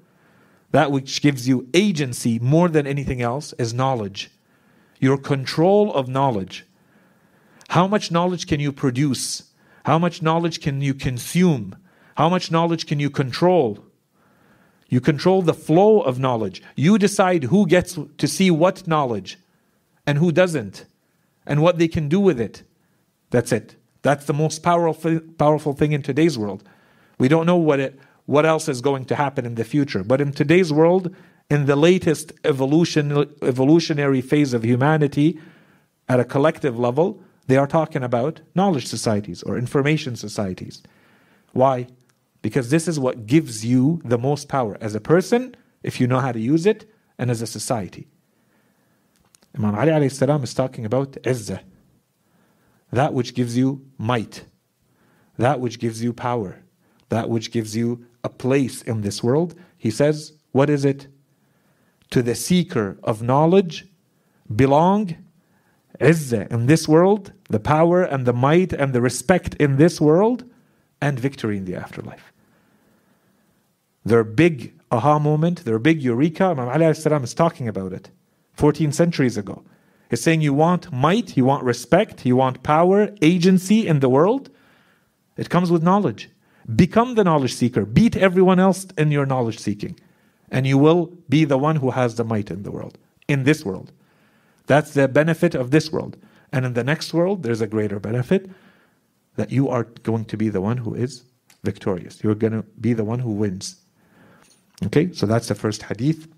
that 0.71 0.93
which 0.93 1.23
gives 1.23 1.49
you 1.49 1.69
agency 1.73 2.39
more 2.39 2.69
than 2.69 2.87
anything 2.87 3.23
else, 3.23 3.53
is 3.59 3.73
knowledge. 3.73 4.31
Your 5.01 5.17
control 5.17 5.93
of 5.95 6.09
knowledge. 6.09 6.67
How 7.69 7.87
much 7.87 8.11
knowledge 8.11 8.47
can 8.47 8.61
you 8.61 8.73
produce? 8.73 9.45
How 9.85 9.99
much 9.99 10.23
knowledge 10.23 10.61
can 10.61 10.81
you 10.81 10.95
consume? 10.95 11.77
How 12.17 12.29
much 12.29 12.51
knowledge 12.51 12.87
can 12.87 12.99
you 12.99 13.11
control? 13.11 13.85
You 14.89 15.01
control 15.01 15.43
the 15.43 15.55
flow 15.55 16.01
of 16.01 16.19
knowledge. 16.19 16.63
You 16.75 16.99
decide 16.99 17.45
who 17.45 17.67
gets 17.67 17.99
to 18.17 18.27
see 18.27 18.51
what 18.51 18.87
knowledge 18.87 19.39
and 20.07 20.19
who 20.19 20.33
doesn't 20.33 20.87
and 21.47 21.63
what 21.63 21.79
they 21.79 21.89
can 21.89 22.09
do 22.09 22.19
with 22.21 22.41
it. 22.41 22.63
That's 23.31 23.53
it. 23.53 23.77
That's 24.03 24.25
the 24.25 24.33
most 24.33 24.63
powerful 24.63 25.21
powerful 25.39 25.75
thing 25.75 25.93
in 25.93 26.03
today's 26.03 26.39
world. 26.39 26.65
We 27.19 27.29
don't 27.29 27.47
know 27.47 27.57
what 27.57 27.81
it 27.81 27.99
what 28.29 28.45
else 28.45 28.69
is 28.69 28.83
going 28.83 29.07
to 29.07 29.15
happen 29.15 29.47
in 29.47 29.55
the 29.55 29.65
future. 29.65 30.05
But 30.05 30.21
in 30.21 30.33
today's 30.33 30.71
world, 30.71 31.17
in 31.49 31.65
the 31.65 31.77
latest 31.77 32.31
evolution 32.45 33.27
evolutionary 33.41 34.21
phase 34.21 34.53
of 34.53 34.67
humanity 34.67 35.41
at 36.11 36.21
a 36.21 36.27
collective 36.27 36.79
level, 36.79 37.23
they 37.47 37.57
are 37.57 37.67
talking 37.67 38.03
about 38.03 38.43
knowledge 38.55 38.87
societies 38.87 39.43
or 39.45 39.57
information 39.57 40.15
societies. 40.15 40.83
Why? 41.53 41.87
Because 42.43 42.69
this 42.69 42.87
is 42.87 43.01
what 43.01 43.25
gives 43.25 43.65
you 43.65 44.03
the 44.05 44.19
most 44.19 44.47
power 44.47 44.77
as 44.79 44.95
a 44.95 45.01
person, 45.01 45.57
if 45.83 45.99
you 45.99 46.07
know 46.07 46.21
how 46.21 46.33
to 46.33 46.39
use 46.39 46.67
it, 46.67 46.85
and 47.17 47.31
as 47.31 47.41
a 47.41 47.47
society. 47.47 48.09
Imam 49.57 49.75
Ali 49.75 49.89
alayhi 49.89 50.13
salam 50.13 50.45
is 50.45 50.53
talking 50.53 50.85
about 50.85 51.13
izzah, 51.23 51.61
that 52.93 53.15
which 53.15 53.33
gives 53.33 53.57
you 53.57 53.87
might, 53.97 54.45
that 55.39 55.61
which 55.61 55.79
gives 55.79 56.05
you 56.05 56.13
power, 56.13 56.63
that 57.09 57.31
which 57.31 57.51
gives 57.51 57.75
you 57.75 58.05
a 58.25 58.29
place 58.29 58.83
in 58.83 59.03
this 59.03 59.23
world. 59.23 59.55
He 59.77 59.91
says, 59.91 60.33
What 60.53 60.71
is 60.71 60.85
it? 60.85 61.09
To 62.11 62.23
the 62.23 62.35
seeker 62.35 62.99
of 63.03 63.23
knowledge 63.23 63.87
belong 64.55 65.17
izzah 66.01 66.51
in 66.51 66.67
this 66.67 66.89
world, 66.89 67.33
the 67.51 67.61
power 67.61 68.03
and 68.03 68.27
the 68.27 68.33
might 68.33 68.73
and 68.73 68.93
the 68.93 69.01
respect 69.01 69.55
in 69.57 69.77
this 69.77 70.01
world, 70.01 70.45
and 71.01 71.19
victory 71.19 71.57
in 71.57 71.65
the 71.65 71.77
afterlife. 71.77 72.33
Their 74.05 74.25
big 74.25 74.75
aha 74.91 75.19
moment, 75.19 75.65
their 75.65 75.79
big 75.79 76.03
eureka, 76.03 76.47
Imam 76.47 76.69
Ali 76.69 76.87
is 76.87 77.35
talking 77.35 77.69
about 77.69 77.93
it 77.93 78.11
14 78.55 78.93
centuries 78.93 79.37
ago. 79.37 79.63
He's 80.11 80.23
saying 80.23 80.41
you 80.41 80.55
want 80.55 80.91
might, 80.91 81.37
you 81.37 81.45
want 81.45 81.65
respect, 81.65 82.25
you 82.25 82.37
want 82.37 82.63
power, 82.63 83.15
agency 83.21 83.87
in 83.87 84.01
the 84.01 84.09
world. 84.09 84.51
It 85.37 85.51
comes 85.51 85.71
with 85.71 85.83
knowledge. 85.83 86.31
Become 86.75 87.15
the 87.15 87.25
knowledge 87.25 87.55
seeker. 87.55 87.85
Beat 87.85 88.17
everyone 88.17 88.61
else 88.61 88.87
in 88.97 89.11
your 89.11 89.27
knowledge 89.27 89.59
seeking. 89.59 89.99
And 90.51 90.67
you 90.67 90.79
will 90.79 91.13
be 91.29 91.45
the 91.45 91.59
one 91.59 91.77
who 91.77 91.91
has 91.91 92.15
the 92.15 92.25
might 92.25 92.51
in 92.51 92.63
the 92.63 92.71
world, 92.71 92.99
in 93.27 93.45
this 93.45 93.65
world. 93.65 93.93
That's 94.67 94.93
the 94.95 95.09
benefit 95.09 95.55
of 95.55 95.71
this 95.71 95.91
world. 95.91 96.17
And 96.53 96.65
in 96.65 96.75
the 96.75 96.85
next 96.85 97.13
world, 97.15 97.43
there's 97.43 97.61
a 97.61 97.67
greater 97.67 97.99
benefit 97.99 98.51
that 99.37 99.51
you 99.51 99.69
are 99.69 99.85
going 100.03 100.25
to 100.27 100.37
be 100.37 100.49
the 100.49 100.61
one 100.61 100.79
who 100.79 100.95
is 100.95 101.25
victorious. 101.65 102.23
You're 102.23 102.35
going 102.35 102.53
to 102.53 102.63
be 102.81 102.93
the 102.93 103.05
one 103.05 103.19
who 103.19 103.31
wins. 103.31 103.77
Okay, 104.85 105.13
so 105.13 105.27
that's 105.27 105.49
the 105.49 105.55
first 105.55 105.83
hadith 105.83 106.29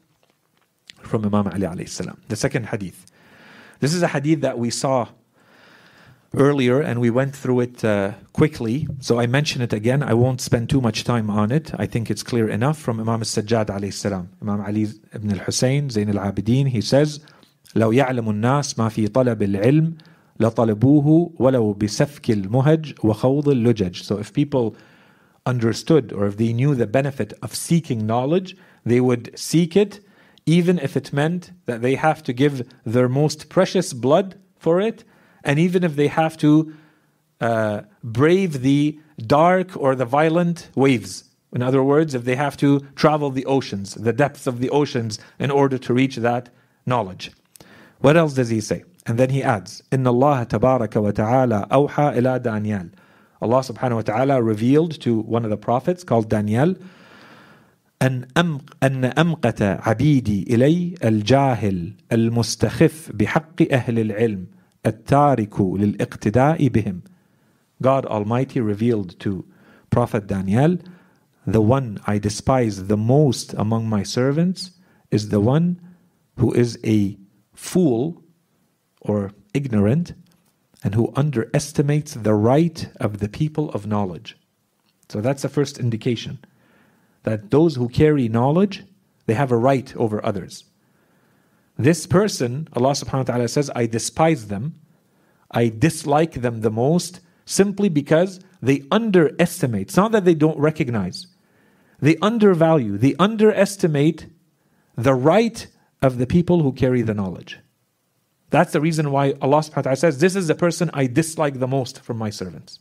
from 1.03 1.25
Imam 1.25 1.49
Ali. 1.49 1.85
The 2.29 2.37
second 2.37 2.66
hadith. 2.66 3.07
This 3.81 3.95
is 3.95 4.03
a 4.03 4.09
hadith 4.09 4.40
that 4.43 4.59
we 4.59 4.71
saw 4.71 5.09
earlier 6.38 6.82
and 6.82 7.00
we 7.00 7.10
went 7.10 7.36
through 7.36 7.62
it 7.62 7.84
uh, 7.84 8.12
quickly. 8.34 8.88
So 9.00 9.20
I 9.20 9.28
mention 9.28 9.62
it 9.62 9.74
again. 9.74 10.04
I 10.04 10.13
won't 10.13 10.41
spend 10.41 10.70
too 10.70 10.82
much 10.82 11.04
time 11.04 11.30
on 11.30 11.52
it. 11.52 11.72
I 11.78 11.86
think 11.86 12.12
it's 12.12 12.24
clear 12.24 12.50
enough 12.50 12.78
from 12.78 13.00
Imam 13.00 13.22
al-Sajjad 13.22 13.68
alayhi 13.68 13.94
salam. 13.94 14.30
Imam 14.41 14.62
Ali 14.62 14.88
ibn 15.13 15.32
al-Hussein, 15.32 15.89
Zain 15.89 16.10
al-Abidin, 16.10 16.68
he 16.68 16.82
says, 16.82 17.20
لو 17.76 17.91
يعلم 17.91 18.30
الناس 18.30 18.80
ما 18.80 18.89
في 18.89 19.08
طلب 19.08 19.44
العلم 19.44 19.98
لطلبوه 20.39 21.34
ولو 21.39 21.74
بسفك 21.74 22.32
المهج 22.32 22.94
وخوض 23.04 23.50
اللجج. 23.50 24.04
So 24.04 24.18
if 24.18 24.34
people 24.34 24.76
understood 25.46 26.13
or 26.13 26.28
if 26.28 26.38
they 26.38 26.54
knew 26.54 26.76
the 26.76 26.88
benefit 26.88 27.34
of 27.41 27.54
seeking 27.56 28.06
knowledge, 28.06 28.56
they 28.86 29.00
would 29.00 29.38
seek 29.38 29.76
it 29.76 30.00
even 30.46 30.78
if 30.80 30.96
it 30.96 31.12
meant 31.12 31.52
that 31.65 31.82
they 31.82 31.96
have 31.96 32.22
to 32.24 32.34
give 32.34 32.68
their 32.86 33.10
most 33.10 33.50
precious 33.50 33.94
blood 33.94 34.36
for 34.60 34.80
it, 34.80 35.04
and 35.44 35.60
even 35.60 35.84
if 35.84 35.96
they 35.96 36.08
have 36.08 36.38
to 36.38 36.74
uh, 37.41 37.82
brave 38.04 38.62
the 38.62 39.00
dark 39.26 39.76
or 39.78 39.96
the 39.96 40.06
violent 40.06 40.70
waves. 40.76 41.26
In 41.54 41.62
other 41.62 41.84
words, 41.84 42.13
if 42.13 42.26
they 42.26 42.36
have 42.36 42.58
to 42.58 42.82
travel 42.96 43.30
the 43.30 43.46
oceans, 43.46 43.94
the 43.96 44.13
depths 44.13 44.48
of 44.48 44.60
the 44.60 44.70
oceans, 44.70 45.20
in 45.39 45.52
order 45.52 45.78
to 45.78 45.94
reach 45.94 46.18
that 46.18 46.50
knowledge. 46.86 47.32
What 48.00 48.18
else 48.18 48.34
does 48.34 48.50
he 48.50 48.62
say? 48.62 48.84
And 49.06 49.18
then 49.18 49.30
he 49.30 49.44
adds, 49.44 49.84
إن 49.91 50.06
الله 50.08 50.44
تبارك 50.48 50.96
وتعالى 50.96 51.68
أوحى 51.72 52.18
إلى 52.18 52.39
دانيال. 52.39 52.89
Allah 53.41 53.60
subhanahu 53.60 53.96
wa 53.96 54.02
ta'ala 54.02 54.41
revealed 54.41 55.00
to 55.02 55.20
one 55.20 55.44
of 55.44 55.50
the 55.50 55.58
prophets 55.58 56.04
called 56.04 56.30
Daniel 56.30 56.76
أن 58.02 58.28
أم 58.38 58.60
أن 58.84 59.06
أمقت 59.06 59.62
عبيدي 59.62 60.56
إلي 60.56 60.96
الجاهل 61.04 61.94
المستخف 62.12 63.12
بحق 63.13 63.62
أهل 63.72 64.00
العلم 64.00 64.48
التارك 64.86 65.62
للاقتداء 65.62 66.68
بهم. 66.68 67.02
God 67.82 68.06
Almighty 68.06 68.60
revealed 68.60 69.20
to 69.20 69.46
Prophet 69.89 70.28
Daniel, 70.28 70.78
the 71.46 71.62
one 71.62 72.00
I 72.08 72.18
despise 72.18 72.88
the 72.88 72.98
most 72.98 73.54
among 73.54 73.88
my 73.88 74.04
servants 74.04 74.72
is 75.12 75.30
the 75.30 75.39
one 75.39 75.80
who 76.38 76.52
is 76.54 76.80
a 76.84 77.18
fool 77.54 78.24
or 79.02 79.32
ignorant 79.54 80.13
and 80.84 80.96
who 80.96 81.13
underestimates 81.15 82.13
the 82.13 82.34
right 82.34 82.89
of 83.00 83.20
the 83.20 83.30
people 83.30 83.70
of 83.72 83.88
knowledge. 83.88 84.38
So 85.10 85.22
that's 85.22 85.44
the 85.44 85.50
first 85.50 85.80
indication 85.80 86.39
that 87.24 87.52
those 87.52 87.76
who 87.76 87.89
carry 87.89 88.28
knowledge, 88.28 88.84
they 89.26 89.34
have 89.34 89.52
a 89.52 89.58
right 89.58 89.96
over 89.96 90.24
others. 90.26 90.63
This 91.81 92.07
person, 92.07 92.69
Allah 92.75 92.90
subhanahu 92.90 93.29
wa 93.29 93.35
ta'ala 93.35 93.49
says, 93.49 93.71
I 93.75 93.87
despise 93.87 94.49
them, 94.49 94.75
I 95.51 95.69
dislike 95.71 96.43
them 96.43 96.61
the 96.61 96.71
most, 96.71 97.21
simply 97.47 97.88
because 97.88 98.40
they 98.61 98.85
underestimate. 98.90 99.88
It's 99.88 99.97
not 99.97 100.12
that 100.12 100.27
they 100.27 100.35
don't 100.35 100.59
recognize, 100.59 101.27
they 101.99 102.19
undervalue, 102.19 102.99
they 102.99 103.14
underestimate 103.19 104.27
the 104.95 105.14
right 105.14 105.66
of 106.03 106.19
the 106.19 106.27
people 106.27 106.62
who 106.62 106.73
carry 106.73 107.01
the 107.01 107.14
knowledge. 107.14 107.59
That's 108.51 108.73
the 108.73 108.81
reason 108.83 109.11
why 109.11 109.33
Allah 109.40 109.61
subhanahu 109.61 109.77
wa 109.77 109.83
ta'ala 109.83 109.97
says, 109.97 110.19
This 110.19 110.37
is 110.37 110.49
the 110.49 110.55
person 110.55 110.90
I 110.93 111.07
dislike 111.07 111.61
the 111.61 111.69
most 111.69 112.03
from 112.03 112.19
my 112.19 112.29
servants. 112.29 112.79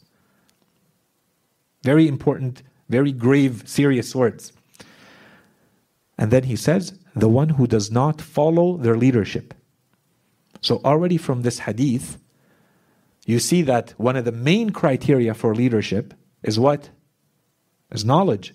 Very 1.83 2.05
important, 2.05 2.63
very 2.89 3.13
grave, 3.13 3.63
serious 3.65 4.13
words. 4.13 4.51
And 6.17 6.31
then 6.31 6.43
he 6.43 6.57
says, 6.57 6.98
The 7.18 7.28
one 7.28 7.50
who 7.50 7.66
does 7.66 7.90
not 7.90 8.20
follow 8.20 8.76
their 8.76 8.96
leadership. 8.96 9.54
So, 10.60 10.80
already 10.84 11.16
from 11.16 11.42
this 11.42 11.60
hadith, 11.60 12.18
you 13.26 13.38
see 13.38 13.62
that 13.62 13.94
one 13.96 14.16
of 14.16 14.24
the 14.24 14.32
main 14.32 14.70
criteria 14.70 15.34
for 15.34 15.54
leadership 15.54 16.14
is 16.42 16.58
what? 16.58 16.90
Is 17.90 18.04
knowledge. 18.04 18.54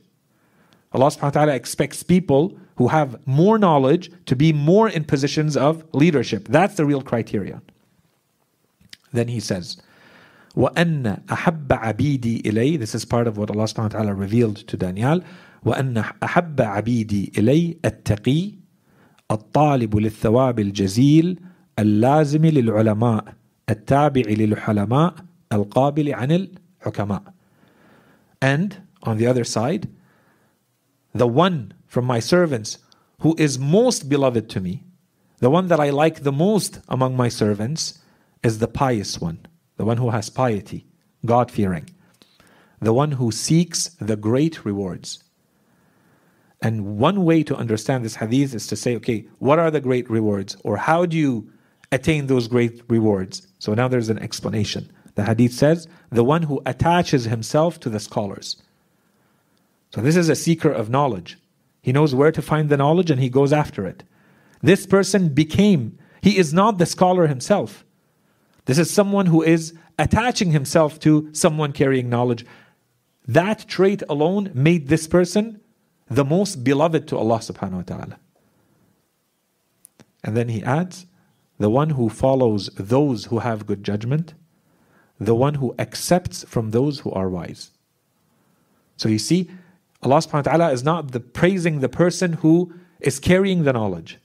Allah 0.91 1.07
subhanahu 1.07 1.21
wa 1.23 1.29
ta'ala 1.29 1.55
expects 1.55 2.01
people 2.01 2.57
who 2.77 2.87
have 2.87 3.19
more 3.27 3.59
knowledge 3.59 4.11
to 4.25 4.35
be 4.35 4.51
more 4.53 4.89
in 4.89 5.03
positions 5.03 5.55
of 5.55 5.83
leadership. 5.93 6.47
That's 6.47 6.75
the 6.75 6.85
real 6.85 7.01
criterion. 7.01 7.61
Then 9.11 9.27
he 9.27 9.39
says, 9.39 9.77
وأن 10.55 11.25
أحب 11.27 11.67
عبيدي 11.67 12.41
إلي 12.41 12.79
This 12.79 12.95
is 12.95 13.05
part 13.05 13.27
of 13.27 13.37
what 13.37 13.51
Allah 13.51 13.65
subhanahu 13.65 13.93
wa 13.93 13.99
ta'ala 13.99 14.13
revealed 14.13 14.57
to 14.67 14.77
Daniel 14.77 15.21
وأن 15.65 15.97
أحب 15.97 16.61
عبيدي 16.61 17.31
إلي 17.37 17.77
التقي 17.85 18.51
الطالب 19.31 19.95
للثواب 19.95 20.59
الجزيل 20.59 21.39
اللازم 21.79 22.45
للعلماء 22.45 23.33
التابع 23.69 24.21
للحلماء 24.27 25.15
القابل 25.53 26.13
عن 26.13 26.31
الحكماء 26.31 27.23
And 28.41 28.77
on 29.03 29.17
the 29.17 29.27
other 29.27 29.43
side, 29.43 29.89
the 31.13 31.27
one 31.27 31.73
from 31.87 32.05
my 32.05 32.19
servants 32.19 32.77
who 33.19 33.35
is 33.37 33.59
most 33.59 34.07
beloved 34.07 34.49
to 34.49 34.61
me, 34.61 34.83
the 35.39 35.49
one 35.49 35.67
that 35.67 35.79
I 35.79 35.89
like 35.89 36.23
the 36.23 36.31
most 36.31 36.79
among 36.87 37.17
my 37.17 37.29
servants, 37.29 37.99
is 38.43 38.59
the 38.59 38.67
pious 38.67 39.19
one, 39.19 39.39
the 39.77 39.85
one 39.85 39.97
who 39.97 40.11
has 40.11 40.29
piety, 40.29 40.85
God 41.25 41.51
fearing, 41.51 41.89
the 42.79 42.93
one 42.93 43.13
who 43.13 43.31
seeks 43.31 43.89
the 43.99 44.15
great 44.15 44.63
rewards. 44.63 45.22
And 46.64 46.96
one 46.98 47.26
way 47.26 47.42
to 47.42 47.54
understand 47.54 48.04
this 48.04 48.16
hadith 48.16 48.54
is 48.54 48.66
to 48.68 48.74
say, 48.74 48.96
okay, 48.96 49.26
what 49.38 49.58
are 49.58 49.70
the 49.70 49.82
great 49.82 50.08
rewards? 50.08 50.56
Or 50.64 50.78
how 50.78 51.04
do 51.04 51.14
you 51.14 51.52
attain 51.92 52.26
those 52.26 52.48
great 52.48 52.80
rewards? 52.88 53.46
So 53.58 53.74
now 53.74 53.86
there's 53.86 54.08
an 54.08 54.18
explanation. 54.18 54.90
The 55.14 55.24
hadith 55.24 55.52
says, 55.52 55.86
the 56.08 56.24
one 56.24 56.44
who 56.44 56.62
attaches 56.64 57.24
himself 57.24 57.78
to 57.80 57.90
the 57.90 58.00
scholars. 58.00 58.56
So 59.94 60.00
this 60.00 60.16
is 60.16 60.30
a 60.30 60.34
seeker 60.34 60.72
of 60.72 60.88
knowledge. 60.88 61.36
He 61.82 61.92
knows 61.92 62.14
where 62.14 62.32
to 62.32 62.40
find 62.40 62.70
the 62.70 62.78
knowledge 62.78 63.10
and 63.10 63.20
he 63.20 63.28
goes 63.28 63.52
after 63.52 63.86
it. 63.86 64.02
This 64.62 64.86
person 64.86 65.28
became, 65.28 65.98
he 66.22 66.38
is 66.38 66.54
not 66.54 66.78
the 66.78 66.86
scholar 66.86 67.26
himself. 67.26 67.84
This 68.64 68.78
is 68.78 68.90
someone 68.90 69.26
who 69.26 69.42
is 69.42 69.74
attaching 69.98 70.52
himself 70.52 70.98
to 71.00 71.28
someone 71.34 71.72
carrying 71.72 72.08
knowledge. 72.08 72.46
That 73.28 73.68
trait 73.68 74.02
alone 74.08 74.50
made 74.54 74.88
this 74.88 75.06
person 75.06 75.60
the 76.14 76.24
most 76.24 76.64
beloved 76.64 77.08
to 77.08 77.18
Allah 77.18 77.38
subhanahu 77.38 77.72
wa 77.72 77.82
ta'ala. 77.82 78.18
And 80.22 80.36
then 80.36 80.48
he 80.48 80.62
adds, 80.62 81.06
the 81.58 81.70
one 81.70 81.90
who 81.90 82.08
follows 82.08 82.70
those 82.76 83.26
who 83.26 83.38
have 83.40 83.66
good 83.66 83.84
judgment, 83.84 84.34
the 85.20 85.34
one 85.34 85.54
who 85.54 85.74
accepts 85.78 86.44
from 86.44 86.70
those 86.70 87.00
who 87.00 87.10
are 87.12 87.28
wise. 87.28 87.70
So 88.96 89.08
you 89.08 89.18
see, 89.18 89.50
Allah 90.02 90.16
subhanahu 90.16 90.46
wa 90.46 90.52
ta'ala 90.52 90.72
is 90.72 90.82
not 90.82 91.12
the 91.12 91.20
praising 91.20 91.80
the 91.80 91.88
person 91.88 92.34
who 92.34 92.72
is 93.00 93.18
carrying 93.20 93.64
the 93.64 93.72
knowledge. 93.72 94.18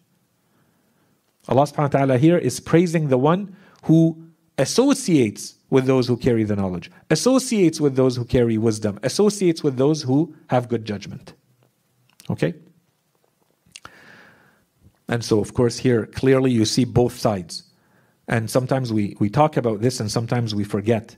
Allah 1.48 1.64
subhanahu 1.64 1.94
wa 1.94 2.00
ta'ala 2.00 2.18
here 2.18 2.38
is 2.38 2.60
praising 2.60 3.10
the 3.10 3.18
one 3.18 3.56
who 3.84 4.24
associates 4.58 5.56
with 5.70 5.86
those 5.86 6.08
who 6.08 6.18
carry 6.18 6.44
the 6.44 6.56
knowledge, 6.56 6.92
associates 7.10 7.80
with 7.80 7.96
those 7.96 8.16
who 8.16 8.26
carry 8.26 8.58
wisdom, 8.58 9.00
associates 9.04 9.64
with 9.64 9.78
those 9.78 10.04
who 10.04 10.36
have 10.48 10.68
good 10.68 10.86
judgment. 10.86 11.34
Okay? 12.30 12.54
And 15.08 15.26
so, 15.26 15.40
of 15.40 15.54
course, 15.54 15.80
here 15.80 16.06
clearly 16.06 16.52
you 16.52 16.66
see 16.66 16.86
both 16.86 17.18
sides. 17.18 17.64
And 18.28 18.50
sometimes 18.50 18.94
we, 18.94 19.18
we 19.20 19.30
talk 19.30 19.58
about 19.58 19.82
this 19.82 20.00
and 20.00 20.12
sometimes 20.12 20.54
we 20.54 20.64
forget. 20.64 21.16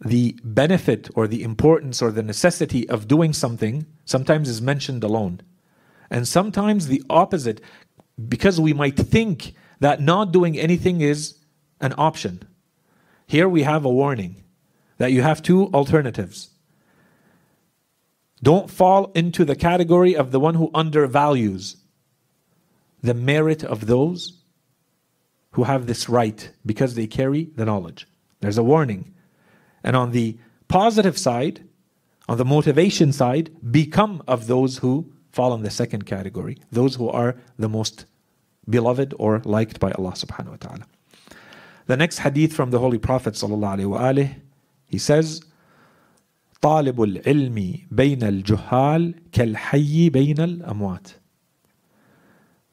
The 0.00 0.36
benefit 0.42 1.10
or 1.14 1.28
the 1.28 1.42
importance 1.42 2.00
or 2.00 2.10
the 2.10 2.22
necessity 2.22 2.88
of 2.88 3.06
doing 3.06 3.34
something 3.34 3.86
sometimes 4.06 4.48
is 4.48 4.62
mentioned 4.62 5.04
alone. 5.04 5.42
And 6.10 6.26
sometimes 6.26 6.86
the 6.86 7.02
opposite, 7.10 7.60
because 8.28 8.58
we 8.58 8.72
might 8.72 8.96
think 8.96 9.54
that 9.80 10.00
not 10.00 10.32
doing 10.32 10.58
anything 10.58 11.02
is 11.02 11.38
an 11.80 11.94
option. 11.98 12.42
Here 13.26 13.48
we 13.48 13.62
have 13.62 13.84
a 13.84 13.90
warning 13.90 14.42
that 14.96 15.12
you 15.12 15.22
have 15.22 15.42
two 15.42 15.66
alternatives. 15.74 16.51
Don't 18.42 18.70
fall 18.70 19.12
into 19.14 19.44
the 19.44 19.56
category 19.56 20.16
of 20.16 20.32
the 20.32 20.40
one 20.40 20.54
who 20.54 20.70
undervalues 20.74 21.76
the 23.02 23.14
merit 23.14 23.62
of 23.62 23.86
those 23.86 24.38
who 25.52 25.64
have 25.64 25.86
this 25.86 26.08
right 26.08 26.50
because 26.64 26.94
they 26.94 27.06
carry 27.06 27.44
the 27.56 27.64
knowledge. 27.64 28.08
There's 28.40 28.58
a 28.58 28.62
warning. 28.62 29.14
And 29.84 29.96
on 29.96 30.12
the 30.12 30.38
positive 30.68 31.18
side, 31.18 31.62
on 32.28 32.38
the 32.38 32.44
motivation 32.44 33.12
side, 33.12 33.50
become 33.70 34.22
of 34.26 34.46
those 34.46 34.78
who 34.78 35.12
fall 35.30 35.54
in 35.54 35.62
the 35.62 35.70
second 35.70 36.06
category, 36.06 36.58
those 36.70 36.94
who 36.94 37.08
are 37.08 37.36
the 37.58 37.68
most 37.68 38.06
beloved 38.68 39.14
or 39.18 39.40
liked 39.44 39.80
by 39.80 39.92
Allah 39.92 40.12
subhanahu 40.12 40.50
wa 40.50 40.56
ta'ala. 40.56 40.86
The 41.86 41.96
next 41.96 42.18
hadith 42.18 42.52
from 42.52 42.70
the 42.70 42.78
Holy 42.78 42.98
Prophet 42.98 43.34
sallallahu 43.34 43.98
alaihi 43.98 44.36
he 44.86 44.98
says, 44.98 45.42
طالب 46.61 47.01
العلم 47.01 47.79
بين 47.91 48.23
الجهال 48.23 49.15
كالحي 49.31 50.09
بين 50.09 50.39
الأموات. 50.39 51.13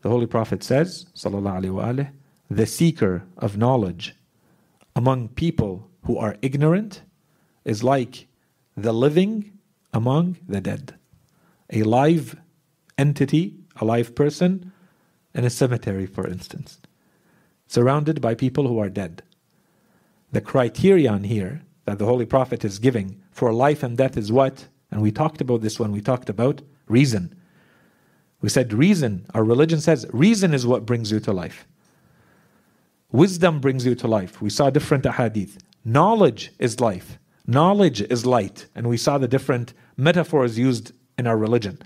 The 0.02 0.08
Holy 0.08 0.26
Prophet 0.26 0.62
says, 0.62 1.06
sallallahu 1.14 1.62
alaihi 1.62 1.74
wasallam, 1.74 2.10
the 2.50 2.66
seeker 2.66 3.24
of 3.38 3.56
knowledge 3.56 4.14
among 4.94 5.28
people 5.28 5.88
who 6.04 6.18
are 6.18 6.36
ignorant 6.42 7.02
is 7.64 7.82
like 7.82 8.26
the 8.76 8.92
living 8.92 9.52
among 9.92 10.36
the 10.46 10.60
dead. 10.60 10.94
A 11.70 11.82
live 11.82 12.36
entity, 12.98 13.56
a 13.76 13.84
live 13.84 14.14
person, 14.14 14.72
in 15.34 15.44
a 15.44 15.50
cemetery, 15.50 16.06
for 16.06 16.28
instance, 16.28 16.78
surrounded 17.66 18.20
by 18.20 18.34
people 18.34 18.68
who 18.68 18.78
are 18.78 18.88
dead. 18.90 19.22
The 20.30 20.40
criterion 20.40 21.24
here 21.24 21.62
that 21.86 21.98
the 21.98 22.06
Holy 22.06 22.26
Prophet 22.26 22.64
is 22.64 22.78
giving 22.78 23.20
for 23.39 23.53
life 23.53 23.83
and 23.83 23.97
death 23.97 24.17
is 24.17 24.33
what? 24.33 24.67
And 24.91 25.01
we 25.01 25.13
talked 25.13 25.39
about 25.39 25.61
this 25.61 25.79
when 25.79 25.93
we 25.93 26.01
talked 26.01 26.27
about 26.27 26.61
reason. 26.87 27.33
We 28.41 28.49
said 28.49 28.73
reason, 28.73 29.25
our 29.33 29.45
religion 29.45 29.79
says 29.79 30.05
reason 30.11 30.53
is 30.53 30.67
what 30.67 30.85
brings 30.85 31.09
you 31.09 31.21
to 31.21 31.31
life. 31.31 31.65
Wisdom 33.13 33.61
brings 33.61 33.85
you 33.85 33.95
to 33.95 34.07
life. 34.07 34.41
We 34.41 34.49
saw 34.49 34.69
different 34.69 35.05
ahadith. 35.05 35.57
Knowledge 35.85 36.51
is 36.59 36.81
life. 36.81 37.17
Knowledge 37.47 38.01
is 38.01 38.25
light. 38.25 38.67
And 38.75 38.89
we 38.89 38.97
saw 38.97 39.17
the 39.17 39.27
different 39.27 39.73
metaphors 39.95 40.59
used 40.59 40.91
in 41.17 41.25
our 41.25 41.37
religion. 41.37 41.81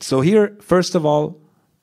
So, 0.00 0.20
here, 0.20 0.56
first 0.60 0.94
of 0.94 1.04
all, 1.04 1.40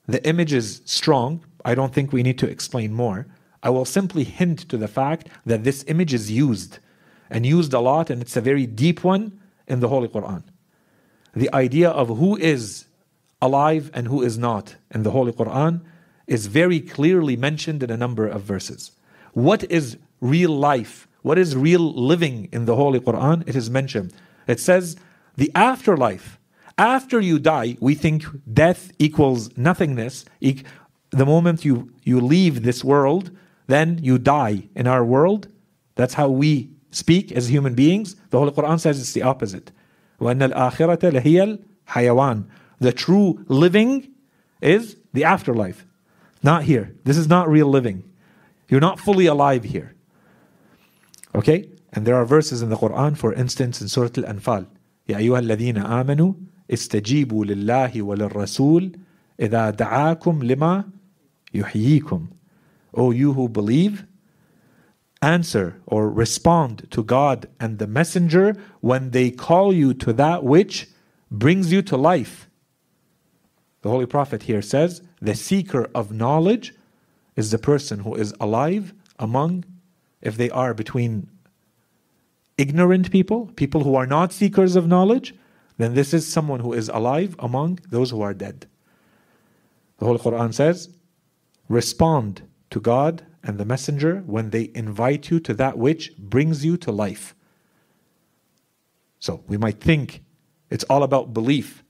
the 0.07 0.25
image 0.25 0.53
is 0.53 0.81
strong. 0.85 1.43
I 1.65 1.75
don't 1.75 1.93
think 1.93 2.13
we 2.13 2.23
need 2.23 2.39
to 2.39 2.49
explain 2.49 2.93
more. 2.93 3.27
I 3.61 3.69
will 3.69 3.85
simply 3.85 4.23
hint 4.23 4.59
to 4.69 4.77
the 4.77 4.87
fact 4.87 5.27
that 5.45 5.65
this 5.65 5.83
image 5.87 6.13
is 6.13 6.31
used 6.31 6.79
and 7.29 7.45
used 7.45 7.73
a 7.73 7.79
lot, 7.79 8.09
and 8.09 8.21
it's 8.21 8.37
a 8.37 8.41
very 8.41 8.65
deep 8.65 9.03
one 9.03 9.39
in 9.67 9.79
the 9.79 9.87
Holy 9.87 10.07
Quran. 10.07 10.43
The 11.35 11.53
idea 11.53 11.89
of 11.89 12.07
who 12.07 12.37
is 12.37 12.85
alive 13.41 13.91
and 13.93 14.07
who 14.07 14.21
is 14.21 14.37
not 14.37 14.75
in 14.91 15.03
the 15.03 15.11
Holy 15.11 15.31
Quran 15.31 15.81
is 16.27 16.47
very 16.47 16.79
clearly 16.79 17.35
mentioned 17.35 17.83
in 17.83 17.91
a 17.91 17.97
number 17.97 18.27
of 18.27 18.41
verses. 18.41 18.91
What 19.33 19.63
is 19.69 19.97
real 20.21 20.51
life? 20.51 21.07
What 21.21 21.37
is 21.37 21.55
real 21.55 21.93
living 21.93 22.49
in 22.51 22.65
the 22.65 22.75
Holy 22.75 22.99
Quran? 22.99 23.47
It 23.47 23.55
is 23.55 23.69
mentioned. 23.69 24.13
It 24.47 24.59
says 24.59 24.95
the 25.35 25.51
afterlife. 25.53 26.39
After 26.77 27.19
you 27.19 27.39
die, 27.39 27.77
we 27.79 27.95
think 27.95 28.25
death 28.51 28.91
equals 28.99 29.55
nothingness. 29.57 30.25
The 30.41 31.25
moment 31.25 31.65
you, 31.65 31.91
you 32.03 32.19
leave 32.19 32.63
this 32.63 32.83
world, 32.83 33.31
then 33.67 33.99
you 34.01 34.17
die 34.17 34.69
in 34.75 34.87
our 34.87 35.03
world. 35.03 35.47
That's 35.95 36.15
how 36.15 36.29
we 36.29 36.69
speak 36.94 37.32
as 37.32 37.50
human 37.50 37.74
beings. 37.74 38.16
The 38.30 38.38
Holy 38.38 38.50
Quran 38.50 38.80
says 38.80 39.00
it's 39.00 39.12
the 39.12 39.22
opposite. 39.22 39.72
وَأَنَّ 40.20 40.52
الْآخِرَةَ 40.52 41.10
لَهِيَ 41.10 41.58
الْحَيَوَانِ 41.88 42.46
The 42.78 42.92
true 42.92 43.44
living 43.48 44.10
is 44.60 44.96
the 45.12 45.24
afterlife. 45.24 45.86
Not 46.42 46.64
here. 46.64 46.94
This 47.04 47.16
is 47.16 47.28
not 47.28 47.48
real 47.48 47.68
living. 47.68 48.04
You're 48.68 48.80
not 48.80 49.00
fully 49.00 49.26
alive 49.26 49.64
here. 49.64 49.94
Okay? 51.34 51.68
And 51.92 52.06
there 52.06 52.16
are 52.16 52.24
verses 52.24 52.62
in 52.62 52.70
the 52.70 52.76
Quran, 52.76 53.16
for 53.16 53.32
instance, 53.34 53.80
in 53.80 53.88
Surah 53.88 54.10
Al-Anfal. 54.16 54.66
يا 55.08 55.16
أيها 55.16 55.38
الذين 55.38 55.78
آمنوا 55.78 56.34
استجيبوا 56.70 57.44
لله 57.44 58.02
وللرسول 58.02 58.96
إذا 59.40 59.70
دعاكم 59.70 60.42
لما 60.42 60.84
يحييكم. 61.54 62.28
O 62.94 63.10
you 63.10 63.32
who 63.32 63.48
believe, 63.48 64.06
answer 65.21 65.81
or 65.85 66.09
respond 66.09 66.87
to 66.91 67.03
God 67.03 67.47
and 67.59 67.79
the 67.79 67.87
messenger 67.87 68.55
when 68.81 69.11
they 69.11 69.31
call 69.31 69.73
you 69.73 69.93
to 69.95 70.13
that 70.13 70.43
which 70.43 70.87
brings 71.31 71.71
you 71.71 71.81
to 71.83 71.97
life. 71.97 72.49
The 73.81 73.89
Holy 73.89 74.05
Prophet 74.05 74.43
here 74.43 74.61
says, 74.61 75.01
the 75.21 75.35
seeker 75.35 75.89
of 75.93 76.11
knowledge 76.11 76.73
is 77.35 77.51
the 77.51 77.57
person 77.57 77.99
who 77.99 78.15
is 78.15 78.33
alive 78.39 78.93
among, 79.19 79.65
if 80.21 80.37
they 80.37 80.49
are 80.49 80.73
between 80.73 81.29
ignorant 82.57 83.11
people, 83.11 83.47
people 83.55 83.83
who 83.83 83.95
are 83.95 84.07
not 84.07 84.31
seekers 84.31 84.75
of 84.75 84.87
knowledge, 84.87 85.35
then 85.77 85.93
this 85.93 86.13
is 86.13 86.25
someone 86.25 86.61
who 86.61 86.73
is 86.73 86.89
alive 86.89 87.35
among 87.39 87.79
those 87.89 88.11
who 88.11 88.21
are 88.21 88.33
dead. 88.33 88.65
The 89.97 90.05
Holy 90.05 90.19
Quran 90.19 90.53
says, 90.53 90.89
respond 91.67 92.41
to 92.69 92.79
God 92.79 93.25
and 93.45 93.57
the 93.57 93.65
Messenger 93.65 94.23
when 94.25 94.49
they 94.49 94.71
invite 94.73 95.29
you 95.29 95.39
to 95.41 95.53
that 95.53 95.77
which 95.77 96.15
brings 96.17 96.65
you 96.65 96.77
to 96.77 96.91
life. 96.91 97.35
So 99.19 99.43
we 99.47 99.57
might 99.57 99.79
think 99.79 100.23
it's 100.69 100.83
all 100.85 101.03
about 101.03 101.33
belief. 101.33 101.83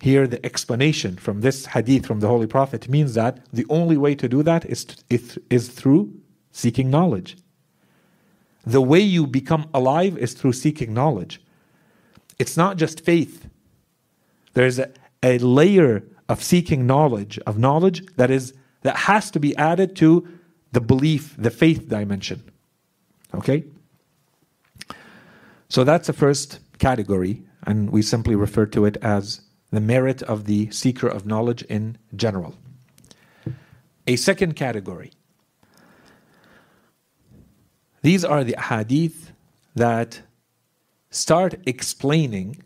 Here, 0.00 0.26
the 0.26 0.44
explanation 0.44 1.16
from 1.16 1.40
this 1.40 1.66
hadith 1.66 2.04
from 2.04 2.20
the 2.20 2.28
Holy 2.28 2.46
Prophet 2.46 2.88
means 2.88 3.14
that 3.14 3.46
the 3.52 3.64
only 3.70 3.96
way 3.96 4.14
to 4.16 4.28
do 4.28 4.42
that 4.42 4.66
is, 4.66 4.84
to, 4.84 5.42
is 5.48 5.68
through 5.68 6.12
seeking 6.52 6.90
knowledge. 6.90 7.36
The 8.66 8.82
way 8.82 9.00
you 9.00 9.26
become 9.26 9.68
alive 9.72 10.18
is 10.18 10.34
through 10.34 10.52
seeking 10.54 10.92
knowledge. 10.92 11.40
It's 12.38 12.56
not 12.56 12.76
just 12.76 13.04
faith. 13.04 13.48
There's 14.54 14.78
a, 14.78 14.90
a 15.22 15.38
layer 15.38 16.02
of 16.28 16.42
seeking 16.42 16.86
knowledge, 16.86 17.38
of 17.46 17.58
knowledge 17.58 18.04
that 18.16 18.30
is 18.30 18.54
that 18.84 18.96
has 18.96 19.30
to 19.32 19.40
be 19.40 19.56
added 19.56 19.96
to 19.96 20.28
the 20.72 20.80
belief, 20.80 21.34
the 21.36 21.50
faith 21.50 21.88
dimension. 21.88 22.42
Okay? 23.34 23.64
So 25.68 25.82
that's 25.82 26.06
the 26.06 26.12
first 26.12 26.60
category, 26.78 27.42
and 27.66 27.90
we 27.90 28.02
simply 28.02 28.36
refer 28.36 28.66
to 28.66 28.84
it 28.84 28.96
as 28.98 29.40
the 29.70 29.80
merit 29.80 30.22
of 30.22 30.44
the 30.44 30.70
seeker 30.70 31.08
of 31.08 31.26
knowledge 31.26 31.62
in 31.62 31.98
general. 32.14 32.54
A 34.06 34.16
second 34.16 34.54
category. 34.54 35.10
These 38.02 38.24
are 38.24 38.44
the 38.44 38.56
hadith 38.60 39.32
that 39.74 40.20
start 41.10 41.54
explaining, 41.66 42.62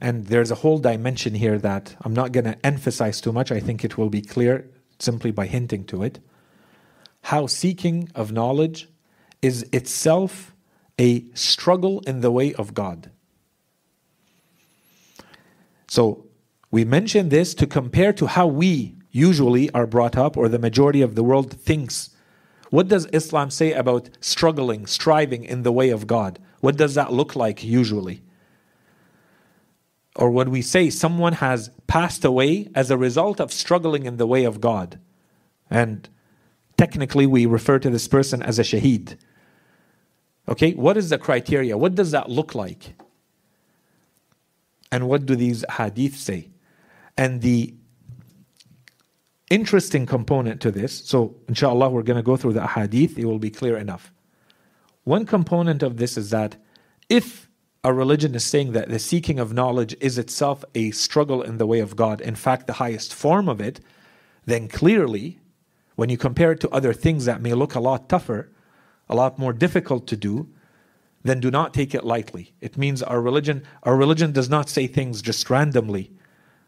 and 0.00 0.26
there's 0.26 0.50
a 0.50 0.56
whole 0.56 0.78
dimension 0.78 1.34
here 1.34 1.58
that 1.58 1.96
I'm 2.02 2.14
not 2.14 2.32
going 2.32 2.44
to 2.44 2.66
emphasize 2.66 3.20
too 3.20 3.32
much. 3.32 3.50
I 3.52 3.60
think 3.60 3.84
it 3.84 3.96
will 3.96 4.10
be 4.10 4.22
clear 4.22 4.68
simply 4.98 5.30
by 5.30 5.46
hinting 5.46 5.84
to 5.86 6.02
it. 6.02 6.20
How 7.22 7.46
seeking 7.46 8.08
of 8.14 8.32
knowledge 8.32 8.88
is 9.42 9.66
itself 9.72 10.54
a 10.98 11.24
struggle 11.34 12.00
in 12.06 12.20
the 12.20 12.30
way 12.30 12.54
of 12.54 12.74
God. 12.74 13.10
So 15.88 16.26
we 16.70 16.84
mention 16.84 17.28
this 17.28 17.54
to 17.54 17.66
compare 17.66 18.12
to 18.14 18.26
how 18.26 18.46
we 18.46 18.96
usually 19.10 19.70
are 19.70 19.86
brought 19.86 20.16
up, 20.16 20.36
or 20.36 20.48
the 20.48 20.58
majority 20.58 21.00
of 21.00 21.14
the 21.14 21.22
world 21.22 21.52
thinks. 21.52 22.10
What 22.70 22.88
does 22.88 23.06
Islam 23.12 23.50
say 23.50 23.72
about 23.72 24.10
struggling, 24.20 24.86
striving 24.86 25.44
in 25.44 25.62
the 25.62 25.70
way 25.70 25.90
of 25.90 26.08
God? 26.08 26.40
What 26.60 26.76
does 26.76 26.94
that 26.96 27.12
look 27.12 27.36
like 27.36 27.62
usually? 27.62 28.22
Or 30.16 30.30
when 30.30 30.50
we 30.50 30.62
say 30.62 30.90
someone 30.90 31.34
has 31.34 31.70
passed 31.86 32.24
away 32.24 32.68
as 32.74 32.90
a 32.90 32.96
result 32.96 33.40
of 33.40 33.52
struggling 33.52 34.06
in 34.06 34.16
the 34.16 34.26
way 34.26 34.44
of 34.44 34.60
God, 34.60 35.00
and 35.68 36.08
technically 36.76 37.26
we 37.26 37.46
refer 37.46 37.78
to 37.80 37.90
this 37.90 38.06
person 38.06 38.42
as 38.42 38.58
a 38.58 38.62
shaheed. 38.62 39.16
Okay, 40.48 40.72
what 40.74 40.96
is 40.96 41.08
the 41.08 41.18
criteria? 41.18 41.76
What 41.76 41.94
does 41.94 42.10
that 42.12 42.28
look 42.28 42.54
like? 42.54 42.94
And 44.92 45.08
what 45.08 45.26
do 45.26 45.34
these 45.34 45.64
hadith 45.78 46.16
say? 46.16 46.50
And 47.16 47.40
the 47.40 47.74
interesting 49.50 50.06
component 50.06 50.60
to 50.60 50.70
this, 50.70 51.04
so 51.04 51.34
inshallah 51.48 51.90
we're 51.90 52.02
going 52.02 52.16
to 52.16 52.22
go 52.22 52.36
through 52.36 52.52
the 52.52 52.66
hadith, 52.66 53.18
it 53.18 53.24
will 53.24 53.38
be 53.38 53.50
clear 53.50 53.76
enough. 53.76 54.12
One 55.04 55.26
component 55.26 55.82
of 55.82 55.96
this 55.96 56.16
is 56.16 56.30
that 56.30 56.56
if 57.08 57.48
a 57.84 57.92
religion 57.92 58.34
is 58.34 58.42
saying 58.42 58.72
that 58.72 58.88
the 58.88 58.98
seeking 58.98 59.38
of 59.38 59.52
knowledge 59.52 59.94
is 60.00 60.16
itself 60.16 60.64
a 60.74 60.90
struggle 60.92 61.42
in 61.42 61.58
the 61.58 61.66
way 61.66 61.80
of 61.80 61.96
God, 61.96 62.22
in 62.22 62.34
fact, 62.34 62.66
the 62.66 62.74
highest 62.74 63.12
form 63.12 63.46
of 63.46 63.60
it, 63.60 63.78
then 64.46 64.68
clearly, 64.68 65.38
when 65.94 66.08
you 66.08 66.16
compare 66.16 66.52
it 66.52 66.60
to 66.60 66.70
other 66.70 66.94
things 66.94 67.26
that 67.26 67.42
may 67.42 67.52
look 67.52 67.74
a 67.74 67.80
lot 67.80 68.08
tougher, 68.08 68.50
a 69.08 69.14
lot 69.14 69.38
more 69.38 69.52
difficult 69.52 70.06
to 70.06 70.16
do, 70.16 70.48
then 71.24 71.40
do 71.40 71.50
not 71.50 71.74
take 71.74 71.94
it 71.94 72.04
lightly. 72.04 72.54
It 72.60 72.78
means 72.78 73.02
our 73.02 73.20
religion, 73.20 73.62
our 73.82 73.96
religion 73.96 74.32
does 74.32 74.48
not 74.48 74.70
say 74.70 74.86
things 74.86 75.20
just 75.20 75.48
randomly 75.50 76.10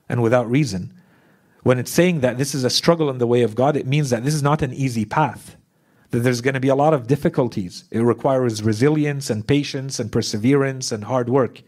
and 0.09 0.23
without 0.23 0.51
reason. 0.51 0.93
When 1.63 1.79
it's 1.79 1.91
saying 1.91 2.21
that 2.21 2.37
this 2.37 2.55
is 2.55 2.63
a 2.63 2.71
struggle 2.71 3.09
in 3.09 3.19
the 3.19 3.27
way 3.27 3.43
of 3.43 3.55
God, 3.55 3.77
it 3.77 3.87
means 3.87 4.11
that 4.11 4.23
this 4.23 4.35
is 4.35 4.43
not 4.43 4.63
an 4.63 4.73
easy 4.73 5.05
path. 5.05 5.57
That 6.17 6.23
there's 6.23 6.41
going 6.41 6.55
to 6.55 6.61
be 6.61 6.69
a 6.69 6.75
lot 6.75 6.95
of 6.95 7.07
difficulties. 7.07 7.85
It 7.91 8.01
requires 8.01 8.63
resilience 8.63 9.29
and 9.29 9.47
patience 9.47 10.01
and 10.01 10.11
perseverance 10.11 10.91
and 10.91 11.05
hard 11.05 11.29
work. 11.29 11.61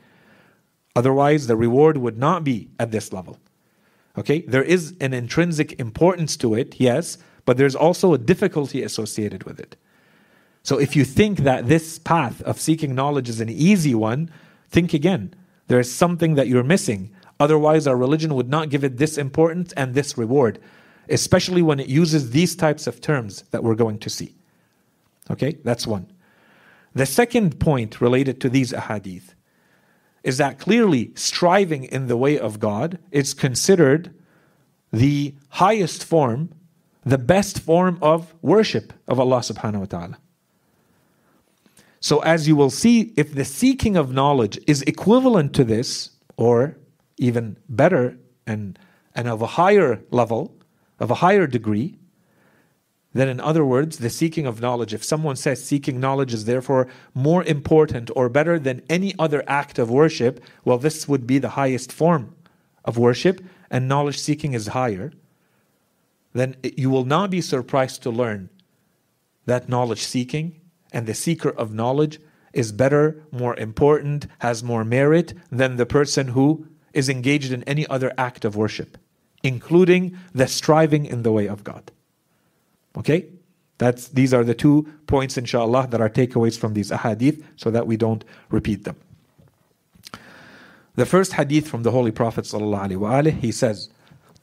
Otherwise, 0.97 1.49
the 1.49 1.55
reward 1.55 1.99
would 1.99 2.17
not 2.17 2.45
be 2.45 2.71
at 2.79 2.91
this 2.91 3.13
level. 3.13 3.39
Okay? 4.17 4.41
There 4.41 4.63
is 4.63 4.97
an 5.03 5.13
intrinsic 5.13 5.79
importance 5.79 6.35
to 6.39 6.55
it, 6.55 6.81
yes, 6.81 7.19
but 7.45 7.59
there's 7.59 7.75
also 7.75 8.15
a 8.15 8.19
difficulty 8.19 8.83
associated 8.83 9.45
with 9.45 9.61
it. 9.61 9.77
So 10.63 10.79
if 10.79 10.97
you 10.97 11.05
think 11.05 11.41
that 11.41 11.67
this 11.67 11.99
path 11.99 12.41
of 12.41 12.59
seeking 12.59 12.95
knowledge 12.95 13.29
is 13.29 13.43
an 13.43 13.51
easy 13.51 13.95
one, 13.95 14.31
think 14.71 14.95
again. 14.95 15.35
There 15.67 15.79
is 15.79 15.95
something 15.95 16.37
that 16.37 16.49
you're 16.49 16.65
missing. 16.65 17.11
Otherwise, 17.39 17.87
our 17.87 17.99
religion 17.99 18.35
would 18.35 18.49
not 18.49 18.71
give 18.71 18.83
it 18.83 18.97
this 18.97 19.19
importance 19.19 19.75
and 19.75 19.93
this 19.93 20.17
reward, 20.17 20.59
especially 21.11 21.61
when 21.61 21.79
it 21.79 21.89
uses 21.89 22.31
these 22.31 22.57
types 22.57 22.87
of 22.87 23.03
terms 23.03 23.43
that 23.51 23.63
we're 23.63 23.75
going 23.75 23.99
to 23.99 24.09
see. 24.09 24.37
Okay, 25.31 25.59
that's 25.65 25.87
one. 25.87 26.11
The 26.95 27.07
second 27.07 27.61
point 27.61 28.01
related 28.01 28.41
to 28.41 28.49
these 28.49 28.73
ahadith 28.73 29.35
is 30.25 30.39
that 30.39 30.59
clearly 30.59 31.13
striving 31.15 31.85
in 31.85 32.07
the 32.07 32.17
way 32.17 32.39
of 32.39 32.59
God 32.59 32.99
is 33.11 33.35
considered 33.35 34.15
the 34.93 35.35
highest 35.51 36.05
form, 36.05 36.51
the 37.05 37.19
best 37.19 37.61
form 37.61 37.99
of 38.03 38.35
worship 38.43 38.93
of 39.07 39.21
Allah 39.21 39.41
subhanahu 39.41 39.81
wa 39.81 39.85
ta'ala. 39.87 40.19
So, 42.01 42.21
as 42.21 42.47
you 42.47 42.55
will 42.57 42.71
see, 42.71 43.13
if 43.17 43.35
the 43.35 43.45
seeking 43.45 43.97
of 43.97 44.13
knowledge 44.13 44.59
is 44.67 44.83
equivalent 44.83 45.55
to 45.55 45.65
this, 45.65 46.11
or 46.37 46.77
even 47.17 47.57
better 47.69 48.17
and, 48.47 48.79
and 49.15 49.29
of 49.29 49.43
a 49.43 49.47
higher 49.47 50.01
level, 50.11 50.55
of 51.01 51.11
a 51.11 51.17
higher 51.17 51.47
degree, 51.47 51.97
then 53.15 53.29
in 53.29 53.41
other 53.41 53.65
words, 53.65 53.99
the 53.99 54.11
seeking 54.11 54.47
of 54.47 54.61
knowledge, 54.61 54.93
if 54.93 55.03
someone 55.03 55.37
says 55.37 55.65
seeking 55.65 55.99
knowledge 55.99 56.35
is 56.35 56.45
therefore 56.45 56.89
more 57.15 57.43
important 57.45 58.11
or 58.15 58.29
better 58.29 58.59
than 58.59 58.83
any 58.89 59.15
other 59.19 59.43
act 59.47 59.79
of 59.79 59.91
worship, 59.91 60.41
well, 60.65 60.79
this 60.79 61.09
would 61.09 61.27
be 61.27 61.39
the 61.39 61.51
highest 61.51 61.91
form 61.91 62.35
of 62.85 62.99
worship, 62.99 63.43
and 63.71 63.89
knowledge 63.89 64.19
seeking 64.19 64.53
is 64.53 64.69
higher, 64.69 65.13
then 66.33 66.57
you 66.63 66.91
will 66.91 67.05
not 67.05 67.31
be 67.31 67.41
surprised 67.41 68.03
to 68.03 68.11
learn 68.11 68.51
that 69.47 69.69
knowledge 69.69 70.03
seeking 70.03 70.61
and 70.93 71.07
the 71.07 71.15
seeker 71.15 71.51
of 71.51 71.75
knowledge 71.75 72.21
is 72.53 72.73
better, 72.73 73.23
more 73.31 73.57
important, 73.57 74.27
has 74.39 74.63
more 74.63 74.85
merit 74.85 75.35
than 75.51 75.77
the 75.77 75.87
person 75.87 76.29
who 76.29 76.67
is 76.93 77.09
engaged 77.09 77.53
in 77.53 77.63
any 77.65 77.87
other 77.89 78.13
act 78.17 78.45
of 78.45 78.57
worship, 78.57 78.97
including 79.43 80.17
the 80.33 80.47
striving 80.47 81.05
in 81.05 81.23
the 81.23 81.33
way 81.33 81.47
of 81.47 81.63
God. 81.65 81.91
Okay? 82.98 83.28
That's, 83.78 84.08
these 84.10 84.34
are 84.34 84.44
the 84.44 84.54
two 84.54 84.88
points, 85.08 85.38
inshallah, 85.38 85.88
that 85.88 86.00
are 86.00 86.10
takeaways 86.10 86.58
from 86.58 86.74
these 86.74 86.92
ahadith 86.92 87.44
so 87.56 87.72
that 87.72 87.88
we 87.88 87.98
don't 87.98 88.24
repeat 88.50 88.84
them. 88.84 88.96
The 90.96 91.06
first 91.06 91.34
hadith 91.34 91.68
from 91.68 91.84
the 91.84 91.92
Holy 91.92 92.12
Prophet 92.12 92.46
ﷺ, 92.46 93.40
he 93.40 93.52
says, 93.52 93.90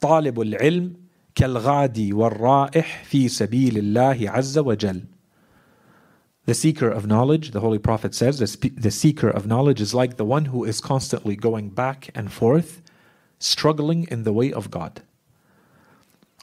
طالب 0.01 0.39
العلم 0.39 0.95
كالغادي 1.35 2.13
والرائح 2.13 3.05
في 3.05 3.29
سبيل 3.29 3.77
الله 3.77 4.29
عز 4.29 4.57
وجل 4.57 5.05
the 6.45 6.53
seeker 6.55 6.89
of 6.89 7.05
knowledge, 7.05 7.51
the 7.51 7.59
Holy 7.59 7.77
Prophet 7.77 8.15
says, 8.15 8.39
the, 8.39 8.69
the 8.69 8.91
seeker 8.91 9.29
of 9.29 9.45
knowledge 9.45 9.79
is 9.79 9.93
like 9.93 10.17
the 10.17 10.25
one 10.25 10.45
who 10.45 10.63
is 10.63 10.81
constantly 10.81 11.35
going 11.35 11.69
back 11.69 12.09
and 12.15 12.31
forth, 12.31 12.81
struggling 13.37 14.07
in 14.09 14.23
the 14.23 14.33
way 14.33 14.51
of 14.51 14.71
God. 14.71 15.01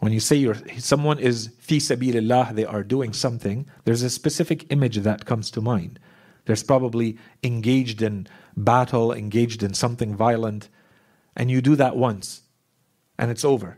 When 0.03 0.11
you 0.11 0.19
say 0.19 0.51
someone 0.79 1.17
is 1.17 1.51
fi 1.59 1.77
sabilillah, 1.77 2.55
they 2.55 2.65
are 2.65 2.83
doing 2.83 3.13
something, 3.13 3.65
there's 3.85 4.01
a 4.01 4.09
specific 4.09 4.69
image 4.69 4.97
that 4.97 5.25
comes 5.25 5.49
to 5.51 5.61
mind. 5.61 5.97
There's 6.43 6.61
probably 6.61 7.17
engaged 7.41 8.01
in 8.01 8.27
battle, 8.57 9.13
engaged 9.13 9.63
in 9.63 9.73
something 9.73 10.13
violent, 10.13 10.67
and 11.37 11.49
you 11.49 11.61
do 11.61 11.77
that 11.77 11.95
once, 11.95 12.41
and 13.17 13.31
it's 13.31 13.45
over. 13.45 13.77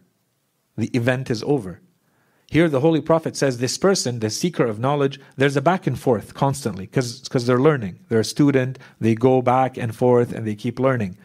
The 0.75 0.87
event 0.97 1.29
is 1.29 1.43
over. 1.43 1.81
Here, 2.49 2.69
the 2.69 2.79
Holy 2.79 3.01
Prophet 3.01 3.37
says 3.37 3.59
this 3.59 3.77
person, 3.77 4.19
the 4.19 4.31
seeker 4.31 4.65
of 4.65 4.79
knowledge, 4.79 5.19
there's 5.37 5.57
a 5.57 5.61
back 5.61 5.85
and 5.85 5.99
forth 5.99 6.33
constantly 6.33 6.87
because 6.87 7.45
they're 7.45 7.59
learning. 7.59 7.99
They're 8.09 8.21
a 8.21 8.25
student, 8.25 8.79
they 8.99 9.13
go 9.13 9.43
back 9.43 9.77
and 9.77 9.95
forth 9.95 10.33
and 10.33 10.47
they 10.47 10.55
keep 10.55 10.79
learning. 10.79 11.19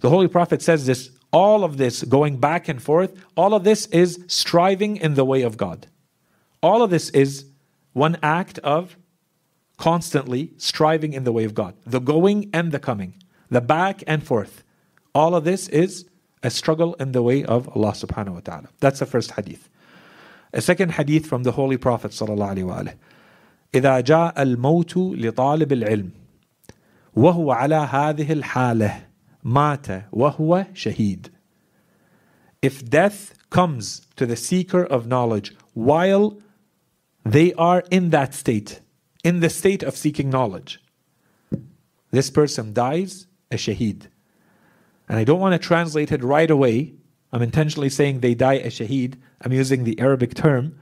The 0.00 0.08
Holy 0.08 0.26
Prophet 0.26 0.62
says 0.62 0.86
this 0.86 1.10
all 1.31 1.63
of 1.63 1.77
this 1.77 2.03
going 2.03 2.37
back 2.37 2.67
and 2.67 2.81
forth, 2.81 3.13
all 3.35 3.53
of 3.53 3.63
this 3.63 3.85
is 3.87 4.23
striving 4.27 4.97
in 4.97 5.15
the 5.15 5.25
way 5.25 5.41
of 5.41 5.57
God. 5.57 5.87
All 6.61 6.81
of 6.81 6.89
this 6.89 7.09
is 7.09 7.45
one 7.93 8.17
act 8.23 8.59
of 8.59 8.97
constantly 9.77 10.53
striving 10.57 11.13
in 11.13 11.23
the 11.23 11.31
way 11.31 11.43
of 11.43 11.53
God. 11.53 11.75
The 11.85 11.99
going 11.99 12.49
and 12.53 12.71
the 12.71 12.79
coming, 12.79 13.15
the 13.49 13.61
back 13.61 14.03
and 14.07 14.23
forth. 14.23 14.63
All 15.13 15.35
of 15.35 15.43
this 15.43 15.67
is 15.69 16.05
a 16.43 16.49
struggle 16.49 16.93
in 16.95 17.11
the 17.11 17.21
way 17.21 17.43
of 17.43 17.67
Allah 17.75 17.91
subhanahu 17.91 18.35
wa 18.35 18.39
ta'ala. 18.39 18.69
That's 18.79 18.99
the 18.99 19.05
first 19.05 19.31
hadith. 19.31 19.69
A 20.53 20.61
second 20.61 20.93
hadith 20.93 21.25
from 21.25 21.43
the 21.43 21.51
Holy 21.51 21.77
Prophet 21.77 22.11
صلى 22.11 22.29
الله 22.29 22.47
عليه 22.47 22.63
وآله 22.63 22.93
إذا 23.75 23.99
جاء 23.99 24.41
الموت 24.41 24.97
لطالب 24.97 25.73
العلم 25.73 26.11
وهو 27.15 27.51
على 27.51 27.75
هذه 27.75 28.31
الحالة 28.31 29.01
مات 29.43 30.03
وهو 30.11 30.65
شهيد 30.73 31.29
If 32.61 32.89
death 32.89 33.33
comes 33.49 34.07
to 34.15 34.25
the 34.25 34.35
seeker 34.35 34.83
of 34.83 35.07
knowledge 35.07 35.55
while 35.73 36.39
they 37.23 37.53
are 37.53 37.83
in 37.91 38.09
that 38.09 38.33
state, 38.33 38.81
in 39.23 39.41
the 39.41 39.49
state 39.49 39.83
of 39.83 39.95
seeking 39.95 40.29
knowledge, 40.29 40.81
this 42.11 42.29
person 42.29 42.73
dies 42.73 43.27
a 43.51 43.55
shaheed. 43.55 44.07
And 45.07 45.19
I 45.19 45.23
don't 45.23 45.39
want 45.39 45.53
to 45.53 45.59
translate 45.59 46.11
it 46.11 46.23
right 46.23 46.49
away. 46.49 46.93
I'm 47.31 47.41
intentionally 47.41 47.89
saying 47.89 48.19
they 48.19 48.33
die 48.33 48.55
a 48.55 48.67
shaheed 48.67 49.15
I'm 49.41 49.53
using 49.53 49.83
the 49.83 49.99
Arabic 49.99 50.33
term 50.33 50.79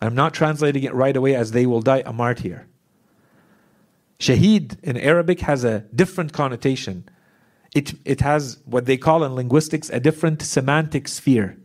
I'm 0.00 0.14
not 0.14 0.32
translating 0.32 0.82
it 0.82 0.94
right 0.94 1.16
away 1.16 1.34
as 1.34 1.52
they 1.52 1.66
will 1.66 1.82
die 1.82 2.02
a 2.06 2.12
martyr. 2.12 2.66
Shaheed 4.18 4.82
in 4.82 4.96
Arabic 4.96 5.40
has 5.40 5.62
a 5.64 5.80
different 5.94 6.32
connotation. 6.32 7.08
It, 7.75 7.93
it 8.05 8.21
has 8.21 8.57
what 8.65 8.85
they 8.85 8.95
call 8.95 9.25
in 9.25 9.35
linguistics 9.35 9.89
a 9.89 9.99
different 9.99 10.41
semantic 10.41 11.09
sphere. 11.09 11.57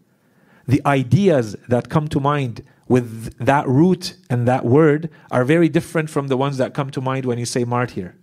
The 0.66 0.82
ideas 0.84 1.56
that 1.68 1.88
come 1.88 2.08
to 2.08 2.18
mind 2.18 2.64
with 2.88 3.32
that 3.38 3.66
root 3.68 4.16
and 4.28 4.46
that 4.48 4.64
word 4.64 5.08
are 5.30 5.44
very 5.44 5.68
different 5.68 6.10
from 6.10 6.26
the 6.26 6.36
ones 6.36 6.58
that 6.58 6.74
come 6.74 6.90
to 6.90 7.00
mind 7.00 7.24
when 7.24 7.38
you 7.38 7.46
say 7.46 7.62
martyr. 7.62 8.16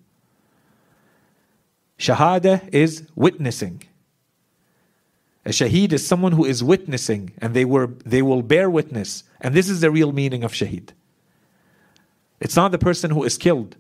Shahada 1.98 2.68
is 2.74 3.08
witnessing. 3.16 3.84
A 5.46 5.52
shaheed 5.52 5.94
is 5.94 6.06
someone 6.06 6.34
who 6.34 6.44
is 6.44 6.62
witnessing 6.62 7.32
and 7.38 7.54
they, 7.54 7.64
were, 7.64 7.88
they 8.06 8.22
will 8.22 8.42
bear 8.42 8.70
witness. 8.70 9.24
And 9.40 9.56
this 9.56 9.70
is 9.70 9.80
the 9.80 9.90
real 9.90 10.12
meaning 10.12 10.44
of 10.44 10.52
shaheed. 10.52 10.90
It's 12.42 12.58
not 12.58 12.72
the 12.72 12.78
person 12.78 13.12
who 13.12 13.24
is 13.24 13.38
killed 13.38 13.78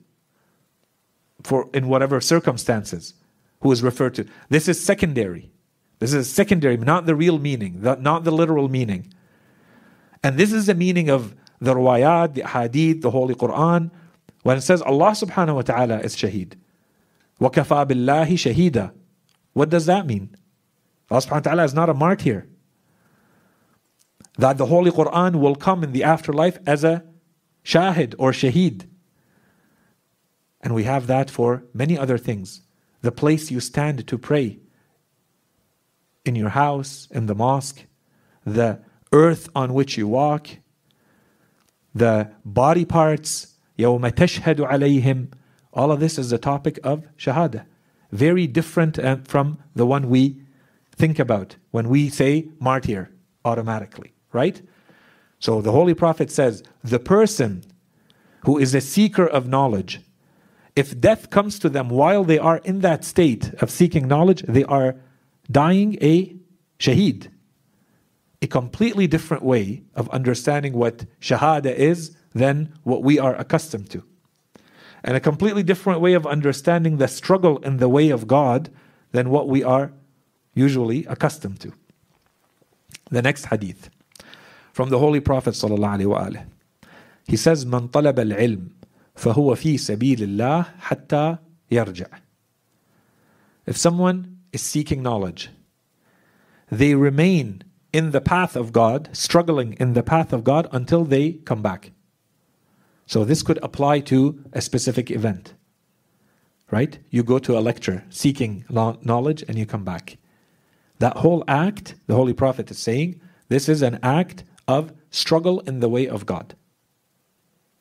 for 1.43 1.69
in 1.73 1.89
whatever 1.89 2.21
circumstances 2.21 3.13
who 3.60 3.72
is 3.72 3.82
referred 3.82 4.14
to. 4.14 4.26
This 4.48 4.68
is 4.68 4.82
secondary. 4.82 5.50
This 5.98 6.12
is 6.12 6.28
secondary, 6.28 6.76
not 6.76 7.06
the 7.06 7.14
real 7.14 7.38
meaning, 7.38 7.80
not 7.80 8.24
the 8.24 8.32
literal 8.32 8.68
meaning. 8.68 9.12
And 10.24 10.36
this 10.36 10.52
is 10.52 10.66
the 10.66 10.74
meaning 10.74 11.08
of 11.08 11.34
the 11.60 11.74
ruwayat, 11.74 12.34
the 12.34 12.46
hadith, 12.46 13.02
the 13.02 13.10
Holy 13.10 13.34
Quran. 13.34 13.90
When 14.42 14.56
it 14.58 14.62
says 14.62 14.82
Allah 14.82 15.12
subhanahu 15.12 15.54
wa 15.54 15.62
ta'ala 15.62 16.00
is 16.00 16.16
shaheed. 16.16 16.54
وَكَفَى 17.40 17.86
بِاللَّهِ 17.86 18.26
شَهِيدًا 18.26 18.92
What 19.52 19.70
does 19.70 19.86
that 19.86 20.06
mean? 20.06 20.36
Allah 21.10 21.20
subhanahu 21.20 21.32
wa 21.32 21.40
ta'ala 21.40 21.64
is 21.64 21.74
not 21.74 21.88
a 21.88 21.94
martyr. 21.94 22.48
That 24.38 24.58
the 24.58 24.66
Holy 24.66 24.90
Quran 24.90 25.36
will 25.36 25.54
come 25.54 25.84
in 25.84 25.92
the 25.92 26.02
afterlife 26.02 26.58
as 26.66 26.82
a 26.82 27.04
shahid 27.64 28.14
or 28.18 28.32
shaheed. 28.32 28.88
And 30.60 30.74
we 30.74 30.84
have 30.84 31.06
that 31.06 31.30
for 31.30 31.64
many 31.74 31.98
other 31.98 32.18
things. 32.18 32.62
The 33.06 33.12
place 33.12 33.50
you 33.50 33.60
stand 33.60 34.06
to 34.06 34.18
pray, 34.18 34.58
in 36.24 36.36
your 36.36 36.50
house, 36.50 37.08
in 37.10 37.26
the 37.26 37.34
mosque, 37.34 37.86
the 38.44 38.80
earth 39.12 39.48
on 39.54 39.74
which 39.74 39.96
you 39.96 40.06
walk, 40.08 40.48
the 41.94 42.30
body 42.44 42.84
parts, 42.84 43.54
يوم 43.78 44.08
تشهد 44.08 44.60
عليهم, 44.60 45.28
all 45.72 45.90
of 45.90 46.00
this 46.00 46.18
is 46.18 46.30
the 46.30 46.38
topic 46.38 46.78
of 46.84 47.04
Shahada. 47.16 47.64
Very 48.10 48.46
different 48.46 48.98
uh, 48.98 49.16
from 49.24 49.58
the 49.74 49.86
one 49.86 50.08
we 50.08 50.42
think 50.94 51.18
about 51.18 51.56
when 51.70 51.88
we 51.88 52.08
say 52.08 52.48
martyr 52.60 53.10
automatically, 53.44 54.12
right? 54.32 54.60
So 55.38 55.60
the 55.60 55.72
Holy 55.72 55.94
Prophet 55.94 56.30
says, 56.30 56.62
the 56.84 56.98
person 56.98 57.64
who 58.44 58.58
is 58.58 58.74
a 58.74 58.80
seeker 58.80 59.26
of 59.26 59.48
knowledge, 59.48 60.00
if 60.77 61.01
death 61.01 61.31
comes 61.31 61.57
to 61.57 61.69
them 61.69 61.89
while 61.89 62.23
they 62.23 62.37
are 62.37 62.57
in 62.57 62.81
that 62.81 63.03
state 63.03 63.51
of 63.63 63.71
seeking 63.71 64.07
knowledge, 64.07 64.43
they 64.43 64.63
are 64.65 64.95
dying 65.49 65.97
a 66.01 66.35
shaheed, 66.77 67.29
a 68.43 68.47
completely 68.47 69.07
different 69.07 69.41
way 69.41 69.81
of 69.95 70.07
understanding 70.09 70.73
what 70.73 71.05
shahada 71.19 71.73
is 71.73 72.15
than 72.35 72.71
what 72.83 73.01
we 73.01 73.17
are 73.17 73.35
accustomed 73.37 73.89
to. 73.89 74.03
And 75.03 75.17
a 75.17 75.19
completely 75.19 75.63
different 75.63 75.99
way 75.99 76.13
of 76.13 76.27
understanding 76.27 76.97
the 76.97 77.07
struggle 77.07 77.57
in 77.59 77.77
the 77.77 77.89
way 77.89 78.11
of 78.11 78.27
God 78.27 78.69
than 79.13 79.31
what 79.31 79.49
we 79.49 79.63
are 79.63 79.91
usually 80.53 81.05
accustomed 81.05 81.59
to. 81.61 81.73
The 83.09 83.23
next 83.23 83.45
hadith 83.45 83.89
from 84.73 84.89
the 84.89 84.99
Holy 84.99 85.21
Prophet. 85.21 85.55
He 87.27 87.35
says, 87.35 87.65
Man 87.65 87.87
talab 87.87 88.19
al 88.19 88.37
ilm 88.37 88.76
فهو 89.16 89.54
في 89.54 89.78
سبيل 89.78 90.22
الله 90.22 90.66
حتى 90.78 91.36
يرجع. 91.70 92.06
If 93.66 93.76
someone 93.76 94.38
is 94.52 94.62
seeking 94.62 95.02
knowledge, 95.02 95.50
they 96.70 96.94
remain 96.94 97.62
in 97.92 98.10
the 98.10 98.20
path 98.20 98.56
of 98.56 98.72
God, 98.72 99.10
struggling 99.12 99.74
in 99.74 99.92
the 99.92 100.02
path 100.02 100.32
of 100.32 100.42
God 100.44 100.66
until 100.72 101.04
they 101.04 101.32
come 101.44 101.62
back. 101.62 101.92
So 103.06 103.24
this 103.24 103.42
could 103.42 103.58
apply 103.62 104.00
to 104.00 104.42
a 104.52 104.60
specific 104.62 105.10
event. 105.10 105.54
Right? 106.70 106.98
You 107.10 107.22
go 107.22 107.38
to 107.38 107.58
a 107.58 107.60
lecture 107.60 108.04
seeking 108.08 108.64
knowledge 108.70 109.44
and 109.46 109.58
you 109.58 109.66
come 109.66 109.84
back. 109.84 110.16
That 110.98 111.18
whole 111.18 111.44
act, 111.46 111.96
the 112.06 112.14
Holy 112.14 112.32
Prophet 112.32 112.70
is 112.70 112.78
saying, 112.78 113.20
this 113.48 113.68
is 113.68 113.82
an 113.82 113.98
act 114.02 114.44
of 114.66 114.92
struggle 115.10 115.60
in 115.60 115.80
the 115.80 115.88
way 115.90 116.08
of 116.08 116.24
God. 116.24 116.54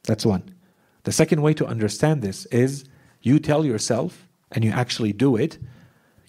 That's 0.04 0.26
one. 0.26 0.54
The 1.07 1.13
second 1.13 1.41
way 1.41 1.55
to 1.55 1.65
understand 1.65 2.21
this 2.21 2.47
is 2.47 2.85
you 3.23 3.39
tell 3.39 3.65
yourself, 3.65 4.27
and 4.51 4.65
you 4.65 4.73
actually 4.73 5.13
do 5.13 5.37
it, 5.37 5.57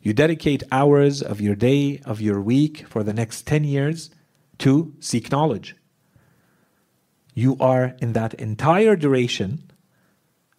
you 0.04 0.14
dedicate 0.14 0.62
hours 0.72 1.20
of 1.24 1.42
your 1.42 1.56
day, 1.56 2.00
of 2.06 2.22
your 2.22 2.40
week, 2.40 2.86
for 2.88 3.02
the 3.02 3.12
next 3.12 3.48
10 3.48 3.64
years 3.64 4.12
to 4.60 4.94
seek 5.00 5.32
knowledge. 5.32 5.76
You 7.34 7.58
are 7.60 7.96
in 7.98 8.14
that 8.14 8.36
entire 8.36 8.96
duration 8.96 9.72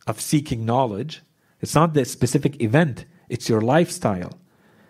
of 0.08 0.20
seeking 0.20 0.66
knowledge. 0.66 1.22
It's 1.60 1.76
not 1.76 1.94
the 1.94 2.04
specific 2.04 2.60
event, 2.60 3.04
it's 3.28 3.48
your 3.48 3.60
lifestyle. 3.60 4.32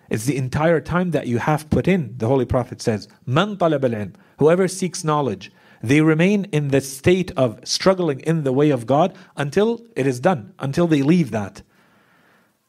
It's 0.09 0.25
the 0.25 0.39
entire 0.39 0.81
time 0.81 1.11
that 1.11 1.27
you 1.27 1.37
have 1.37 1.69
put 1.69 1.87
in. 1.87 2.15
The 2.17 2.29
Holy 2.29 2.47
Prophet 2.47 2.81
says, 2.81 3.09
Man 3.27 3.59
talab 3.59 3.85
al 3.85 4.09
whoever 4.39 4.69
seeks 4.69 5.05
knowledge, 5.05 5.53
they 5.82 6.02
remain 6.02 6.46
in 6.46 6.70
the 6.70 6.80
state 6.80 7.32
of 7.36 7.60
struggling 7.66 8.22
in 8.22 8.44
the 8.44 8.54
way 8.54 8.70
of 8.70 8.86
God 8.86 9.16
until 9.36 9.82
it 9.96 10.08
is 10.08 10.20
done, 10.20 10.54
until 10.60 10.88
they 10.88 11.02
leave 11.02 11.32
that, 11.32 11.62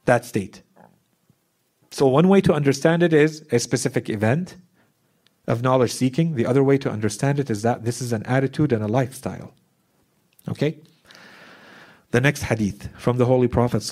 that 0.05 0.25
state. 0.25 0.63
So, 1.91 2.09
one 2.09 2.27
way 2.29 2.41
to 2.41 2.53
understand 2.53 3.05
it 3.05 3.13
is 3.13 3.47
a 3.53 3.61
specific 3.61 4.11
event 4.11 4.57
of 5.47 5.63
knowledge 5.63 5.93
seeking. 5.93 6.35
The 6.35 6.45
other 6.45 6.65
way 6.65 6.77
to 6.79 6.91
understand 6.91 7.39
it 7.39 7.51
is 7.51 7.63
that 7.63 7.85
this 7.85 8.03
is 8.03 8.13
an 8.13 8.25
attitude 8.25 8.73
and 8.73 8.83
a 8.83 8.89
lifestyle. 8.89 9.55
Okay? 10.49 10.79
The 12.11 12.21
next 12.21 12.43
hadith 12.43 12.89
from 12.99 13.19
the 13.19 13.27
Holy 13.27 13.47
Prophet. 13.47 13.83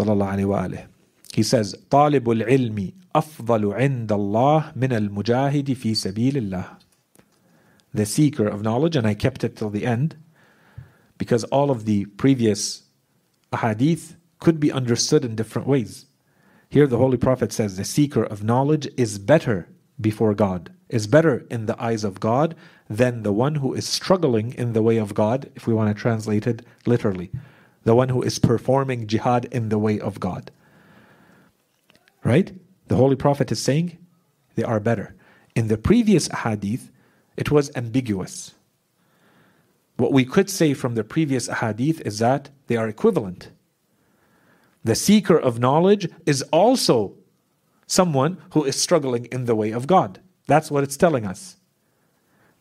He 1.33 1.43
says, 1.43 1.77
طالب 1.91 2.31
العلم 2.31 2.93
أفضل 3.15 3.73
عند 3.73 4.13
الله 4.13 4.73
من 4.77 4.93
المجاهد 4.93 5.73
في 5.73 5.95
سبيل 5.95 6.37
الله. 6.37 6.76
The 7.94 8.06
seeker 8.06 8.48
of 8.48 8.62
knowledge, 8.62 8.96
and 8.96 9.08
I 9.08 9.14
kept 9.14 9.44
it 9.44 9.56
till 9.56 9.70
the 9.70 9.86
end 9.86 10.18
because 11.18 11.44
all 11.46 11.72
of 11.72 11.86
the 11.86 12.06
previous 12.06 12.84
hadith 13.62 14.16
could 14.40 14.60
be 14.60 14.72
understood 14.72 15.26
in 15.26 15.36
different 15.36 15.68
ways. 15.68 16.06
Here 16.70 16.88
the 16.88 16.98
Holy 16.98 17.18
Prophet 17.18 17.52
says 17.52 17.78
the 17.78 17.86
seeker 17.86 18.24
of 18.24 18.44
knowledge 18.44 18.88
is 18.98 19.18
better 19.18 19.70
before 20.00 20.34
God, 20.34 20.72
is 20.90 21.08
better 21.08 21.46
in 21.50 21.66
the 21.66 21.82
eyes 21.82 22.04
of 22.04 22.20
God 22.20 22.56
than 22.90 23.24
the 23.24 23.34
one 23.34 23.56
who 23.56 23.74
is 23.74 23.88
struggling 23.88 24.54
in 24.54 24.74
the 24.74 24.84
way 24.84 24.98
of 24.98 25.14
God, 25.14 25.50
if 25.56 25.66
we 25.66 25.74
want 25.74 25.96
to 25.96 26.00
translate 26.00 26.46
it 26.46 26.64
literally. 26.86 27.32
The 27.84 27.96
one 27.96 28.10
who 28.10 28.22
is 28.22 28.38
performing 28.38 29.08
jihad 29.08 29.46
in 29.46 29.70
the 29.70 29.80
way 29.80 30.00
of 30.00 30.20
God. 30.20 30.52
Right? 32.24 32.54
The 32.88 32.96
Holy 32.96 33.16
Prophet 33.16 33.52
is 33.52 33.62
saying 33.62 33.98
they 34.56 34.64
are 34.64 34.80
better. 34.80 35.16
In 35.56 35.68
the 35.68 35.78
previous 35.78 36.28
hadith, 36.28 36.92
it 37.38 37.52
was 37.52 37.72
ambiguous. 37.76 38.56
What 39.96 40.12
we 40.12 40.26
could 40.26 40.50
say 40.50 40.74
from 40.74 40.96
the 40.96 41.04
previous 41.04 41.48
hadith 41.48 42.02
is 42.02 42.20
that 42.20 42.50
they 42.68 42.76
are 42.76 42.88
equivalent. 42.88 43.52
The 44.84 44.96
seeker 44.96 45.38
of 45.38 45.60
knowledge 45.60 46.10
is 46.26 46.42
also 46.44 47.16
someone 47.88 48.38
who 48.52 48.64
is 48.64 48.80
struggling 48.80 49.26
in 49.26 49.46
the 49.46 49.56
way 49.56 49.72
of 49.72 49.88
God. 49.88 50.20
That's 50.48 50.72
what 50.72 50.84
it's 50.84 50.98
telling 50.98 51.26
us. 51.26 51.58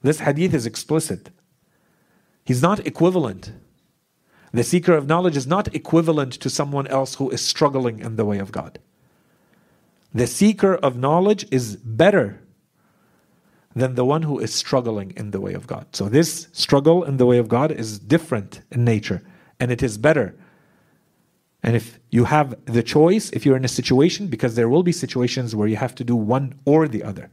This 0.03 0.21
hadith 0.21 0.55
is 0.55 0.67
explicit. 0.67 1.31
He's 2.45 2.63
not 2.63 2.87
equivalent. 2.87 3.53
The 4.53 4.65
seeker 4.65 4.95
of 4.95 5.07
knowledge 5.07 5.37
is 5.37 5.47
not 5.47 5.75
equivalent 5.75 6.33
to 6.35 6.49
someone 6.49 6.87
else 6.87 7.17
who 7.17 7.29
is 7.31 7.45
struggling 7.45 7.99
in 7.99 8.17
the 8.17 8.25
way 8.25 8.39
of 8.39 8.53
God. 8.53 8.79
The 10.15 10.27
seeker 10.27 10.75
of 10.75 10.97
knowledge 10.97 11.47
is 11.51 11.77
better 11.77 12.41
than 13.77 13.95
the 13.95 14.05
one 14.05 14.23
who 14.23 14.41
is 14.41 14.53
struggling 14.53 15.13
in 15.17 15.31
the 15.31 15.41
way 15.41 15.55
of 15.55 15.69
God. 15.69 15.87
So, 15.93 16.09
this 16.09 16.49
struggle 16.53 17.05
in 17.05 17.19
the 17.19 17.27
way 17.27 17.39
of 17.39 17.47
God 17.47 17.71
is 17.71 18.01
different 18.01 18.63
in 18.73 18.85
nature, 18.85 19.23
and 19.61 19.71
it 19.71 19.83
is 19.83 19.97
better 19.99 20.35
and 21.67 21.75
if 21.75 21.99
you 22.11 22.25
have 22.25 22.55
the 22.67 22.83
choice, 22.83 23.29
if 23.31 23.45
you're 23.45 23.57
in 23.57 23.65
a 23.65 23.69
situation, 23.69 24.29
because 24.29 24.55
there 24.55 24.69
will 24.69 24.85
be 24.85 24.93
situations 24.93 25.57
where 25.57 25.67
you 25.67 25.75
have 25.75 25.97
to 25.97 26.05
do 26.05 26.15
one 26.15 26.55
or 26.65 26.87
the 26.87 27.03
other. 27.03 27.29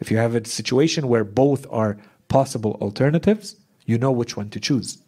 If 0.00 0.10
you 0.10 0.16
have 0.16 0.34
a 0.34 0.46
situation 0.46 1.08
where 1.08 1.24
both 1.24 1.66
are 1.70 1.98
possible 2.28 2.78
alternatives, 2.80 3.56
you 3.84 3.98
know 3.98 4.10
which 4.10 4.34
one 4.34 4.48
to 4.50 4.60
choose. 4.60 5.02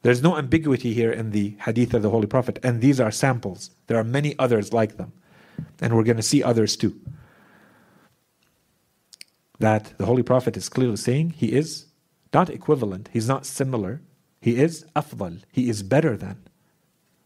There's 0.00 0.22
no 0.22 0.38
ambiguity 0.38 0.94
here 0.94 1.12
in 1.12 1.32
the 1.32 1.56
hadith 1.60 1.92
of 1.92 2.00
the 2.00 2.08
Holy 2.08 2.26
Prophet, 2.26 2.58
and 2.62 2.80
these 2.80 2.98
are 2.98 3.10
samples. 3.10 3.70
There 3.88 3.98
are 3.98 4.04
many 4.04 4.34
others 4.38 4.72
like 4.72 4.96
them, 4.96 5.12
and 5.82 5.94
we're 5.94 6.02
going 6.02 6.16
to 6.16 6.22
see 6.22 6.42
others 6.42 6.76
too. 6.76 6.98
That 9.64 9.84
the 9.96 10.04
Holy 10.04 10.22
Prophet 10.22 10.58
is 10.58 10.68
clearly 10.68 10.96
saying 10.96 11.26
he 11.30 11.48
is 11.60 11.86
Not 12.34 12.50
equivalent, 12.50 13.08
he's 13.14 13.28
not 13.34 13.46
similar. 13.46 14.02
He 14.46 14.52
is 14.66 14.84
afdal, 14.94 15.34
he 15.50 15.70
is 15.72 15.82
better 15.82 16.18
than 16.24 16.36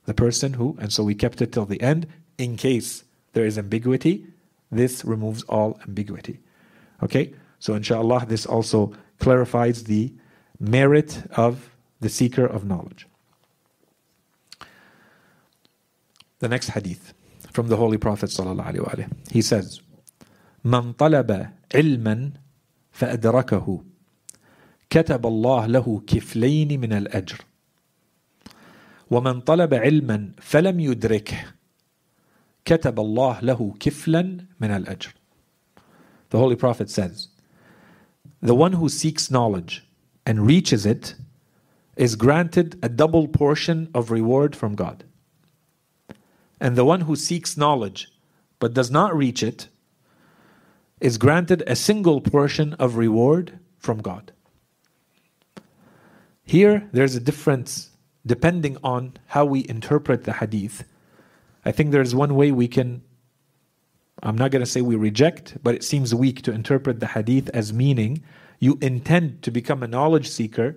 the 0.04 0.14
person 0.14 0.50
who, 0.52 0.76
and 0.80 0.92
so 0.92 1.02
we 1.02 1.16
kept 1.24 1.42
it 1.42 1.50
till 1.50 1.64
the 1.64 1.82
end 1.82 2.06
in 2.44 2.56
case 2.56 3.02
there 3.32 3.44
is 3.44 3.58
ambiguity. 3.58 4.14
This 4.70 5.04
removes 5.04 5.42
all 5.54 5.80
ambiguity. 5.88 6.38
Okay? 7.02 7.34
So, 7.58 7.74
inshallah, 7.74 8.26
this 8.28 8.46
also 8.46 8.92
clarifies 9.18 9.84
the 9.84 10.12
merit 10.60 11.10
of 11.32 11.52
the 11.98 12.08
seeker 12.08 12.46
of 12.46 12.64
knowledge. 12.64 13.08
The 16.38 16.48
next 16.48 16.68
hadith 16.68 17.14
from 17.52 17.66
the 17.66 17.76
Holy 17.76 17.98
Prophet 17.98 18.30
he 19.32 19.42
says, 19.42 19.80
من 20.63 20.93
طلب 20.93 21.49
علما 21.75 22.31
فأدركه 22.91 23.83
كتب 24.89 25.25
الله 25.25 25.65
له 25.65 26.01
كفلين 26.07 26.79
من 26.79 26.93
الأجر 26.93 27.41
ومن 29.11 29.41
طلب 29.41 29.73
علما 29.73 30.31
فلم 30.41 30.79
يدركه 30.79 31.43
كتب 32.65 32.99
الله 32.99 33.39
له 33.39 33.73
كفلا 33.79 34.37
من 34.59 34.71
الأجر 34.71 35.13
The 36.29 36.39
Holy 36.39 36.55
Prophet 36.55 36.89
says, 36.89 37.27
The 38.41 38.55
one 38.55 38.73
who 38.73 38.89
seeks 38.89 39.29
knowledge 39.29 39.85
and 40.25 40.47
reaches 40.47 40.83
it 40.83 41.13
is 41.95 42.15
granted 42.15 42.79
a 42.81 42.89
double 42.89 43.27
portion 43.27 43.89
of 43.93 44.09
reward 44.09 44.55
from 44.55 44.73
God. 44.73 45.03
And 46.59 46.75
the 46.75 46.85
one 46.85 47.01
who 47.01 47.15
seeks 47.15 47.55
knowledge 47.55 48.11
but 48.59 48.73
does 48.73 48.89
not 48.89 49.15
reach 49.15 49.43
it 49.43 49.67
is 51.00 51.18
granted 51.18 51.62
a 51.66 51.76
single 51.76 52.20
portion 52.20 52.74
of 52.74 52.96
reward 52.96 53.58
from 53.78 53.98
God. 53.98 54.32
Here, 56.42 56.88
there's 56.92 57.14
a 57.14 57.20
difference 57.20 57.90
depending 58.26 58.76
on 58.82 59.14
how 59.26 59.44
we 59.44 59.66
interpret 59.68 60.24
the 60.24 60.34
hadith. 60.34 60.84
I 61.64 61.72
think 61.72 61.90
there's 61.90 62.14
one 62.14 62.34
way 62.34 62.52
we 62.52 62.68
can, 62.68 63.02
I'm 64.22 64.36
not 64.36 64.50
going 64.50 64.64
to 64.64 64.70
say 64.70 64.80
we 64.80 64.96
reject, 64.96 65.58
but 65.62 65.74
it 65.74 65.84
seems 65.84 66.14
weak 66.14 66.42
to 66.42 66.52
interpret 66.52 67.00
the 67.00 67.08
hadith 67.08 67.48
as 67.50 67.72
meaning 67.72 68.22
you 68.58 68.78
intend 68.80 69.42
to 69.42 69.50
become 69.50 69.82
a 69.82 69.86
knowledge 69.86 70.28
seeker, 70.28 70.76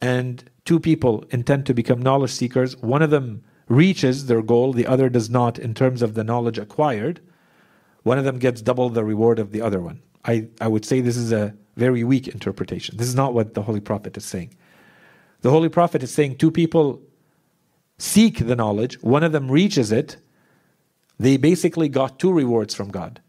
and 0.00 0.44
two 0.64 0.78
people 0.78 1.24
intend 1.30 1.64
to 1.66 1.74
become 1.74 2.02
knowledge 2.02 2.32
seekers. 2.32 2.76
One 2.78 3.02
of 3.02 3.10
them 3.10 3.44
reaches 3.68 4.26
their 4.26 4.42
goal, 4.42 4.72
the 4.72 4.86
other 4.86 5.08
does 5.08 5.30
not 5.30 5.58
in 5.58 5.72
terms 5.74 6.02
of 6.02 6.14
the 6.14 6.24
knowledge 6.24 6.58
acquired. 6.58 7.20
One 8.02 8.18
of 8.18 8.24
them 8.24 8.38
gets 8.38 8.62
double 8.62 8.88
the 8.88 9.04
reward 9.04 9.38
of 9.38 9.52
the 9.52 9.60
other 9.60 9.80
one. 9.80 10.02
I, 10.24 10.48
I 10.60 10.68
would 10.68 10.84
say 10.84 11.00
this 11.00 11.16
is 11.16 11.32
a 11.32 11.54
very 11.76 12.04
weak 12.04 12.28
interpretation. 12.28 12.96
This 12.96 13.08
is 13.08 13.14
not 13.14 13.34
what 13.34 13.54
the 13.54 13.62
Holy 13.62 13.80
Prophet 13.80 14.16
is 14.16 14.24
saying. 14.24 14.54
The 15.40 15.50
Holy 15.50 15.68
Prophet 15.68 16.02
is 16.02 16.12
saying 16.12 16.36
two 16.36 16.50
people 16.50 17.02
seek 17.98 18.38
the 18.38 18.56
knowledge, 18.56 19.00
one 19.02 19.22
of 19.22 19.32
them 19.32 19.50
reaches 19.50 19.92
it, 19.92 20.16
they 21.18 21.36
basically 21.36 21.88
got 21.88 22.18
two 22.18 22.32
rewards 22.32 22.74
from 22.74 22.90
God. 22.90 23.20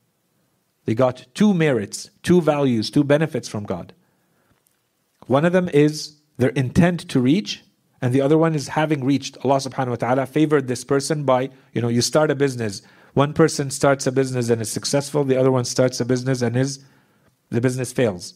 They 0.85 0.95
got 0.95 1.25
two 1.33 1.53
merits, 1.53 2.09
two 2.23 2.41
values, 2.41 2.89
two 2.89 3.03
benefits 3.03 3.47
from 3.47 3.65
God. 3.65 3.93
One 5.27 5.45
of 5.45 5.53
them 5.53 5.69
is 5.69 6.17
their 6.37 6.49
intent 6.49 7.07
to 7.09 7.19
reach, 7.19 7.63
and 8.01 8.13
the 8.13 8.21
other 8.21 8.37
one 8.37 8.55
is 8.55 8.69
having 8.69 9.03
reached. 9.03 9.37
Allah 9.45 9.57
subhanahu 9.57 9.89
wa 9.89 9.95
ta'ala 9.95 10.25
favored 10.25 10.67
this 10.67 10.83
person 10.83 11.23
by, 11.23 11.49
you 11.71 11.81
know, 11.81 11.87
you 11.87 12.01
start 12.01 12.31
a 12.31 12.35
business. 12.35 12.81
One 13.13 13.33
person 13.33 13.69
starts 13.69 14.07
a 14.07 14.11
business 14.11 14.49
and 14.49 14.61
is 14.61 14.71
successful, 14.71 15.23
the 15.23 15.37
other 15.37 15.51
one 15.51 15.65
starts 15.65 15.99
a 15.99 16.05
business 16.05 16.41
and 16.41 16.57
is 16.57 16.83
the 17.49 17.61
business 17.61 17.93
fails. 17.93 18.33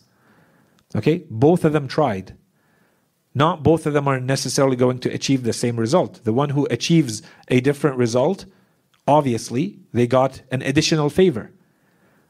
Okay? 0.95 1.25
Both 1.29 1.65
of 1.65 1.73
them 1.73 1.87
tried. 1.87 2.37
Not 3.33 3.63
both 3.63 3.85
of 3.85 3.93
them 3.93 4.07
are 4.07 4.19
necessarily 4.19 4.75
going 4.75 4.99
to 4.99 5.13
achieve 5.13 5.43
the 5.43 5.53
same 5.53 5.79
result. 5.79 6.23
The 6.23 6.33
one 6.33 6.49
who 6.49 6.67
achieves 6.69 7.21
a 7.49 7.59
different 7.59 7.97
result, 7.97 8.45
obviously, 9.07 9.79
they 9.93 10.07
got 10.07 10.41
an 10.51 10.61
additional 10.61 11.09
favor. 11.09 11.51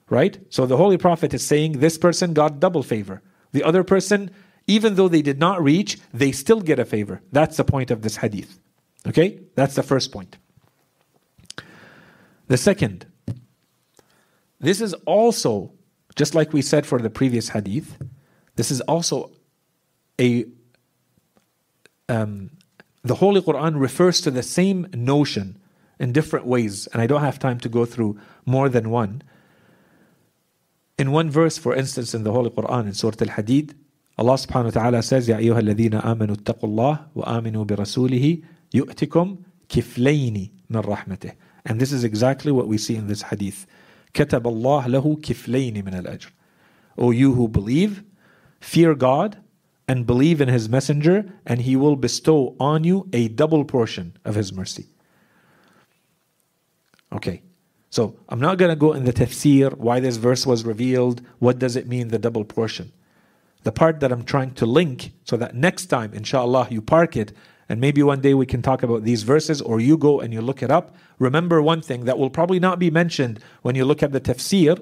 Right? 0.09 0.39
So 0.49 0.65
the 0.65 0.77
Holy 0.77 0.97
Prophet 0.97 1.33
is 1.33 1.45
saying 1.45 1.73
this 1.73 1.97
person 1.97 2.33
got 2.33 2.59
double 2.59 2.83
favor. 2.83 3.21
The 3.51 3.63
other 3.63 3.83
person, 3.83 4.31
even 4.67 4.95
though 4.95 5.09
they 5.09 5.21
did 5.21 5.39
not 5.39 5.61
reach, 5.61 5.99
they 6.13 6.31
still 6.31 6.61
get 6.61 6.79
a 6.79 6.85
favor. 6.85 7.21
That's 7.31 7.57
the 7.57 7.65
point 7.65 7.91
of 7.91 8.01
this 8.01 8.17
hadith. 8.17 8.59
Okay? 9.05 9.41
That's 9.55 9.75
the 9.75 9.83
first 9.83 10.11
point. 10.11 10.37
The 12.48 12.56
second, 12.56 13.06
this 14.60 14.80
is 14.80 14.94
also, 15.06 15.72
just 16.14 16.34
like 16.34 16.52
we 16.52 16.62
said 16.62 16.86
for 16.86 16.98
the 16.98 17.10
previous 17.10 17.50
hadith, 17.50 17.96
this 18.56 18.70
is 18.70 18.80
also 18.82 19.32
a. 20.20 20.44
Um, 22.08 22.50
the 23.02 23.16
Holy 23.16 23.40
Quran 23.40 23.80
refers 23.80 24.20
to 24.20 24.30
the 24.30 24.42
same 24.42 24.86
notion 24.92 25.58
in 25.98 26.12
different 26.12 26.46
ways, 26.46 26.86
and 26.92 27.02
I 27.02 27.06
don't 27.06 27.22
have 27.22 27.38
time 27.38 27.58
to 27.60 27.68
go 27.68 27.84
through 27.84 28.18
more 28.46 28.68
than 28.68 28.90
one. 28.90 29.22
In 30.98 31.10
one 31.10 31.30
verse, 31.30 31.58
for 31.58 31.74
instance, 31.74 32.14
in 32.14 32.22
the 32.22 32.32
Holy 32.32 32.50
Quran, 32.50 32.86
in 32.86 32.94
Surah 32.94 33.16
Al 33.20 33.28
Hadid, 33.28 33.74
Allah 34.18 34.34
subhanahu 34.34 34.64
wa 34.64 34.70
ta'ala 34.70 35.02
says, 35.02 35.28
يا 35.28 35.38
أيها 35.38 35.58
الذين 35.58 35.94
آمنوا 35.94 36.34
اتقوا 36.34 36.68
الله 36.68 37.06
وآمنوا 37.14 37.64
برسوله 37.64 38.38
يؤتكم 38.74 39.36
كفلين 39.68 40.50
من 40.70 40.80
رحمته. 40.80 41.32
And 41.66 41.80
this 41.80 41.92
is 41.92 42.04
exactly 42.04 42.52
what 42.52 42.68
we 42.68 42.78
see 42.78 42.96
in 42.96 43.06
this 43.06 43.22
hadith. 43.22 43.66
كتب 44.14 44.42
الله 44.42 44.86
له 44.86 45.20
كفلين 45.20 45.84
من 45.84 46.04
الأجر. 46.04 46.30
O 46.98 47.10
you 47.10 47.34
who 47.34 47.48
believe, 47.48 48.02
fear 48.60 48.94
God 48.94 49.38
and 49.88 50.06
believe 50.06 50.40
in 50.40 50.48
His 50.48 50.68
Messenger, 50.68 51.32
and 51.46 51.62
He 51.62 51.76
will 51.76 51.96
bestow 51.96 52.54
on 52.60 52.84
you 52.84 53.08
a 53.12 53.28
double 53.28 53.64
portion 53.64 54.16
of 54.24 54.34
His 54.34 54.52
mercy. 54.52 54.86
Okay. 57.12 57.42
So 57.90 58.16
I'm 58.30 58.40
not 58.40 58.56
going 58.56 58.70
to 58.70 58.76
go 58.76 58.94
in 58.94 59.04
the 59.04 59.12
tafsir, 59.12 59.76
why 59.76 60.00
this 60.00 60.16
verse 60.16 60.46
was 60.46 60.64
revealed, 60.64 61.20
what 61.40 61.58
does 61.58 61.76
it 61.76 61.86
mean, 61.86 62.08
the 62.08 62.18
double 62.18 62.42
portion. 62.42 62.90
The 63.64 63.72
part 63.72 64.00
that 64.00 64.10
I'm 64.10 64.24
trying 64.24 64.54
to 64.54 64.64
link 64.64 65.12
so 65.24 65.36
that 65.36 65.54
next 65.54 65.86
time, 65.86 66.14
inshallah, 66.14 66.68
you 66.70 66.80
park 66.80 67.18
it 67.18 67.32
and 67.69 67.81
maybe 67.81 68.01
one 68.01 68.21
day 68.21 68.33
we 68.33 68.45
can 68.45 68.61
talk 68.61 68.83
about 68.83 69.03
these 69.03 69.23
verses 69.23 69.61
or 69.61 69.79
you 69.79 69.97
go 69.97 70.19
and 70.19 70.33
you 70.33 70.41
look 70.41 70.63
it 70.63 70.71
up. 70.71 70.95
Remember 71.19 71.61
one 71.61 71.81
thing 71.81 72.05
that 72.05 72.17
will 72.17 72.29
probably 72.29 72.59
not 72.59 72.79
be 72.79 72.89
mentioned 72.89 73.39
when 73.61 73.75
you 73.75 73.83
look 73.83 74.01
at 74.01 74.13
the 74.13 74.21
tafsir 74.21 74.81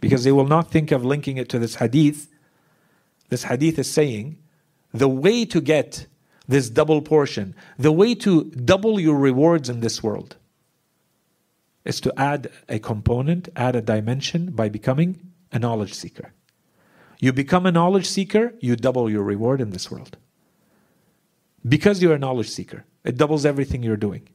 because 0.00 0.24
they 0.24 0.32
will 0.32 0.46
not 0.46 0.70
think 0.70 0.90
of 0.90 1.04
linking 1.04 1.36
it 1.36 1.48
to 1.50 1.58
this 1.58 1.76
hadith. 1.76 2.28
This 3.28 3.44
hadith 3.44 3.78
is 3.78 3.90
saying 3.90 4.38
the 4.92 5.08
way 5.08 5.44
to 5.44 5.60
get 5.60 6.06
this 6.48 6.70
double 6.70 7.02
portion, 7.02 7.54
the 7.78 7.92
way 7.92 8.14
to 8.14 8.44
double 8.44 8.98
your 8.98 9.16
rewards 9.16 9.68
in 9.68 9.80
this 9.80 10.02
world 10.02 10.36
is 11.84 12.00
to 12.00 12.12
add 12.18 12.50
a 12.68 12.78
component, 12.78 13.48
add 13.56 13.76
a 13.76 13.82
dimension 13.82 14.50
by 14.50 14.68
becoming 14.68 15.32
a 15.52 15.58
knowledge 15.58 15.94
seeker. 15.94 16.32
You 17.20 17.32
become 17.32 17.66
a 17.66 17.72
knowledge 17.72 18.06
seeker, 18.06 18.54
you 18.60 18.76
double 18.76 19.10
your 19.10 19.22
reward 19.22 19.60
in 19.60 19.70
this 19.70 19.90
world. 19.90 20.16
Because 21.68 22.02
you're 22.02 22.14
a 22.14 22.18
knowledge 22.18 22.50
seeker, 22.50 22.84
it 23.04 23.16
doubles 23.16 23.44
everything 23.44 23.82
you're 23.82 23.96
doing. 23.96 24.28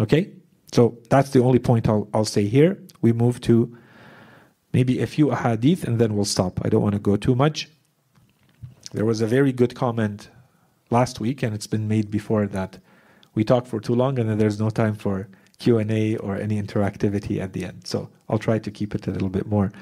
Okay? 0.00 0.32
So 0.72 0.98
that's 1.10 1.30
the 1.30 1.42
only 1.42 1.58
point 1.58 1.88
I'll, 1.88 2.08
I'll 2.12 2.24
say 2.24 2.46
here. 2.46 2.78
We 3.00 3.12
move 3.12 3.40
to 3.42 3.76
maybe 4.72 5.00
a 5.00 5.06
few 5.06 5.28
ahadith 5.28 5.84
and 5.84 5.98
then 5.98 6.14
we'll 6.14 6.24
stop. 6.24 6.60
I 6.64 6.68
don't 6.68 6.82
want 6.82 6.94
to 6.94 7.00
go 7.00 7.16
too 7.16 7.34
much. 7.34 7.68
There 8.92 9.04
was 9.04 9.20
a 9.20 9.26
very 9.26 9.52
good 9.52 9.74
comment 9.74 10.30
last 10.90 11.20
week 11.20 11.42
and 11.42 11.54
it's 11.54 11.66
been 11.66 11.88
made 11.88 12.10
before 12.10 12.46
that 12.46 12.78
we 13.34 13.44
talk 13.44 13.66
for 13.66 13.80
too 13.80 13.94
long 13.94 14.18
and 14.18 14.28
then 14.28 14.38
there's 14.38 14.58
no 14.58 14.70
time 14.70 14.94
for 14.94 15.28
Q&A 15.58 16.16
or 16.16 16.36
any 16.36 16.60
interactivity 16.62 17.40
at 17.40 17.52
the 17.52 17.64
end. 17.64 17.86
So 17.86 18.08
I'll 18.28 18.38
try 18.38 18.58
to 18.58 18.70
keep 18.70 18.94
it 18.94 19.06
a 19.06 19.10
little 19.10 19.28
bit 19.28 19.46
more 19.46 19.72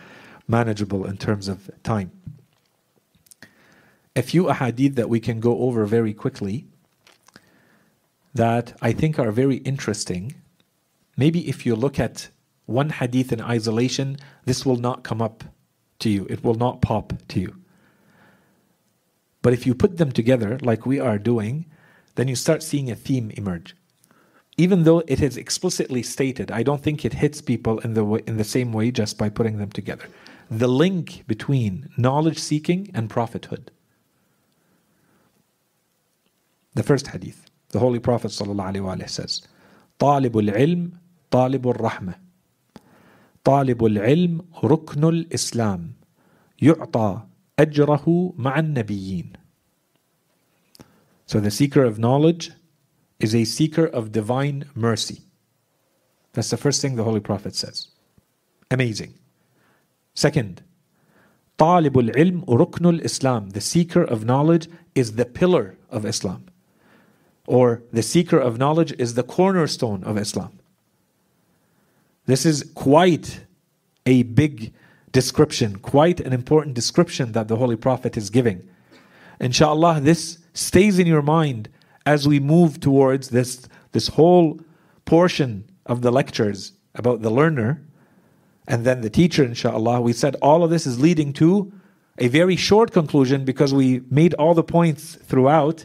manageable 0.49 1.07
in 1.07 1.17
terms 1.17 1.49
of 1.49 1.71
time. 1.83 2.11
A 4.17 4.23
few 4.23 4.45
ahadith 4.45 4.97
that 4.97 5.09
we 5.09 5.21
can 5.21 5.39
go 5.41 5.59
over 5.61 5.87
very 5.87 6.12
quickly 6.12 6.67
that 8.35 8.77
I 8.83 8.93
think 8.93 9.19
are 9.19 9.31
very 9.31 9.59
interesting. 9.59 10.35
Maybe 11.17 11.49
if 11.49 11.64
you 11.64 11.77
look 11.77 12.01
at 12.01 12.31
one 12.64 12.91
hadith 12.91 13.33
in 13.33 13.41
isolation, 13.41 14.17
this 14.45 14.67
will 14.67 14.77
not 14.77 15.05
come 15.05 15.23
up 15.23 15.45
to 16.01 16.11
you. 16.11 16.27
It 16.29 16.43
will 16.43 16.55
not 16.55 16.83
pop 16.83 17.12
to 17.29 17.41
you. 17.41 17.57
But 19.43 19.53
if 19.53 19.67
you 19.67 19.75
put 19.75 19.99
them 19.99 20.11
together, 20.11 20.59
like 20.61 20.85
we 20.85 20.99
are 20.99 21.19
doing, 21.19 21.67
then 22.17 22.27
you 22.27 22.35
start 22.35 22.62
seeing 22.62 22.91
a 22.91 22.97
theme 22.97 23.31
emerge 23.37 23.77
even 24.57 24.85
though 24.85 25.03
it 25.07 25.21
is 25.21 25.37
explicitly 25.37 26.03
stated, 26.03 26.51
I 26.51 26.62
don't 26.62 26.83
think 26.83 27.05
it 27.05 27.14
hits 27.14 27.41
people 27.41 27.79
in 27.81 27.95
the 27.95 28.05
way, 28.05 28.23
in 28.27 28.37
the 28.37 28.45
same 28.45 28.73
way 28.73 28.91
just 28.91 29.19
by 29.19 29.29
putting 29.29 29.59
them 29.59 29.71
together. 29.71 30.07
The 30.51 30.69
link 30.69 31.25
between 31.27 31.91
knowledge 31.97 32.39
seeking 32.39 32.91
and 32.95 33.11
prophethood. 33.11 33.71
The 36.76 36.84
first 36.84 37.07
hadith, 37.07 37.49
the 37.70 37.80
Holy 37.80 37.99
Prophet 37.99 38.32
ﷺ 38.32 39.09
says, 39.09 39.41
طالب 39.99 40.38
العلم 40.38 40.91
طالب 41.32 41.68
الرحمة 41.68 42.16
طالب 43.43 43.86
العلم 43.86 44.41
ركن 44.64 45.03
الإسلام 45.03 45.93
يعطى 46.62 47.22
أجره 47.59 48.34
مع 48.38 48.59
النبيين. 48.59 49.34
So 51.26 51.39
the 51.39 51.51
seeker 51.51 51.84
of 51.84 51.97
knowledge 51.97 52.51
is 53.20 53.34
a 53.34 53.45
seeker 53.45 53.86
of 53.86 54.12
divine 54.12 54.66
mercy. 54.76 55.22
That's 56.34 56.49
the 56.49 56.57
first 56.57 56.82
thing 56.82 56.95
the 56.95 57.03
Holy 57.03 57.20
Prophet 57.20 57.55
says. 57.55 57.88
Amazing. 58.70 59.14
Second, 60.14 60.62
طالب 61.57 61.97
العلم 61.97 62.45
ركن 62.45 62.99
الإسلام. 62.99 63.53
The 63.53 63.62
seeker 63.62 64.03
of 64.03 64.26
knowledge 64.26 64.70
is 64.95 65.14
the 65.14 65.26
pillar 65.26 65.78
of 65.89 66.05
Islam. 66.05 66.45
Or 67.47 67.82
the 67.92 68.03
seeker 68.03 68.38
of 68.38 68.59
knowledge 68.59 68.92
is 68.99 69.14
the 69.14 69.22
cornerstone 69.22 70.03
of 70.05 70.18
Islam. 70.18 70.59
This 72.26 72.44
is 72.44 72.70
quite 72.74 73.40
a 74.05 74.24
big 74.24 74.72
description, 75.12 75.78
quite 75.78 76.20
an 76.20 76.32
important 76.32 76.74
description 76.74 77.32
that 77.32 77.49
the 77.49 77.57
Holy 77.57 77.76
Prophet 77.76 78.16
is 78.16 78.30
giving. 78.30 78.68
Inshallah, 79.40 80.01
this 80.01 80.38
stays 80.55 80.99
in 80.99 81.07
your 81.07 81.22
mind 81.22 81.68
as 82.05 82.26
we 82.26 82.40
move 82.40 82.80
towards 82.80 83.30
this, 83.30 83.68
this 83.92 84.09
whole 84.09 84.61
portion 85.05 85.64
of 85.84 86.03
the 86.03 86.11
lectures 86.11 86.72
about 86.94 87.22
the 87.22 87.30
learner 87.30 87.82
and 88.68 88.84
then 88.84 89.01
the 89.01 89.11
teacher, 89.11 89.44
inshallah. 89.44 90.01
We 90.01 90.12
said 90.12 90.34
all 90.36 90.64
of 90.64 90.70
this 90.70 90.86
is 90.86 90.99
leading 90.99 91.32
to 91.34 91.72
a 92.18 92.28
very 92.28 92.57
short 92.57 92.92
conclusion 92.92 93.44
because 93.44 93.72
we 93.72 94.03
made 94.11 94.34
all 94.34 94.55
the 94.55 94.64
points 94.64 95.14
throughout 95.16 95.84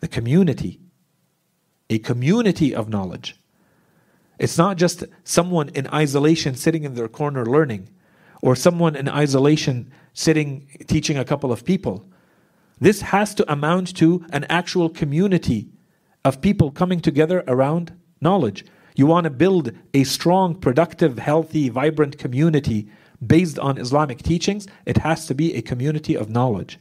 the 0.00 0.08
community, 0.08 0.80
a 1.88 1.98
community 1.98 2.74
of 2.74 2.88
knowledge. 2.88 3.36
It's 4.38 4.56
not 4.56 4.76
just 4.76 5.04
someone 5.24 5.68
in 5.70 5.86
isolation 5.88 6.54
sitting 6.54 6.84
in 6.84 6.94
their 6.94 7.08
corner 7.08 7.44
learning, 7.44 7.88
or 8.42 8.56
someone 8.56 8.96
in 8.96 9.08
isolation 9.08 9.92
sitting 10.14 10.66
teaching 10.86 11.18
a 11.18 11.24
couple 11.24 11.52
of 11.52 11.64
people. 11.64 12.06
This 12.80 13.02
has 13.02 13.34
to 13.34 13.52
amount 13.52 13.94
to 13.96 14.24
an 14.32 14.44
actual 14.44 14.88
community 14.88 15.68
of 16.24 16.40
people 16.40 16.70
coming 16.70 17.00
together 17.00 17.44
around 17.46 17.92
knowledge. 18.20 18.64
You 18.96 19.06
want 19.06 19.24
to 19.24 19.30
build 19.30 19.72
a 19.92 20.04
strong, 20.04 20.54
productive, 20.54 21.18
healthy, 21.18 21.68
vibrant 21.68 22.18
community 22.18 22.88
based 23.24 23.58
on 23.58 23.78
Islamic 23.78 24.22
teachings, 24.22 24.66
it 24.86 24.98
has 24.98 25.26
to 25.26 25.34
be 25.34 25.54
a 25.54 25.62
community 25.62 26.16
of 26.16 26.30
knowledge. 26.30 26.78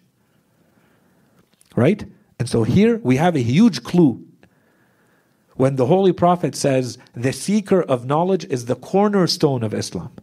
Right? 1.76 2.06
And 2.40 2.50
so 2.50 2.64
here 2.64 2.98
we 3.04 3.18
have 3.18 3.36
a 3.36 3.42
huge 3.42 3.84
clue. 3.84 4.26
When 5.56 5.76
the 5.76 5.88
Holy 5.88 6.14
Prophet 6.14 6.56
says, 6.56 6.98
the 7.14 7.34
seeker 7.34 7.82
of 7.82 8.06
knowledge 8.06 8.46
is 8.46 8.66
the 8.66 8.78
cornerstone 8.78 9.62
of 9.62 9.74
Islam. 9.74 10.14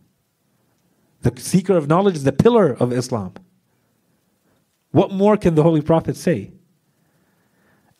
The 1.20 1.38
seeker 1.38 1.76
of 1.76 1.88
knowledge 1.88 2.16
is 2.16 2.24
the 2.24 2.32
pillar 2.32 2.72
of 2.72 2.90
Islam. 2.90 3.34
What 4.92 5.10
more 5.10 5.36
can 5.36 5.54
the 5.54 5.62
Holy 5.62 5.82
Prophet 5.82 6.16
say? 6.16 6.52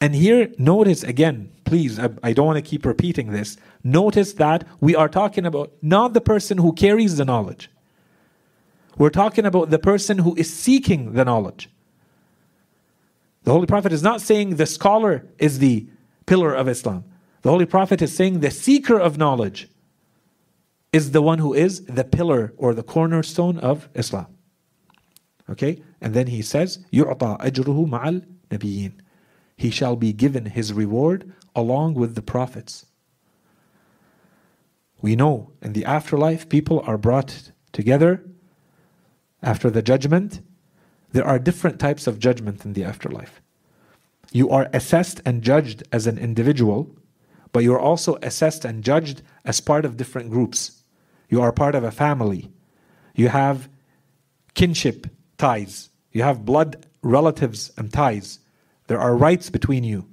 And 0.01 0.15
here, 0.15 0.51
notice 0.59 1.03
again, 1.03 1.53
please, 1.65 1.99
I, 1.99 2.11
I 2.23 2.33
don't 2.33 2.47
want 2.47 2.57
to 2.57 2.63
keep 2.63 2.87
repeating 2.87 3.33
this. 3.33 3.59
Notice 3.85 4.33
that 4.35 4.67
we 4.81 4.95
are 4.95 5.09
talking 5.09 5.45
about 5.45 5.73
not 5.83 6.15
the 6.15 6.21
person 6.21 6.59
who 6.59 6.73
carries 6.73 7.17
the 7.17 7.25
knowledge, 7.25 7.71
we're 8.99 9.11
talking 9.11 9.45
about 9.45 9.69
the 9.69 9.79
person 9.79 10.19
who 10.19 10.35
is 10.37 10.51
seeking 10.51 11.13
the 11.13 11.25
knowledge. 11.25 11.69
The 13.46 13.52
Holy 13.52 13.66
Prophet 13.66 13.92
is 13.92 14.04
not 14.04 14.22
saying 14.22 14.56
the 14.56 14.66
scholar 14.66 15.28
is 15.40 15.60
the 15.60 15.88
pillar 16.26 16.54
of 16.54 16.68
Islam. 16.68 17.06
The 17.42 17.50
Holy 17.50 17.66
Prophet 17.66 18.02
is 18.02 18.16
saying 18.16 18.40
the 18.40 18.52
seeker 18.52 19.00
of 19.00 19.18
knowledge 19.18 19.68
is 20.94 21.12
the 21.12 21.22
one 21.22 21.40
who 21.40 21.54
is 21.54 21.86
the 21.86 22.04
pillar 22.04 22.54
or 22.58 22.74
the 22.74 22.84
cornerstone 22.84 23.58
of 23.58 23.90
Islam. 23.96 24.28
Okay? 25.50 25.82
And 26.00 26.14
then 26.14 26.28
he 26.28 26.42
says, 26.42 26.80
يُعْطَى 26.92 27.40
أَجْرُهُ 27.40 27.88
مَعَ 27.88 28.24
النَّبِيِّينَ 28.50 28.94
He 29.58 29.72
shall 29.72 29.96
be 29.96 30.14
given 30.14 30.46
his 30.46 30.74
reward 30.74 31.32
along 31.56 31.96
with 31.96 32.16
the 32.16 32.22
prophets. 32.22 32.86
We 35.02 35.16
know 35.16 35.52
in 35.62 35.74
the 35.74 35.86
afterlife 35.86 36.48
people 36.48 36.84
are 36.86 36.98
brought 36.98 37.52
together 37.72 38.24
after 39.42 39.70
the 39.70 39.82
judgment 39.82 40.42
there 41.13 41.27
are 41.27 41.39
different 41.39 41.79
types 41.79 42.07
of 42.07 42.19
judgment 42.19 42.65
in 42.65 42.73
the 42.73 42.85
afterlife. 42.85 43.41
You 44.33 44.51
are 44.51 44.69
assessed 44.73 45.21
and 45.25 45.43
judged 45.43 45.83
as 45.93 46.07
an 46.07 46.19
individual, 46.19 46.95
but 47.53 47.63
you're 47.63 47.81
also 47.81 48.17
assessed 48.23 48.65
and 48.65 48.85
judged 48.85 49.23
as 49.45 49.61
part 49.61 49.85
of 49.85 49.97
different 49.97 50.31
groups. 50.31 50.83
You 51.29 51.41
are 51.41 51.53
part 51.53 51.75
of 51.75 51.85
a 51.85 51.91
family. 51.91 52.51
You 53.15 53.29
have 53.29 53.69
kinship 54.55 55.07
ties. 55.39 55.91
You 56.13 56.23
have 56.23 56.45
blood 56.45 56.87
relatives 57.03 57.73
and 57.77 57.93
ties. 57.93 58.41
There 58.89 59.01
are 59.01 59.17
rights 59.17 59.51
between 59.51 59.85
you. 59.85 60.07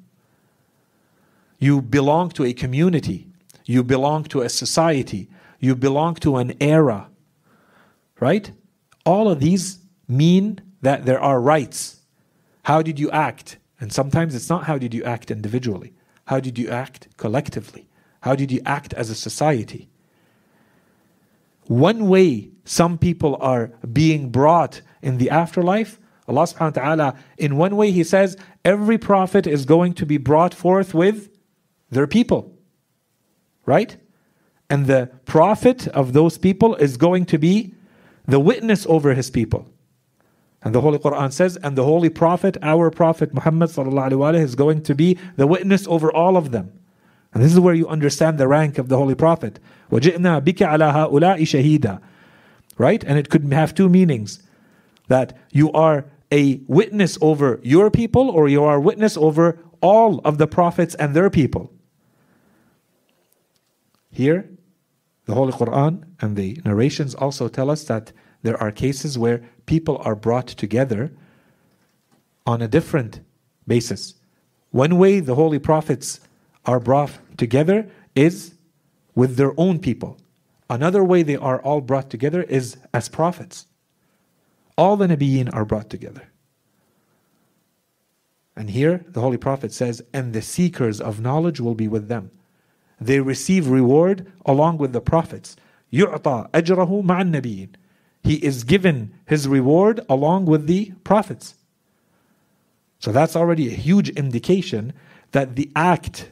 You 1.59 1.81
belong 1.81 2.29
to 2.31 2.43
a 2.43 2.53
community. 2.53 3.27
You 3.65 3.83
belong 3.83 4.25
to 4.25 4.41
a 4.41 4.49
society. 4.49 5.29
You 5.59 5.75
belong 5.75 6.15
to 6.15 6.37
an 6.37 6.53
era. 6.59 7.09
Right? 8.19 8.51
All 9.05 9.29
of 9.29 9.39
these 9.39 9.79
mean 10.07 10.61
that 10.83 11.05
there 11.05 11.19
are 11.19 11.41
rights. 11.41 12.01
How 12.63 12.81
did 12.81 12.99
you 12.99 13.09
act? 13.11 13.57
And 13.79 13.91
sometimes 13.91 14.35
it's 14.35 14.49
not 14.49 14.65
how 14.65 14.77
did 14.77 14.93
you 14.93 15.03
act 15.03 15.31
individually. 15.31 15.93
How 16.25 16.39
did 16.39 16.57
you 16.57 16.69
act 16.69 17.07
collectively? 17.17 17.87
How 18.21 18.35
did 18.35 18.51
you 18.51 18.61
act 18.65 18.93
as 18.93 19.09
a 19.09 19.15
society? 19.15 19.89
One 21.67 22.07
way 22.07 22.51
some 22.63 22.97
people 22.97 23.37
are 23.41 23.71
being 23.91 24.29
brought 24.29 24.81
in 25.01 25.17
the 25.17 25.29
afterlife, 25.29 25.99
Allah 26.27 26.43
subhanahu 26.43 26.77
wa 26.77 26.83
ta'ala, 26.83 27.15
in 27.37 27.57
one 27.57 27.75
way 27.75 27.91
He 27.91 28.03
says, 28.03 28.37
every 28.63 28.97
prophet 28.97 29.47
is 29.47 29.65
going 29.65 29.93
to 29.95 30.05
be 30.05 30.17
brought 30.17 30.53
forth 30.53 30.93
with 30.93 31.29
their 31.89 32.07
people. 32.07 32.53
Right? 33.65 33.97
And 34.69 34.87
the 34.87 35.11
prophet 35.25 35.87
of 35.89 36.13
those 36.13 36.37
people 36.37 36.75
is 36.75 36.97
going 36.97 37.25
to 37.27 37.37
be 37.37 37.73
the 38.25 38.39
witness 38.39 38.85
over 38.87 39.13
his 39.13 39.29
people. 39.29 39.72
And 40.62 40.74
the 40.74 40.80
Holy 40.80 40.98
Quran 40.98 41.32
says, 41.32 41.56
and 41.62 41.76
the 41.76 41.84
Holy 41.84 42.08
Prophet, 42.08 42.56
our 42.62 42.90
Prophet 42.90 43.32
Muhammad 43.32 43.70
is 43.70 44.54
going 44.54 44.82
to 44.82 44.94
be 44.94 45.18
the 45.36 45.46
witness 45.46 45.86
over 45.86 46.12
all 46.12 46.36
of 46.36 46.50
them. 46.50 46.72
And 47.32 47.42
this 47.42 47.52
is 47.52 47.60
where 47.60 47.74
you 47.74 47.86
understand 47.86 48.38
the 48.38 48.48
rank 48.48 48.78
of 48.78 48.88
the 48.88 48.96
Holy 48.96 49.14
Prophet. 49.14 49.60
وَجِئْنَا 49.90 50.42
بِكَ 50.42 50.66
عَلَى 50.66 50.92
هَؤُلَاءِ 50.92 51.40
شَهِيدًا 51.40 52.00
Right? 52.76 53.04
And 53.04 53.18
it 53.18 53.28
could 53.28 53.52
have 53.52 53.74
two 53.74 53.88
meanings. 53.88 54.42
That 55.08 55.38
you 55.52 55.72
are 55.72 56.06
a 56.30 56.60
witness 56.66 57.16
over 57.20 57.60
your 57.62 57.90
people 57.90 58.28
or 58.30 58.48
you 58.48 58.62
are 58.64 58.76
a 58.76 58.80
witness 58.80 59.16
over 59.16 59.58
all 59.80 60.20
of 60.24 60.38
the 60.38 60.46
prophets 60.46 60.94
and 60.96 61.14
their 61.14 61.30
people. 61.30 61.72
Here, 64.10 64.50
the 65.26 65.34
Holy 65.34 65.52
Quran 65.52 66.04
and 66.20 66.36
the 66.36 66.60
narrations 66.64 67.14
also 67.14 67.48
tell 67.48 67.70
us 67.70 67.84
that 67.84 68.12
there 68.42 68.60
are 68.62 68.70
cases 68.70 69.18
where 69.18 69.42
people 69.66 69.98
are 70.04 70.14
brought 70.14 70.46
together 70.46 71.12
on 72.46 72.62
a 72.62 72.68
different 72.68 73.20
basis. 73.66 74.14
One 74.70 74.98
way 74.98 75.20
the 75.20 75.34
holy 75.34 75.58
prophets 75.58 76.20
are 76.64 76.80
brought 76.80 77.12
together 77.36 77.90
is 78.14 78.54
with 79.14 79.36
their 79.36 79.58
own 79.58 79.78
people. 79.78 80.18
Another 80.70 81.02
way 81.02 81.22
they 81.22 81.36
are 81.36 81.60
all 81.62 81.80
brought 81.80 82.10
together 82.10 82.42
is 82.42 82.76
as 82.92 83.08
prophets. 83.08 83.66
All 84.76 84.96
the 84.96 85.06
Nabiyyin 85.08 85.52
are 85.52 85.64
brought 85.64 85.90
together. 85.90 86.28
And 88.56 88.70
here 88.70 89.04
the 89.08 89.20
Holy 89.20 89.38
Prophet 89.38 89.72
says, 89.72 90.02
and 90.12 90.32
the 90.32 90.42
seekers 90.42 91.00
of 91.00 91.20
knowledge 91.20 91.60
will 91.60 91.74
be 91.74 91.88
with 91.88 92.08
them. 92.08 92.30
They 93.00 93.20
receive 93.20 93.68
reward 93.68 94.30
along 94.44 94.78
with 94.78 94.92
the 94.92 95.00
prophets. 95.00 95.56
يُعْطَى 95.92 96.50
أَجْرَهُ 96.50 97.04
مَعَ 97.04 97.22
النَّبِيِّينَ 97.22 97.74
he 98.23 98.35
is 98.35 98.63
given 98.63 99.13
his 99.25 99.47
reward 99.47 99.99
along 100.07 100.45
with 100.45 100.65
the 100.65 100.93
prophets. 101.03 101.55
So 102.99 103.11
that's 103.11 103.35
already 103.35 103.67
a 103.67 103.75
huge 103.75 104.09
indication 104.11 104.93
that 105.31 105.55
the 105.55 105.69
act, 105.75 106.31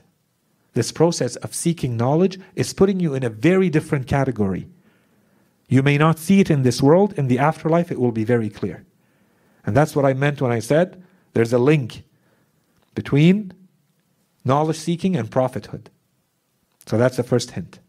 this 0.73 0.91
process 0.91 1.35
of 1.37 1.53
seeking 1.53 1.97
knowledge, 1.97 2.39
is 2.55 2.73
putting 2.73 2.99
you 3.01 3.13
in 3.13 3.23
a 3.23 3.29
very 3.29 3.69
different 3.69 4.07
category. 4.07 4.67
You 5.67 5.83
may 5.83 5.97
not 5.97 6.17
see 6.17 6.39
it 6.39 6.49
in 6.49 6.63
this 6.63 6.81
world, 6.81 7.13
in 7.17 7.27
the 7.27 7.39
afterlife, 7.39 7.91
it 7.91 7.99
will 7.99 8.11
be 8.11 8.23
very 8.23 8.49
clear. 8.49 8.85
And 9.65 9.75
that's 9.75 9.95
what 9.95 10.05
I 10.05 10.13
meant 10.13 10.41
when 10.41 10.51
I 10.51 10.59
said 10.59 11.03
there's 11.33 11.53
a 11.53 11.59
link 11.59 12.03
between 12.95 13.53
knowledge 14.43 14.77
seeking 14.77 15.15
and 15.15 15.29
prophethood. 15.29 15.89
So 16.85 16.97
that's 16.97 17.17
the 17.17 17.23
first 17.23 17.51
hint. 17.51 17.79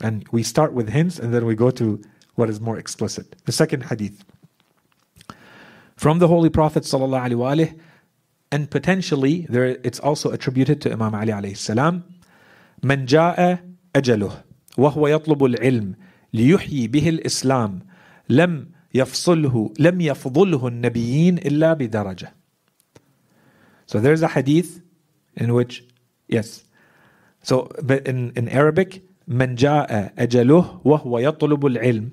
And 0.00 0.26
we 0.30 0.42
start 0.42 0.72
with 0.72 0.90
hints 0.90 1.18
and 1.18 1.32
then 1.32 1.46
we 1.46 1.54
go 1.54 1.70
to 1.70 2.02
what 2.35 2.49
is 2.49 2.59
more 2.59 2.77
explicit. 2.77 3.35
The 3.45 3.51
second 3.51 3.83
hadith. 3.83 4.23
From 5.95 6.19
the 6.19 6.27
Holy 6.27 6.49
Prophet 6.49 6.83
sallallahu 6.83 7.79
and 8.51 8.69
potentially 8.69 9.45
there 9.49 9.77
it's 9.83 9.99
also 9.99 10.31
attributed 10.31 10.81
to 10.81 10.91
Imam 10.91 11.15
Ali 11.15 11.31
alayhi 11.31 11.57
salam 11.57 12.03
من 12.83 13.05
جاء 13.05 13.63
أجله 13.95 14.43
وهو 14.77 15.07
يطلب 15.07 15.45
العلم 15.45 15.95
ليحيي 16.33 16.87
به 16.87 17.09
الإسلام 17.09 17.79
لم 18.29 18.67
يفصله 18.93 19.73
لم 19.79 20.01
يفضله 20.01 20.67
النبيين 20.67 21.37
إلا 21.37 21.73
بدرجة 21.73 22.33
So 23.85 23.99
there's 23.99 24.21
a 24.21 24.29
hadith 24.29 24.81
in 25.35 25.53
which, 25.53 25.83
yes. 26.29 26.63
So 27.43 27.69
but 27.83 28.07
in, 28.07 28.31
in 28.37 28.47
Arabic, 28.47 29.03
من 29.27 29.55
جاء 29.55 30.13
أجله 30.17 30.81
وهو 30.85 31.19
يطلب 31.19 31.65
العلم 31.65 32.11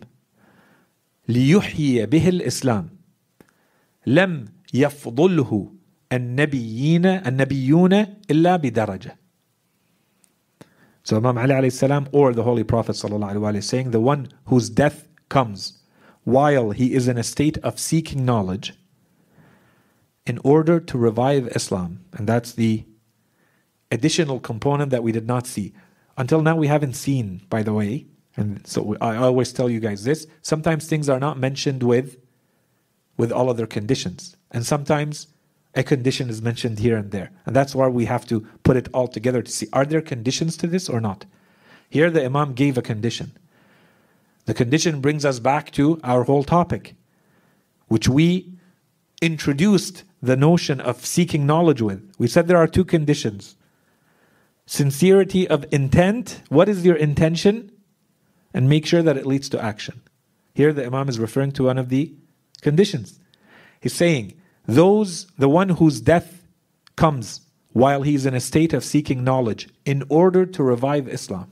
ليحيي 1.28 2.06
به 2.06 2.28
الإسلام 2.28 2.88
لم 4.06 4.44
يفضله 4.74 5.72
النبيين 6.12 7.06
النبيون 7.06 7.92
إلا 8.30 8.56
بدرجة 8.56 9.18
So 11.04 11.16
Imam 11.16 11.38
Ali 11.38 11.54
alayhi 11.54 11.72
salam 11.72 12.06
or 12.12 12.34
the 12.34 12.42
Holy 12.42 12.64
Prophet 12.64 12.92
sallallahu 12.92 13.32
alaihi 13.32 13.40
wasallam 13.40 13.64
saying 13.64 13.90
the 13.92 14.00
one 14.00 14.28
whose 14.44 14.68
death 14.68 15.08
comes 15.30 15.78
while 16.24 16.72
he 16.72 16.92
is 16.92 17.08
in 17.08 17.16
a 17.16 17.22
state 17.22 17.56
of 17.58 17.78
seeking 17.78 18.26
knowledge 18.26 18.74
in 20.26 20.38
order 20.44 20.78
to 20.78 20.98
revive 20.98 21.48
Islam. 21.56 22.04
And 22.12 22.28
that's 22.28 22.52
the 22.52 22.84
additional 23.90 24.38
component 24.38 24.90
that 24.90 25.02
we 25.02 25.10
did 25.10 25.26
not 25.26 25.46
see. 25.46 25.72
Until 26.18 26.42
now, 26.42 26.56
we 26.56 26.66
haven't 26.66 26.94
seen, 26.94 27.40
by 27.48 27.62
the 27.62 27.72
way. 27.72 28.06
and 28.35 28.65
so 28.65 28.97
I 28.99 29.17
always 29.17 29.53
tell 29.53 29.69
you 29.69 29.79
guys 29.79 30.03
this 30.03 30.27
sometimes 30.41 30.87
things 30.87 31.09
are 31.09 31.19
not 31.19 31.37
mentioned 31.37 31.83
with, 31.83 32.17
with 33.17 33.31
all 33.31 33.49
other 33.49 33.67
conditions. 33.67 34.35
And 34.51 34.65
sometimes 34.65 35.27
a 35.75 35.83
condition 35.83 36.29
is 36.29 36.41
mentioned 36.41 36.79
here 36.79 36.97
and 36.97 37.11
there. 37.11 37.31
And 37.45 37.55
that's 37.55 37.75
why 37.75 37.87
we 37.87 38.05
have 38.05 38.25
to 38.27 38.41
put 38.63 38.77
it 38.77 38.89
all 38.93 39.07
together 39.07 39.41
to 39.41 39.51
see 39.51 39.67
are 39.73 39.85
there 39.85 40.01
conditions 40.01 40.57
to 40.57 40.67
this 40.67 40.89
or 40.89 40.99
not? 40.99 41.25
Here, 41.89 42.09
the 42.09 42.25
Imam 42.25 42.53
gave 42.53 42.77
a 42.77 42.81
condition. 42.81 43.37
The 44.45 44.53
condition 44.53 44.99
brings 44.99 45.25
us 45.25 45.39
back 45.39 45.71
to 45.71 45.99
our 46.03 46.23
whole 46.23 46.43
topic, 46.43 46.95
which 47.87 48.09
we 48.09 48.51
introduced 49.21 50.03
the 50.21 50.35
notion 50.35 50.81
of 50.81 51.05
seeking 51.05 51.45
knowledge 51.45 51.81
with. 51.81 52.13
We 52.17 52.27
said 52.27 52.47
there 52.47 52.57
are 52.57 52.67
two 52.67 52.85
conditions 52.85 53.55
sincerity 54.65 55.47
of 55.47 55.65
intent. 55.71 56.41
What 56.47 56.69
is 56.69 56.85
your 56.85 56.95
intention? 56.95 57.69
And 58.53 58.69
make 58.69 58.85
sure 58.85 59.01
that 59.01 59.17
it 59.17 59.25
leads 59.25 59.49
to 59.49 59.61
action. 59.61 60.01
Here, 60.53 60.71
the 60.71 60.85
Imam 60.85 61.09
is 61.09 61.19
referring 61.19 61.53
to 61.53 61.63
one 61.63 61.77
of 61.77 61.89
the 61.89 62.13
conditions. 62.61 63.19
He's 63.81 63.93
saying, 63.93 64.33
those, 64.65 65.25
the 65.37 65.49
one 65.49 65.69
whose 65.69 65.99
death 65.99 66.43
comes 66.95 67.41
while 67.73 68.03
he's 68.03 68.25
in 68.25 68.35
a 68.35 68.39
state 68.39 68.71
of 68.73 68.83
seeking 68.83 69.23
knowledge 69.23 69.67
in 69.83 70.03
order 70.09 70.45
to 70.45 70.63
revive 70.63 71.07
Islam. 71.07 71.51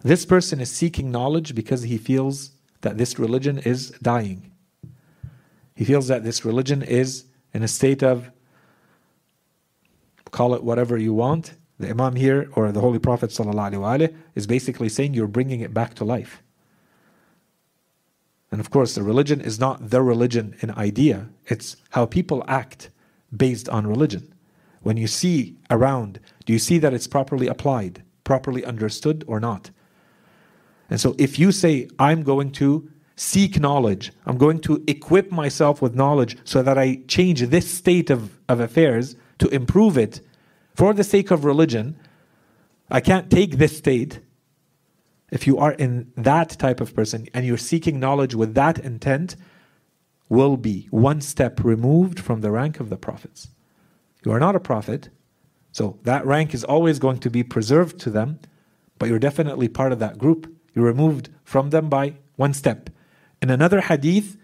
This 0.00 0.26
person 0.26 0.60
is 0.60 0.70
seeking 0.70 1.10
knowledge 1.10 1.54
because 1.54 1.82
he 1.82 1.96
feels 1.96 2.50
that 2.82 2.98
this 2.98 3.18
religion 3.18 3.58
is 3.58 3.90
dying. 4.02 4.50
He 5.74 5.84
feels 5.84 6.08
that 6.08 6.24
this 6.24 6.44
religion 6.44 6.82
is 6.82 7.24
in 7.54 7.62
a 7.62 7.68
state 7.68 8.02
of, 8.02 8.30
call 10.30 10.54
it 10.54 10.62
whatever 10.62 10.98
you 10.98 11.14
want. 11.14 11.54
The 11.78 11.90
Imam 11.90 12.14
here, 12.14 12.48
or 12.54 12.70
the 12.70 12.80
Holy 12.80 12.98
Prophet 12.98 13.32
is 14.34 14.46
basically 14.46 14.88
saying 14.88 15.14
you're 15.14 15.26
bringing 15.26 15.60
it 15.60 15.74
back 15.74 15.94
to 15.94 16.04
life. 16.04 16.42
And 18.52 18.60
of 18.60 18.70
course, 18.70 18.94
the 18.94 19.02
religion 19.02 19.40
is 19.40 19.58
not 19.58 19.90
the 19.90 20.00
religion 20.00 20.54
in 20.60 20.70
idea, 20.70 21.28
it's 21.46 21.76
how 21.90 22.06
people 22.06 22.44
act 22.46 22.90
based 23.36 23.68
on 23.68 23.86
religion. 23.86 24.32
When 24.82 24.96
you 24.96 25.08
see 25.08 25.56
around, 25.70 26.20
do 26.44 26.52
you 26.52 26.60
see 26.60 26.78
that 26.78 26.94
it's 26.94 27.08
properly 27.08 27.48
applied, 27.48 28.04
properly 28.22 28.64
understood, 28.64 29.24
or 29.26 29.40
not? 29.40 29.70
And 30.88 31.00
so, 31.00 31.16
if 31.18 31.38
you 31.38 31.50
say, 31.50 31.88
I'm 31.98 32.22
going 32.22 32.52
to 32.52 32.88
seek 33.16 33.58
knowledge, 33.58 34.12
I'm 34.26 34.38
going 34.38 34.60
to 34.60 34.84
equip 34.86 35.32
myself 35.32 35.82
with 35.82 35.94
knowledge 35.94 36.36
so 36.44 36.62
that 36.62 36.78
I 36.78 37.02
change 37.08 37.40
this 37.40 37.68
state 37.68 38.10
of, 38.10 38.38
of 38.48 38.60
affairs 38.60 39.16
to 39.38 39.48
improve 39.48 39.98
it 39.98 40.20
for 40.75 40.93
the 40.93 41.03
sake 41.03 41.31
of 41.31 41.45
religion, 41.45 41.97
I 42.89 43.01
can't 43.01 43.29
take 43.29 43.57
this 43.57 43.77
state. 43.77 44.19
If 45.31 45.45
you 45.45 45.57
are 45.57 45.73
in 45.73 46.11
that 46.15 46.49
type 46.57 46.81
of 46.81 46.95
person 46.95 47.27
and 47.33 47.45
you're 47.45 47.57
seeking 47.57 47.99
knowledge 47.99 48.33
with 48.33 48.55
that 48.55 48.79
intent, 48.79 49.35
will 50.29 50.57
be 50.57 50.87
one 50.91 51.21
step 51.21 51.63
removed 51.63 52.19
from 52.19 52.41
the 52.41 52.51
rank 52.51 52.79
of 52.79 52.89
the 52.89 52.97
prophets. 52.97 53.49
You 54.23 54.31
are 54.31 54.39
not 54.39 54.55
a 54.55 54.59
prophet, 54.59 55.09
so 55.71 55.99
that 56.03 56.25
rank 56.25 56.53
is 56.53 56.63
always 56.63 56.99
going 56.99 57.19
to 57.19 57.29
be 57.29 57.43
preserved 57.43 57.99
to 58.01 58.09
them, 58.09 58.39
but 58.97 59.09
you're 59.09 59.19
definitely 59.19 59.67
part 59.67 59.91
of 59.91 59.99
that 59.99 60.17
group. 60.17 60.53
You're 60.73 60.85
removed 60.85 61.29
from 61.43 61.71
them 61.71 61.89
by 61.89 62.15
one 62.35 62.53
step. 62.53 62.89
In 63.41 63.49
another 63.49 63.81
hadith, 63.81 64.37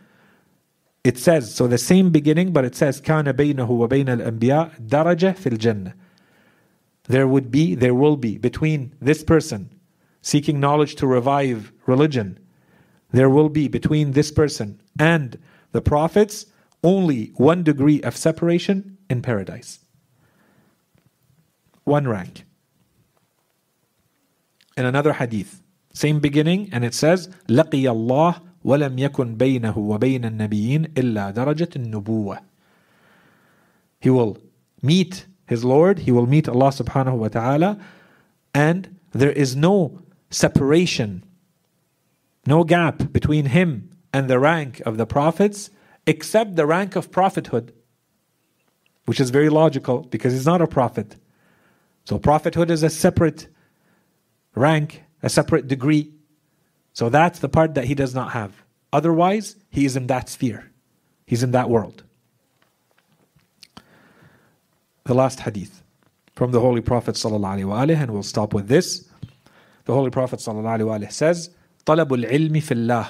it 1.04 1.18
says, 1.18 1.54
so 1.54 1.68
the 1.68 1.78
same 1.78 2.10
beginning, 2.10 2.52
but 2.52 2.66
it 2.66 2.76
says, 2.76 3.00
كان 3.00 3.32
بينه 3.32 3.70
وبين 3.70 4.10
الأنبياء 4.10 4.72
درجة 4.80 5.34
في 5.36 5.50
الجنة. 5.50 5.94
There 7.10 7.28
would 7.28 7.52
be, 7.52 7.76
there 7.76 7.94
will 7.94 8.18
be, 8.18 8.38
between 8.38 8.96
this 9.00 9.24
person 9.24 9.70
seeking 10.22 10.60
knowledge 10.60 10.96
to 10.96 11.06
revive 11.06 11.72
religion, 11.86 12.40
there 13.12 13.30
will 13.30 13.50
be 13.50 13.68
between 13.68 14.12
this 14.12 14.32
person 14.32 14.82
and 15.00 15.38
the 15.72 15.82
prophets 15.82 16.48
only 16.84 17.32
one 17.36 17.64
degree 17.64 18.02
of 18.02 18.18
separation 18.18 18.98
in 19.10 19.22
paradise. 19.22 19.80
One 21.84 22.08
rank. 22.08 22.44
In 24.76 24.86
another 24.86 25.14
hadith, 25.14 25.62
same 25.94 26.20
beginning, 26.20 26.70
and 26.72 26.84
it 26.84 26.94
says, 26.94 27.30
لقي 27.48 27.86
الله 27.86 28.42
ولم 28.66 28.98
يكن 28.98 29.38
بينه 29.38 29.78
وبين 29.78 30.26
النبيين 30.26 30.86
إلا 30.98 31.32
درجة 31.32 31.70
النبوة. 31.76 32.40
He 34.00 34.10
will 34.10 34.38
meet 34.82 35.28
his 35.51 35.65
Lord, 35.65 35.99
he 36.07 36.13
will 36.13 36.29
meet 36.29 36.49
Allah 36.49 36.69
subhanahu 36.69 37.17
wa 37.17 37.27
ta'ala, 37.27 37.77
and 38.55 38.97
there 39.11 39.33
is 39.33 39.57
no 39.57 40.01
separation, 40.31 41.25
no 42.47 42.63
gap 42.63 43.11
between 43.13 43.47
him 43.47 43.91
and 44.13 44.31
the 44.31 44.39
rank 44.39 44.81
of 44.87 44.97
the 44.97 45.07
prophets 45.07 45.71
except 46.07 46.55
the 46.55 46.67
rank 46.67 46.95
of 46.95 47.11
prophethood, 47.11 47.73
which 49.07 49.19
is 49.19 49.31
very 49.31 49.49
logical 49.49 50.03
because 50.03 50.35
he's 50.35 50.47
not 50.47 50.63
a 50.63 50.69
prophet. 50.69 51.17
So, 52.05 52.17
prophethood 52.17 52.71
is 52.71 52.85
a 52.85 52.89
separate 52.89 53.49
rank, 54.55 55.03
a 55.21 55.29
separate 55.29 55.67
degree. 55.67 56.13
So, 56.93 57.09
that's 57.09 57.41
the 57.41 57.49
part 57.49 57.75
that 57.75 57.87
he 57.87 57.97
does 57.97 58.15
not 58.15 58.31
have. 58.31 58.53
Otherwise, 58.93 59.57
he 59.69 59.85
is 59.85 59.97
in 59.97 60.07
that 60.07 60.29
sphere, 60.29 60.71
he's 61.27 61.43
in 61.43 61.51
that 61.51 61.69
world 61.69 62.05
The 65.06 65.14
last 65.14 65.42
hadith 65.42 65.84
from 66.36 66.52
the 66.52 66.60
Holy 66.60 66.82
Prophet, 66.82 67.16
ﷺ, 67.16 68.02
and 68.02 68.12
we'll 68.12 68.24
stop 68.24 68.54
with 68.54 68.68
this. 68.68 69.08
The 69.86 69.94
Holy 69.94 70.10
Prophet 70.10 70.40
ﷺ 70.40 71.12
says, 71.12 71.50
طلب 71.86 72.14
العلم 72.14 72.60
في 72.60 72.72
الله 72.72 73.08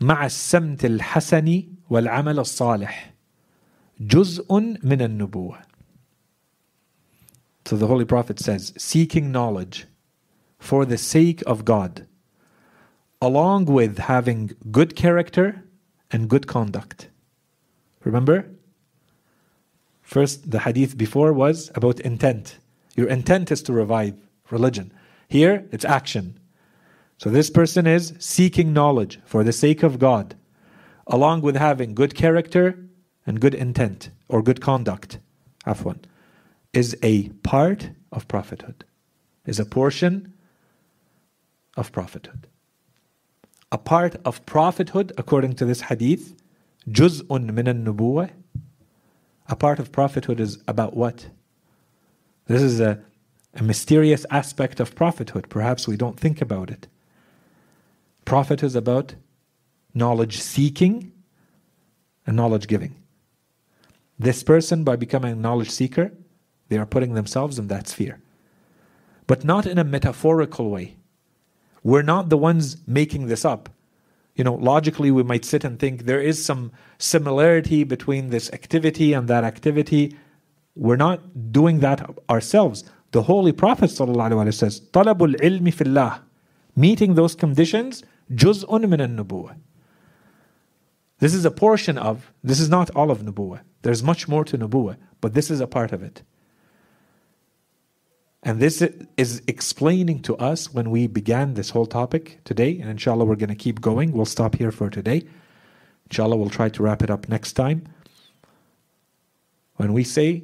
مع 0.00 0.24
السمت 0.24 0.84
الحسن 0.84 1.64
والعمل 1.90 2.38
الصالح 2.38 3.14
جزء 4.00 4.46
من 4.82 5.02
النبوة 5.02 5.58
So 7.66 7.76
the 7.76 7.86
Holy 7.86 8.04
Prophet 8.04 8.38
says, 8.38 8.74
seeking 8.76 9.32
knowledge 9.32 9.86
for 10.58 10.84
the 10.84 10.98
sake 10.98 11.42
of 11.46 11.64
God, 11.64 12.06
along 13.22 13.64
with 13.64 13.98
having 13.98 14.50
good 14.70 14.94
character 14.94 15.64
and 16.10 16.28
good 16.28 16.46
conduct. 16.46 17.08
Remember? 18.04 18.46
First, 20.09 20.49
the 20.49 20.61
hadith 20.61 20.97
before 20.97 21.31
was 21.31 21.69
about 21.75 21.99
intent. 21.99 22.57
Your 22.95 23.07
intent 23.07 23.51
is 23.51 23.61
to 23.61 23.73
revive 23.73 24.15
religion. 24.49 24.91
Here, 25.27 25.67
it's 25.71 25.85
action. 25.85 26.39
So 27.19 27.29
this 27.29 27.51
person 27.51 27.85
is 27.85 28.15
seeking 28.17 28.73
knowledge 28.73 29.19
for 29.23 29.43
the 29.43 29.53
sake 29.53 29.83
of 29.83 29.99
God, 29.99 30.33
along 31.05 31.41
with 31.41 31.55
having 31.57 31.93
good 31.93 32.15
character 32.15 32.83
and 33.27 33.39
good 33.39 33.53
intent 33.53 34.09
or 34.27 34.41
good 34.41 34.61
conduct. 34.61 35.19
Afwan 35.67 35.99
is 36.73 36.97
a 37.03 37.29
part 37.43 37.91
of 38.11 38.27
prophethood, 38.27 38.85
is 39.45 39.59
a 39.59 39.65
portion 39.65 40.33
of 41.77 41.91
prophethood. 41.91 42.47
A 43.71 43.77
part 43.77 44.15
of 44.25 44.43
prophethood, 44.47 45.11
according 45.19 45.53
to 45.57 45.65
this 45.65 45.81
hadith, 45.81 46.33
juz'un 46.89 47.53
min 47.53 47.67
al 47.67 47.75
a 49.49 49.55
part 49.55 49.79
of 49.79 49.91
prophethood 49.91 50.39
is 50.39 50.59
about 50.67 50.95
what? 50.95 51.27
This 52.45 52.61
is 52.61 52.79
a, 52.79 52.99
a 53.55 53.63
mysterious 53.63 54.25
aspect 54.29 54.79
of 54.79 54.95
prophethood. 54.95 55.49
Perhaps 55.49 55.87
we 55.87 55.97
don't 55.97 56.19
think 56.19 56.41
about 56.41 56.69
it. 56.69 56.87
Prophet 58.25 58.61
is 58.63 58.75
about 58.75 59.15
knowledge 59.93 60.39
seeking 60.39 61.11
and 62.27 62.37
knowledge 62.37 62.67
giving. 62.67 62.95
This 64.19 64.43
person, 64.43 64.83
by 64.83 64.95
becoming 64.95 65.33
a 65.33 65.35
knowledge 65.35 65.71
seeker, 65.71 66.11
they 66.67 66.77
are 66.77 66.85
putting 66.85 67.15
themselves 67.15 67.57
in 67.57 67.67
that 67.67 67.87
sphere. 67.87 68.21
But 69.25 69.43
not 69.43 69.65
in 69.65 69.79
a 69.79 69.83
metaphorical 69.83 70.69
way. 70.69 70.97
We're 71.83 72.03
not 72.03 72.29
the 72.29 72.37
ones 72.37 72.77
making 72.85 73.27
this 73.27 73.45
up 73.45 73.69
you 74.39 74.45
know, 74.45 74.55
logically 74.55 75.11
we 75.11 75.21
might 75.21 75.43
sit 75.43 75.65
and 75.65 75.77
think 75.77 76.05
there 76.05 76.21
is 76.21 76.43
some 76.43 76.71
similarity 76.97 77.83
between 77.83 78.29
this 78.29 78.49
activity 78.53 79.11
and 79.11 79.27
that 79.27 79.43
activity. 79.43 80.15
We're 80.75 80.95
not 80.95 81.51
doing 81.51 81.81
that 81.81 82.09
ourselves. 82.29 82.85
The 83.11 83.23
Holy 83.23 83.51
Prophet 83.51 83.89
ﷺ 83.89 84.53
says, 84.53 84.79
Talabul 84.79 85.35
ilmi 85.41 85.73
fillah. 85.73 86.21
Meeting 86.73 87.15
those 87.15 87.35
conditions, 87.35 88.01
juz'un 88.33 88.87
min 88.87 89.01
al 89.01 89.51
This 91.17 91.33
is 91.33 91.43
a 91.43 91.51
portion 91.51 91.97
of, 91.97 92.31
this 92.41 92.61
is 92.61 92.69
not 92.69 92.89
all 92.91 93.11
of 93.11 93.23
nubuwah. 93.23 93.59
There's 93.81 94.01
much 94.01 94.29
more 94.29 94.45
to 94.45 94.57
nubuwah, 94.57 94.95
but 95.19 95.33
this 95.33 95.51
is 95.51 95.59
a 95.59 95.67
part 95.67 95.91
of 95.91 96.01
it. 96.01 96.23
And 98.41 98.59
this 98.59 98.81
is 99.17 99.41
explaining 99.47 100.21
to 100.21 100.37
us 100.37 100.73
when 100.73 100.89
we 100.89 101.07
began 101.07 101.55
this 101.55 101.71
whole 101.71 101.85
topic 101.85 102.39
today, 102.45 102.79
and 102.79 102.89
inshallah 102.89 103.25
we're 103.25 103.35
going 103.35 103.49
to 103.49 103.55
keep 103.55 103.81
going. 103.81 104.13
We'll 104.13 104.25
stop 104.25 104.55
here 104.55 104.71
for 104.71 104.89
today. 104.89 105.23
Inshallah 106.09 106.37
we'll 106.37 106.49
try 106.49 106.69
to 106.69 106.83
wrap 106.83 107.03
it 107.03 107.09
up 107.09 107.27
next 107.27 107.53
time. 107.53 107.83
When 109.75 109.93
we 109.93 110.03
say 110.03 110.43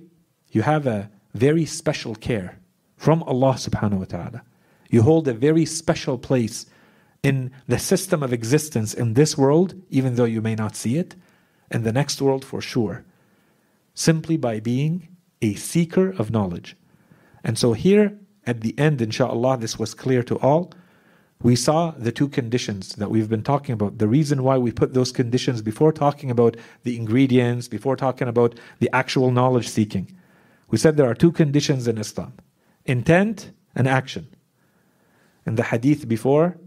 you 0.51 0.61
have 0.63 0.85
a 0.85 1.09
very 1.33 1.65
special 1.65 2.15
care 2.15 2.59
from 2.97 3.23
Allah 3.23 3.53
subhanahu 3.53 3.99
wa 3.99 4.05
ta'ala, 4.05 4.43
you 4.89 5.01
hold 5.01 5.27
a 5.27 5.33
very 5.33 5.65
special 5.65 6.17
place 6.17 6.65
in 7.23 7.51
the 7.67 7.79
system 7.79 8.21
of 8.21 8.31
existence 8.31 8.93
in 8.93 9.13
this 9.13 9.37
world, 9.37 9.73
even 9.89 10.15
though 10.15 10.25
you 10.25 10.41
may 10.41 10.55
not 10.55 10.75
see 10.75 10.97
it, 10.97 11.15
in 11.71 11.83
the 11.83 11.91
next 11.91 12.21
world 12.21 12.45
for 12.45 12.61
sure, 12.61 13.03
simply 13.93 14.37
by 14.37 14.59
being 14.59 15.07
a 15.41 15.55
seeker 15.55 16.09
of 16.11 16.29
knowledge. 16.29 16.75
And 17.45 17.59
so 17.59 17.73
here 17.73 18.17
at 18.47 18.61
the 18.61 18.77
end, 18.77 19.01
inshallah, 19.01 19.57
this 19.59 19.77
was 19.77 19.93
clear 19.93 20.23
to 20.23 20.37
all. 20.39 20.73
We 21.41 21.55
saw 21.55 21.91
the 21.91 22.11
two 22.11 22.27
conditions 22.27 22.95
that 22.95 23.11
we've 23.11 23.29
been 23.29 23.43
talking 23.43 23.73
about. 23.73 23.99
The 23.99 24.07
reason 24.07 24.43
why 24.43 24.57
we 24.57 24.71
put 24.71 24.95
those 24.95 25.11
conditions 25.11 25.61
before 25.61 25.91
talking 25.93 26.31
about 26.31 26.57
the 26.83 26.97
ingredients, 26.97 27.67
before 27.67 27.95
talking 27.95 28.27
about 28.27 28.59
the 28.79 28.89
actual 28.93 29.29
knowledge 29.29 29.69
seeking. 29.69 30.11
We 30.69 30.79
said 30.79 30.97
there 30.97 31.09
are 31.09 31.15
two 31.15 31.31
conditions 31.31 31.87
in 31.87 31.99
Islam 31.99 32.33
intent 32.85 33.51
and 33.75 33.87
action. 33.87 34.27
In 35.45 35.55
the 35.55 35.63
hadith 35.63 36.07
before, 36.07 36.57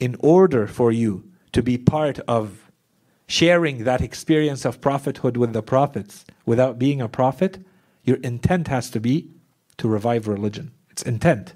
in 0.00 0.16
order 0.20 0.66
for 0.66 0.90
you 0.90 1.30
to 1.52 1.62
be 1.62 1.76
part 1.76 2.18
of 2.20 2.70
sharing 3.26 3.84
that 3.84 4.00
experience 4.00 4.64
of 4.64 4.80
prophethood 4.80 5.36
with 5.36 5.52
the 5.52 5.62
prophets 5.62 6.24
without 6.46 6.78
being 6.78 7.02
a 7.02 7.08
prophet, 7.08 7.62
your 8.04 8.16
intent 8.18 8.68
has 8.68 8.88
to 8.90 9.00
be 9.00 9.30
to 9.78 9.88
revive 9.88 10.28
religion. 10.28 10.72
It's 10.90 11.02
intent. 11.02 11.54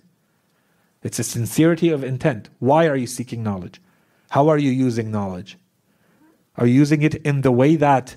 It's 1.03 1.19
a 1.19 1.25
sincerity 1.25 1.91
of 1.91 2.05
intent. 2.05 2.49
Why 2.59 2.87
are 2.87 2.97
you 2.97 3.07
seeking 3.07 3.43
knowledge? 3.43 3.81
How 4.31 4.49
are 4.49 4.59
you 4.59 4.71
using 4.71 5.11
knowledge? 5.11 5.59
Are 6.57 6.67
you 6.67 6.75
using 6.75 7.03
it 7.03 7.17
in 7.17 7.41
the 7.43 7.53
way 7.53 7.77
that 7.77 8.17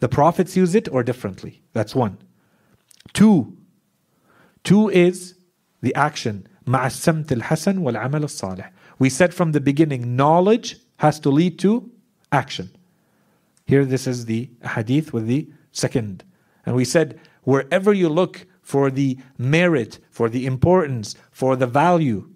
the 0.00 0.08
prophets 0.08 0.56
use 0.56 0.74
it 0.74 0.88
or 0.88 1.02
differently? 1.02 1.62
That's 1.72 1.94
one. 1.94 2.18
Two, 3.12 3.56
two 4.64 4.88
is 4.88 5.34
the 5.80 5.94
action. 5.94 6.46
Ma'asam 6.66 7.26
til 7.26 7.40
hasan 7.40 7.82
wal 7.82 7.96
amal 7.96 8.22
al-salih. 8.22 8.66
We 8.98 9.08
said 9.08 9.32
from 9.32 9.52
the 9.52 9.60
beginning, 9.60 10.16
knowledge 10.16 10.76
has 10.98 11.18
to 11.20 11.30
lead 11.30 11.58
to 11.60 11.90
action. 12.32 12.70
Here, 13.66 13.84
this 13.84 14.06
is 14.06 14.26
the 14.26 14.50
hadith 14.64 15.12
with 15.12 15.26
the 15.26 15.48
second. 15.72 16.24
And 16.66 16.74
we 16.74 16.84
said, 16.84 17.20
wherever 17.44 17.92
you 17.92 18.08
look, 18.08 18.46
for 18.70 18.88
the 18.88 19.18
merit, 19.36 19.98
for 20.10 20.28
the 20.28 20.46
importance, 20.46 21.16
for 21.32 21.56
the 21.56 21.66
value 21.66 22.28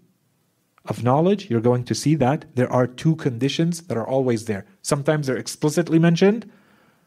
of 0.85 1.05
knowledge, 1.05 1.49
you're 1.49 1.61
going 1.61 1.85
to 1.85 1.95
see 1.95 2.16
that 2.16 2.45
there 2.57 2.70
are 2.72 2.89
two 2.89 3.14
conditions 3.14 3.82
that 3.82 3.97
are 3.97 4.07
always 4.07 4.47
there. 4.47 4.66
Sometimes 4.82 5.28
they're 5.28 5.37
explicitly 5.37 6.01
mentioned, 6.01 6.51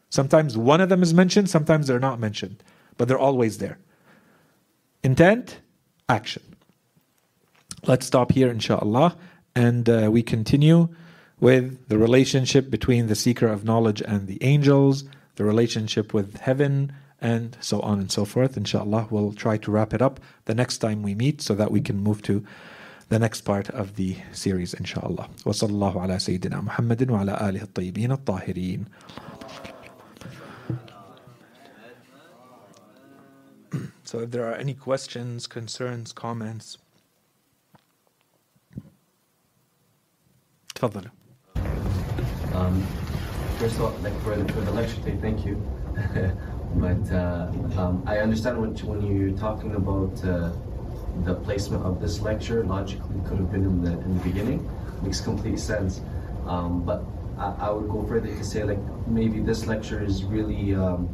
sometimes 0.08 0.56
one 0.56 0.80
of 0.80 0.88
them 0.88 1.02
is 1.02 1.12
mentioned, 1.12 1.50
sometimes 1.50 1.86
they're 1.86 2.00
not 2.00 2.18
mentioned, 2.18 2.62
but 2.96 3.06
they're 3.06 3.18
always 3.18 3.58
there. 3.58 3.78
Intent, 5.04 5.60
action. 6.08 6.42
Let's 7.86 8.06
stop 8.06 8.32
here, 8.32 8.50
inshallah, 8.50 9.14
and 9.54 9.90
uh, 9.90 10.08
we 10.10 10.22
continue 10.22 10.88
with 11.38 11.86
the 11.88 11.98
relationship 11.98 12.70
between 12.70 13.08
the 13.08 13.14
seeker 13.14 13.46
of 13.46 13.62
knowledge 13.62 14.00
and 14.00 14.26
the 14.26 14.42
angels, 14.42 15.04
the 15.36 15.44
relationship 15.44 16.14
with 16.14 16.38
heaven 16.38 16.94
and 17.21 17.57
so 17.61 17.79
on 17.81 17.99
and 17.99 18.11
so 18.11 18.25
forth. 18.25 18.57
Inshallah, 18.57 19.07
we'll 19.09 19.33
try 19.33 19.57
to 19.57 19.71
wrap 19.71 19.93
it 19.93 20.01
up 20.01 20.19
the 20.45 20.53
next 20.53 20.79
time 20.79 21.01
we 21.01 21.15
meet 21.15 21.41
so 21.41 21.55
that 21.55 21.71
we 21.71 21.81
can 21.81 21.97
move 21.97 22.21
to 22.23 22.43
the 23.09 23.19
next 23.19 23.41
part 23.41 23.69
of 23.69 23.95
the 23.95 24.17
series, 24.31 24.73
inshallah. 24.73 25.29
وصلى 25.45 25.69
الله 25.69 26.01
على 26.01 26.19
سيدنا 26.19 26.61
محمد 26.61 27.11
وعلى 27.11 27.49
آله 27.49 27.61
الطيبين 27.63 28.11
الطاهرين. 28.11 28.85
So 34.03 34.19
if 34.19 34.31
there 34.31 34.47
are 34.47 34.53
any 34.53 34.73
questions, 34.73 35.47
concerns, 35.47 36.11
comments, 36.11 36.77
تفضل. 40.75 41.09
Um, 42.53 42.81
first 43.57 43.75
of 43.75 43.81
all, 43.81 43.91
like 44.03 44.13
for, 44.21 44.35
for 44.53 44.61
the 44.61 44.71
lecture 44.71 44.95
today, 44.97 45.17
thank 45.21 45.45
you. 45.45 45.61
But 46.76 47.12
uh, 47.12 47.50
um, 47.76 48.02
I 48.06 48.18
understand 48.18 48.60
when, 48.60 48.74
when 48.86 49.06
you're 49.06 49.36
talking 49.36 49.74
about 49.74 50.24
uh, 50.24 50.52
the 51.24 51.34
placement 51.34 51.84
of 51.84 52.00
this 52.00 52.20
lecture, 52.20 52.64
logically 52.64 53.20
could 53.26 53.38
have 53.38 53.50
been 53.50 53.64
in 53.64 53.82
the, 53.82 53.92
in 53.92 54.18
the 54.18 54.24
beginning. 54.24 54.68
Makes 55.02 55.20
complete 55.20 55.58
sense. 55.58 56.00
Um, 56.46 56.82
but 56.84 57.04
I, 57.38 57.54
I, 57.60 57.70
would 57.70 57.88
go 57.88 58.04
further 58.06 58.28
to 58.28 58.44
say 58.44 58.64
like 58.64 58.78
maybe 59.06 59.40
this 59.40 59.66
lecture 59.66 60.02
is 60.02 60.24
really 60.24 60.74
um, 60.74 61.08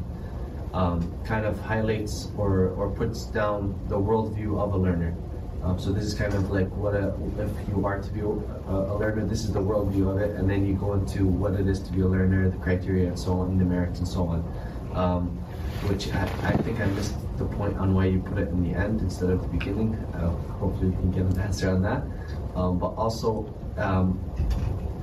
um 0.73 1.13
kind 1.25 1.45
of 1.45 1.61
highlights 1.61 2.29
or, 2.37 2.69
or 2.71 2.91
puts 2.91 3.27
down 3.27 3.79
the 3.89 3.97
worldview 3.97 4.59
of 4.59 4.75
a 4.75 4.77
learner. 4.77 5.15
Um, 5.65 5.79
so 5.79 5.93
this 5.93 6.05
is 6.05 6.13
kind 6.13 6.35
of 6.35 6.51
like 6.51 6.69
what 6.77 6.95
a, 6.95 7.15
if 7.39 7.69
you 7.69 7.87
are 7.87 7.99
to 7.99 8.11
be 8.11 8.21
a, 8.21 8.25
a, 8.25 8.97
learner, 8.99 9.25
this 9.25 9.45
is 9.45 9.53
the 9.53 9.61
worldview 9.61 10.11
of 10.11 10.19
it, 10.21 10.37
and 10.37 10.49
then 10.49 10.67
you 10.67 10.75
go 10.75 10.93
into 10.93 11.27
what 11.27 11.55
it 11.55 11.67
is 11.67 11.81
to 11.81 11.93
be 11.93 12.03
a 12.03 12.07
learner, 12.07 12.51
the 12.51 12.59
criteria 12.59 13.09
and 13.09 13.19
so 13.19 13.33
on, 13.33 13.57
the 13.57 13.65
merits 13.65 13.99
and 13.99 14.07
so 14.07 14.27
on. 14.27 14.45
Um, 14.93 15.44
which 15.83 16.13
I, 16.13 16.23
I, 16.43 16.57
think 16.59 16.81
I 16.81 16.87
missed 16.87 17.15
the 17.39 17.45
point 17.45 17.77
on 17.79 17.95
why 17.95 18.07
you 18.07 18.21
put 18.21 18.39
it 18.39 18.49
in 18.49 18.63
the 18.63 18.79
end 18.79 19.01
instead 19.01 19.31
of 19.31 19.43
the 19.43 19.49
beginning. 19.49 19.95
Uh, 20.15 20.31
hopefully, 20.59 20.91
we 20.91 20.97
can 20.97 21.11
get 21.11 21.23
an 21.23 21.41
answer 21.41 21.71
on 21.71 21.83
that. 21.83 22.03
Um, 22.55 22.79
but 22.79 22.95
also, 22.95 23.53
um, 23.77 24.19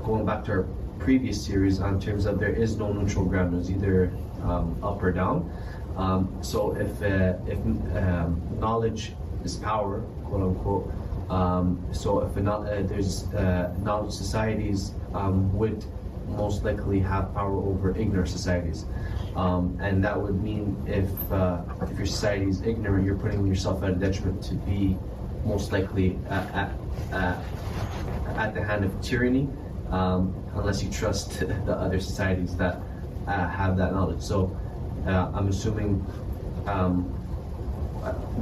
going 0.04 0.26
back 0.26 0.44
to 0.46 0.52
our 0.52 0.68
previous 1.00 1.44
series 1.44 1.80
on 1.80 2.00
terms 2.00 2.26
of 2.26 2.40
there 2.40 2.54
is 2.54 2.78
no 2.78 2.92
neutral 2.94 3.26
ground, 3.26 3.54
there's 3.54 3.70
either 3.70 4.12
um, 4.44 4.78
up 4.84 5.02
or 5.04 5.12
down. 5.12 5.52
Um, 5.98 6.38
so 6.42 6.76
if 6.76 7.02
uh, 7.02 7.38
if 7.48 7.60
um, 7.98 8.42
knowledge 8.60 9.14
is 9.44 9.58
power, 9.58 10.02
quote 10.26 10.42
unquote. 10.42 10.94
Um, 11.30 11.86
so 11.92 12.22
if 12.22 12.36
not, 12.38 12.68
uh, 12.68 12.82
there's 12.84 13.24
uh, 13.34 13.74
knowledge 13.82 14.14
societies 14.14 14.92
would 15.14 15.86
most 16.32 16.64
likely 16.64 17.00
have 17.00 17.34
power 17.34 17.58
over 17.58 17.96
ignorant 17.98 18.30
societies. 18.30 18.86
Um, 19.36 19.78
and 19.82 20.04
that 20.04 20.20
would 20.20 20.42
mean 20.42 20.76
if 20.88 21.10
uh, 21.32 21.62
if 21.82 21.98
your 21.98 22.06
society 22.06 22.50
is 22.50 22.62
ignorant, 22.62 23.06
you're 23.06 23.18
putting 23.18 23.46
yourself 23.48 23.84
at 23.84 23.92
a 23.92 23.96
detriment 23.96 24.44
to 24.44 24.56
be 24.56 24.98
most 25.46 25.72
likely 25.72 26.20
at, 26.30 26.72
at, 27.12 27.38
at 28.38 28.54
the 28.54 28.64
hand 28.64 28.84
of 28.86 29.02
tyranny, 29.02 29.50
um, 29.90 30.36
unless 30.56 30.84
you 30.84 30.90
trust 30.92 31.40
the 31.66 31.74
other 31.74 32.00
societies 32.00 32.56
that 32.58 32.82
uh, 33.28 33.48
have 33.48 33.78
that 33.78 33.94
knowledge. 33.94 34.22
So 34.22 34.56
uh, 35.08 35.32
I'm 35.34 35.48
assuming 35.48 36.06
um, 36.68 37.04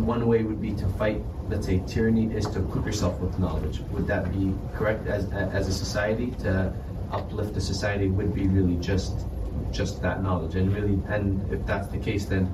one 0.05 0.25
way 0.27 0.43
would 0.43 0.61
be 0.61 0.73
to 0.73 0.87
fight, 0.89 1.21
let's 1.49 1.65
say, 1.65 1.81
tyranny 1.87 2.33
is 2.33 2.45
to 2.47 2.59
equip 2.59 2.85
yourself 2.85 3.19
with 3.19 3.37
knowledge. 3.39 3.79
Would 3.91 4.07
that 4.07 4.31
be 4.31 4.53
correct 4.73 5.07
as, 5.07 5.29
as 5.31 5.67
a 5.67 5.73
society 5.73 6.31
to 6.39 6.73
uplift 7.11 7.53
the 7.53 7.61
society 7.61 8.07
would 8.07 8.33
be 8.33 8.47
really 8.47 8.75
just 8.77 9.25
just 9.71 10.01
that 10.01 10.23
knowledge. 10.23 10.55
And 10.55 10.73
really 10.73 10.99
and 11.07 11.51
if 11.51 11.65
that's 11.65 11.87
the 11.87 11.97
case 11.97 12.25
then 12.25 12.51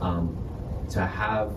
um, 0.00 0.36
to 0.90 1.04
have 1.04 1.52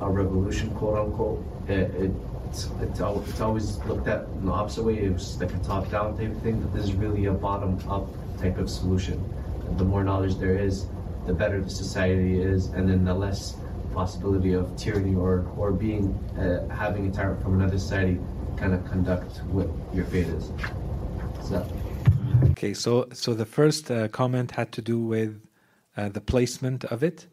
a 0.00 0.08
revolution 0.08 0.70
quote 0.74 0.98
unquote 0.98 1.44
it, 1.68 1.94
it 1.94 2.10
it's, 2.46 2.70
it's, 2.80 3.00
it's 3.00 3.40
always 3.40 3.76
looked 3.84 4.08
at 4.08 4.22
in 4.22 4.46
the 4.46 4.52
opposite 4.52 4.82
way. 4.82 4.98
It 4.98 5.12
was 5.12 5.38
like 5.38 5.52
a 5.52 5.58
top 5.58 5.90
down 5.90 6.16
type 6.16 6.30
of 6.30 6.42
thing 6.42 6.60
but 6.60 6.72
this 6.72 6.84
is 6.84 6.94
really 6.94 7.26
a 7.26 7.32
bottom 7.32 7.78
up 7.90 8.08
type 8.40 8.58
of 8.58 8.70
solution. 8.70 9.22
The 9.76 9.84
more 9.84 10.02
knowledge 10.02 10.36
there 10.36 10.56
is 10.56 10.86
the 11.26 11.34
better 11.34 11.60
the 11.60 11.70
society 11.70 12.40
is 12.40 12.66
and 12.68 12.88
then 12.88 13.04
the 13.04 13.12
less 13.12 13.56
possibility 13.92 14.54
of 14.54 14.74
tyranny 14.76 15.14
or 15.14 15.46
or 15.56 15.72
being 15.72 16.14
uh, 16.38 16.66
having 16.74 17.06
a 17.06 17.10
tyrant 17.12 17.42
from 17.42 17.54
another 17.60 17.78
society 17.78 18.18
kind 18.56 18.72
of 18.72 18.84
conduct 18.86 19.38
what 19.52 19.68
your 19.94 20.04
fate 20.06 20.26
is 20.26 20.50
Okay, 22.50 22.74
so 22.74 23.08
so 23.12 23.34
the 23.34 23.46
first 23.46 23.90
uh, 23.90 24.08
comment 24.08 24.50
had 24.50 24.72
to 24.72 24.82
do 24.82 24.98
with 24.98 25.40
uh, 25.96 26.08
the 26.08 26.20
placement 26.20 26.84
of 26.84 27.02
it. 27.02 27.26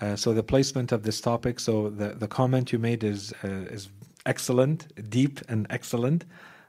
Uh, 0.00 0.16
so 0.16 0.32
the 0.34 0.42
placement 0.42 0.92
of 0.92 1.02
this 1.02 1.20
topic. 1.20 1.58
So 1.60 1.88
the, 1.88 2.08
the 2.10 2.28
comment 2.28 2.72
you 2.72 2.78
made 2.78 3.02
is 3.02 3.32
uh, 3.44 3.48
is 3.70 3.88
excellent, 4.24 4.86
deep 5.10 5.40
and 5.48 5.66
excellent. 5.70 6.24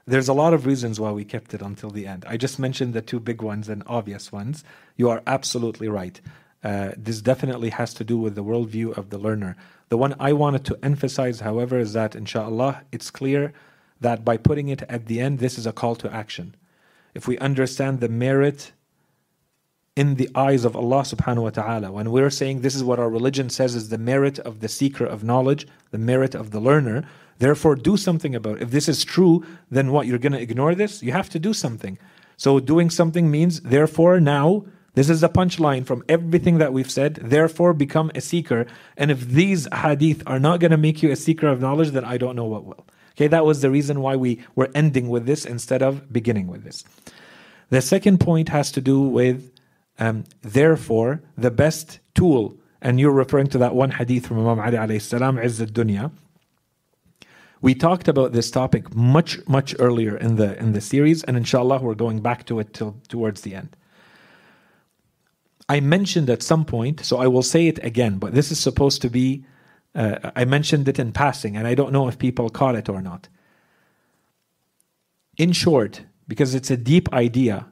there's 0.08 0.28
a 0.28 0.32
lot 0.32 0.54
of 0.54 0.64
reasons 0.64 0.98
why 0.98 1.12
we 1.12 1.24
kept 1.24 1.52
it 1.52 1.60
until 1.60 1.90
the 1.90 2.06
end. 2.06 2.24
I 2.26 2.38
just 2.38 2.58
mentioned 2.58 2.94
the 2.94 3.02
two 3.02 3.20
big 3.20 3.42
ones 3.42 3.68
and 3.68 3.82
obvious 3.86 4.32
ones. 4.32 4.64
You 4.96 5.10
are 5.10 5.22
absolutely 5.26 5.88
right. 5.88 6.18
Uh, 6.64 6.92
this 6.96 7.20
definitely 7.20 7.68
has 7.70 7.92
to 7.94 8.04
do 8.04 8.16
with 8.16 8.34
the 8.34 8.42
worldview 8.42 8.96
of 8.96 9.10
the 9.10 9.18
learner. 9.18 9.54
The 9.90 9.98
one 9.98 10.14
I 10.18 10.32
wanted 10.32 10.64
to 10.64 10.78
emphasize, 10.82 11.40
however, 11.40 11.78
is 11.78 11.92
that 11.92 12.16
inshallah, 12.16 12.82
it's 12.90 13.10
clear 13.10 13.52
that 14.00 14.24
by 14.24 14.36
putting 14.36 14.68
it 14.68 14.82
at 14.82 15.06
the 15.06 15.20
end, 15.20 15.38
this 15.38 15.58
is 15.58 15.66
a 15.66 15.72
call 15.72 15.96
to 15.96 16.12
action. 16.12 16.54
If 17.14 17.26
we 17.26 17.38
understand 17.38 18.00
the 18.00 18.08
merit 18.08 18.72
in 19.96 20.14
the 20.14 20.30
eyes 20.34 20.64
of 20.64 20.76
Allah 20.76 21.02
subhanahu 21.02 21.42
wa 21.42 21.50
ta'ala, 21.50 21.90
when 21.90 22.10
we're 22.10 22.30
saying 22.30 22.60
this 22.60 22.76
is 22.76 22.84
what 22.84 23.00
our 23.00 23.10
religion 23.10 23.50
says 23.50 23.74
is 23.74 23.88
the 23.88 23.98
merit 23.98 24.38
of 24.38 24.60
the 24.60 24.68
seeker 24.68 25.04
of 25.04 25.24
knowledge, 25.24 25.66
the 25.90 25.98
merit 25.98 26.34
of 26.34 26.50
the 26.52 26.60
learner, 26.60 27.04
Therefore, 27.38 27.76
do 27.76 27.96
something 27.96 28.34
about 28.34 28.56
it. 28.56 28.62
If 28.62 28.70
this 28.70 28.88
is 28.88 29.04
true, 29.04 29.44
then 29.70 29.92
what? 29.92 30.06
You're 30.06 30.18
going 30.18 30.32
to 30.32 30.40
ignore 30.40 30.74
this? 30.74 31.02
You 31.02 31.12
have 31.12 31.30
to 31.30 31.38
do 31.38 31.52
something. 31.52 31.98
So, 32.36 32.60
doing 32.60 32.90
something 32.90 33.30
means, 33.30 33.60
therefore, 33.60 34.20
now, 34.20 34.64
this 34.94 35.08
is 35.08 35.20
the 35.20 35.28
punchline 35.28 35.86
from 35.86 36.04
everything 36.08 36.58
that 36.58 36.72
we've 36.72 36.90
said. 36.90 37.14
Therefore, 37.16 37.72
become 37.72 38.10
a 38.14 38.20
seeker. 38.20 38.66
And 38.96 39.10
if 39.10 39.20
these 39.20 39.68
hadith 39.72 40.22
are 40.26 40.40
not 40.40 40.58
going 40.60 40.72
to 40.72 40.76
make 40.76 41.02
you 41.02 41.10
a 41.10 41.16
seeker 41.16 41.46
of 41.46 41.60
knowledge, 41.60 41.90
then 41.90 42.04
I 42.04 42.18
don't 42.18 42.34
know 42.34 42.44
what 42.44 42.64
will. 42.64 42.86
Okay, 43.18 43.26
that 43.26 43.44
was 43.44 43.62
the 43.62 43.70
reason 43.70 44.00
why 44.00 44.14
we 44.14 44.40
were 44.54 44.70
ending 44.76 45.08
with 45.08 45.26
this 45.26 45.44
instead 45.44 45.82
of 45.82 46.12
beginning 46.12 46.46
with 46.46 46.62
this. 46.62 46.84
The 47.68 47.82
second 47.82 48.20
point 48.20 48.48
has 48.50 48.70
to 48.72 48.80
do 48.80 49.00
with, 49.00 49.50
um, 49.98 50.22
therefore, 50.42 51.20
the 51.36 51.50
best 51.50 51.98
tool, 52.14 52.56
and 52.80 53.00
you're 53.00 53.10
referring 53.10 53.48
to 53.48 53.58
that 53.58 53.74
one 53.74 53.90
hadith 53.90 54.28
from 54.28 54.38
Imam 54.38 54.60
Ali 54.60 54.76
alayhi 54.76 55.02
salam, 55.02 55.36
Izz 55.36 55.60
dunya 55.62 56.12
we 57.60 57.74
talked 57.74 58.08
about 58.08 58.32
this 58.32 58.50
topic 58.50 58.94
much, 58.94 59.46
much 59.48 59.74
earlier 59.78 60.16
in 60.16 60.36
the 60.36 60.58
in 60.58 60.72
the 60.72 60.80
series, 60.80 61.24
and 61.24 61.36
inshallah 61.36 61.80
we're 61.80 61.94
going 61.94 62.20
back 62.20 62.46
to 62.46 62.60
it 62.60 62.72
till 62.72 62.96
towards 63.08 63.40
the 63.40 63.54
end. 63.54 63.76
I 65.68 65.80
mentioned 65.80 66.30
at 66.30 66.42
some 66.42 66.64
point, 66.64 67.04
so 67.04 67.18
I 67.18 67.26
will 67.26 67.42
say 67.42 67.66
it 67.66 67.84
again, 67.84 68.18
but 68.18 68.32
this 68.32 68.50
is 68.50 68.58
supposed 68.58 69.02
to 69.02 69.10
be 69.10 69.44
uh, 69.94 70.30
I 70.36 70.44
mentioned 70.44 70.88
it 70.88 70.98
in 70.98 71.12
passing, 71.12 71.56
and 71.56 71.66
I 71.66 71.74
don't 71.74 71.92
know 71.92 72.08
if 72.08 72.18
people 72.18 72.50
caught 72.50 72.76
it 72.76 72.88
or 72.88 73.02
not. 73.02 73.28
In 75.36 75.52
short, 75.52 76.02
because 76.26 76.54
it's 76.54 76.70
a 76.70 76.76
deep 76.76 77.12
idea, 77.12 77.66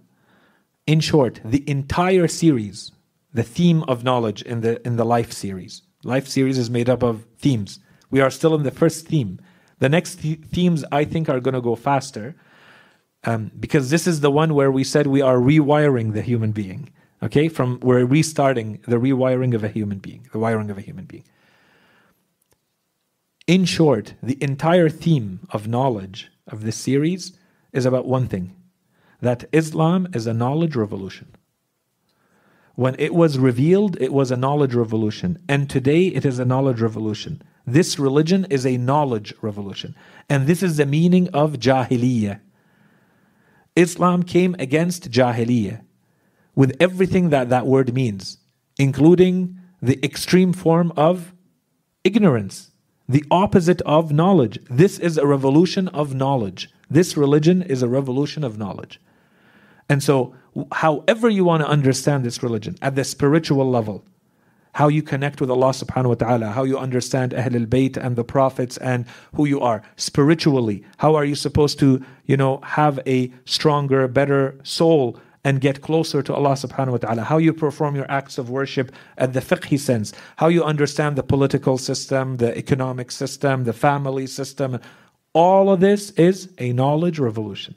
in 0.86 1.00
short, 1.00 1.40
the 1.44 1.68
entire 1.68 2.28
series, 2.28 2.92
the 3.32 3.42
theme 3.42 3.82
of 3.84 4.04
knowledge 4.04 4.42
in 4.42 4.60
the 4.60 4.84
in 4.86 4.96
the 4.96 5.04
life 5.04 5.32
series. 5.32 5.82
Life 6.04 6.28
series 6.28 6.58
is 6.58 6.70
made 6.70 6.88
up 6.88 7.02
of 7.02 7.24
themes. 7.38 7.80
We 8.10 8.20
are 8.20 8.30
still 8.30 8.54
in 8.54 8.62
the 8.62 8.70
first 8.70 9.08
theme. 9.08 9.40
The 9.78 9.88
next 9.88 10.20
th- 10.20 10.40
themes 10.40 10.84
I 10.92 11.04
think 11.04 11.28
are 11.28 11.40
going 11.40 11.54
to 11.54 11.60
go 11.60 11.74
faster 11.74 12.36
um, 13.24 13.50
because 13.58 13.90
this 13.90 14.06
is 14.06 14.20
the 14.20 14.30
one 14.30 14.54
where 14.54 14.70
we 14.70 14.84
said 14.84 15.06
we 15.06 15.20
are 15.20 15.36
rewiring 15.36 16.14
the 16.14 16.22
human 16.22 16.52
being. 16.52 16.90
Okay, 17.22 17.48
from 17.48 17.80
we're 17.80 18.04
restarting 18.04 18.80
the 18.86 18.96
rewiring 18.96 19.54
of 19.54 19.64
a 19.64 19.68
human 19.68 19.98
being, 19.98 20.28
the 20.32 20.38
wiring 20.38 20.70
of 20.70 20.78
a 20.78 20.82
human 20.82 21.06
being. 21.06 21.24
In 23.46 23.64
short, 23.64 24.14
the 24.22 24.42
entire 24.42 24.88
theme 24.88 25.40
of 25.50 25.68
knowledge 25.68 26.32
of 26.48 26.64
this 26.64 26.76
series 26.76 27.38
is 27.72 27.86
about 27.86 28.06
one 28.06 28.26
thing 28.26 28.54
that 29.20 29.44
Islam 29.52 30.08
is 30.12 30.26
a 30.26 30.34
knowledge 30.34 30.74
revolution. 30.76 31.34
When 32.74 32.94
it 32.98 33.14
was 33.14 33.38
revealed, 33.38 33.96
it 34.00 34.12
was 34.12 34.30
a 34.30 34.36
knowledge 34.36 34.74
revolution. 34.74 35.38
And 35.48 35.70
today, 35.70 36.08
it 36.08 36.26
is 36.26 36.38
a 36.38 36.44
knowledge 36.44 36.80
revolution. 36.80 37.42
This 37.66 37.98
religion 37.98 38.46
is 38.50 38.66
a 38.66 38.76
knowledge 38.76 39.32
revolution. 39.40 39.94
And 40.28 40.46
this 40.46 40.62
is 40.62 40.76
the 40.76 40.84
meaning 40.84 41.28
of 41.32 41.54
Jahiliyyah. 41.54 42.40
Islam 43.74 44.22
came 44.24 44.54
against 44.58 45.10
Jahiliyyah 45.10 45.82
with 46.54 46.76
everything 46.80 47.30
that 47.30 47.48
that 47.48 47.66
word 47.66 47.94
means, 47.94 48.38
including 48.78 49.58
the 49.80 49.98
extreme 50.04 50.52
form 50.52 50.92
of 50.96 51.32
ignorance, 52.04 52.72
the 53.08 53.24
opposite 53.30 53.80
of 53.82 54.12
knowledge. 54.12 54.58
This 54.68 54.98
is 54.98 55.16
a 55.16 55.26
revolution 55.26 55.88
of 55.88 56.14
knowledge. 56.14 56.70
This 56.90 57.16
religion 57.16 57.62
is 57.62 57.82
a 57.82 57.88
revolution 57.88 58.44
of 58.44 58.58
knowledge. 58.58 59.00
And 59.88 60.02
so, 60.02 60.34
however 60.72 61.28
you 61.28 61.44
want 61.44 61.62
to 61.62 61.68
understand 61.68 62.24
this 62.24 62.42
religion, 62.42 62.76
at 62.82 62.96
the 62.96 63.04
spiritual 63.04 63.68
level, 63.70 64.04
how 64.74 64.88
you 64.88 65.02
connect 65.02 65.40
with 65.40 65.50
Allah 65.50 65.70
subhanahu 65.70 66.08
wa 66.08 66.14
ta'ala, 66.14 66.46
how 66.48 66.64
you 66.64 66.76
understand 66.78 67.32
Ahlul 67.32 67.66
Bayt 67.66 67.96
and 67.96 68.14
the 68.14 68.24
Prophets 68.24 68.76
and 68.76 69.06
who 69.34 69.46
you 69.46 69.60
are 69.60 69.82
spiritually. 69.96 70.84
How 70.98 71.14
are 71.14 71.24
you 71.24 71.34
supposed 71.34 71.78
to, 71.78 72.04
you 72.26 72.36
know, 72.36 72.60
have 72.62 73.00
a 73.06 73.32
stronger, 73.46 74.06
better 74.06 74.58
soul 74.64 75.18
and 75.46 75.60
get 75.60 75.80
closer 75.80 76.24
to 76.24 76.34
Allah 76.34 76.54
subhanahu 76.54 76.90
wa 76.90 76.96
ta'ala, 76.96 77.22
how 77.22 77.38
you 77.38 77.52
perform 77.52 77.94
your 77.94 78.10
acts 78.10 78.36
of 78.36 78.50
worship 78.50 78.90
at 79.16 79.32
the 79.32 79.38
fiqhi 79.38 79.78
sense, 79.78 80.12
how 80.38 80.48
you 80.48 80.64
understand 80.64 81.14
the 81.14 81.22
political 81.22 81.78
system, 81.78 82.38
the 82.38 82.58
economic 82.58 83.12
system, 83.12 83.62
the 83.62 83.72
family 83.72 84.26
system. 84.26 84.80
All 85.34 85.70
of 85.70 85.78
this 85.78 86.10
is 86.30 86.50
a 86.58 86.72
knowledge 86.72 87.20
revolution. 87.20 87.76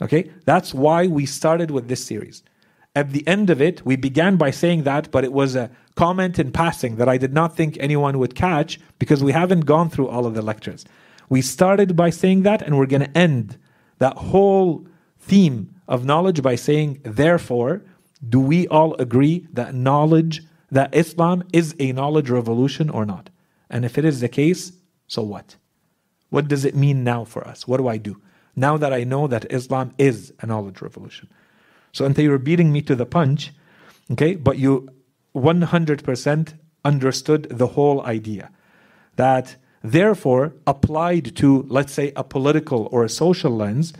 Okay? 0.00 0.30
That's 0.44 0.72
why 0.72 1.08
we 1.08 1.26
started 1.26 1.72
with 1.72 1.88
this 1.88 2.04
series. 2.04 2.44
At 2.94 3.10
the 3.10 3.26
end 3.26 3.50
of 3.50 3.60
it, 3.60 3.84
we 3.84 3.96
began 3.96 4.36
by 4.36 4.52
saying 4.52 4.84
that, 4.84 5.10
but 5.10 5.24
it 5.24 5.32
was 5.32 5.56
a 5.56 5.72
comment 5.96 6.38
in 6.38 6.52
passing 6.52 6.94
that 6.96 7.08
I 7.08 7.18
did 7.18 7.32
not 7.32 7.56
think 7.56 7.78
anyone 7.80 8.20
would 8.20 8.36
catch 8.36 8.78
because 9.00 9.24
we 9.24 9.32
haven't 9.32 9.66
gone 9.66 9.90
through 9.90 10.06
all 10.06 10.24
of 10.24 10.34
the 10.34 10.42
lectures. 10.42 10.84
We 11.28 11.42
started 11.42 11.96
by 11.96 12.10
saying 12.10 12.42
that, 12.42 12.62
and 12.62 12.78
we're 12.78 12.86
going 12.86 13.02
to 13.02 13.18
end 13.18 13.58
that 13.98 14.16
whole 14.16 14.86
theme 15.18 15.69
of 15.90 16.04
knowledge 16.06 16.40
by 16.40 16.54
saying, 16.54 17.00
therefore, 17.04 17.82
do 18.26 18.40
we 18.40 18.66
all 18.68 18.94
agree 18.94 19.46
that 19.52 19.74
knowledge, 19.74 20.42
that 20.70 20.94
Islam 20.94 21.42
is 21.52 21.74
a 21.78 21.92
knowledge 21.92 22.30
revolution 22.30 22.88
or 22.88 23.04
not? 23.04 23.28
And 23.68 23.84
if 23.84 23.98
it 23.98 24.04
is 24.04 24.20
the 24.20 24.28
case, 24.28 24.72
so 25.08 25.22
what? 25.22 25.56
What 26.30 26.46
does 26.46 26.64
it 26.64 26.76
mean 26.76 27.02
now 27.02 27.24
for 27.24 27.46
us? 27.46 27.66
What 27.66 27.78
do 27.78 27.88
I 27.88 27.96
do? 27.96 28.22
Now 28.54 28.76
that 28.76 28.92
I 28.92 29.02
know 29.02 29.26
that 29.26 29.52
Islam 29.52 29.92
is 29.98 30.32
a 30.40 30.46
knowledge 30.46 30.80
revolution. 30.80 31.28
So 31.92 32.04
until 32.04 32.24
you're 32.24 32.38
beating 32.38 32.72
me 32.72 32.82
to 32.82 32.94
the 32.94 33.06
punch, 33.06 33.52
okay, 34.12 34.36
but 34.36 34.58
you 34.58 34.88
100% 35.34 36.54
understood 36.84 37.46
the 37.50 37.66
whole 37.68 38.06
idea. 38.06 38.50
That 39.16 39.56
therefore, 39.82 40.54
applied 40.68 41.34
to, 41.36 41.66
let's 41.68 41.92
say, 41.92 42.12
a 42.14 42.22
political 42.22 42.88
or 42.92 43.04
a 43.04 43.08
social 43.08 43.50
lens, 43.50 43.92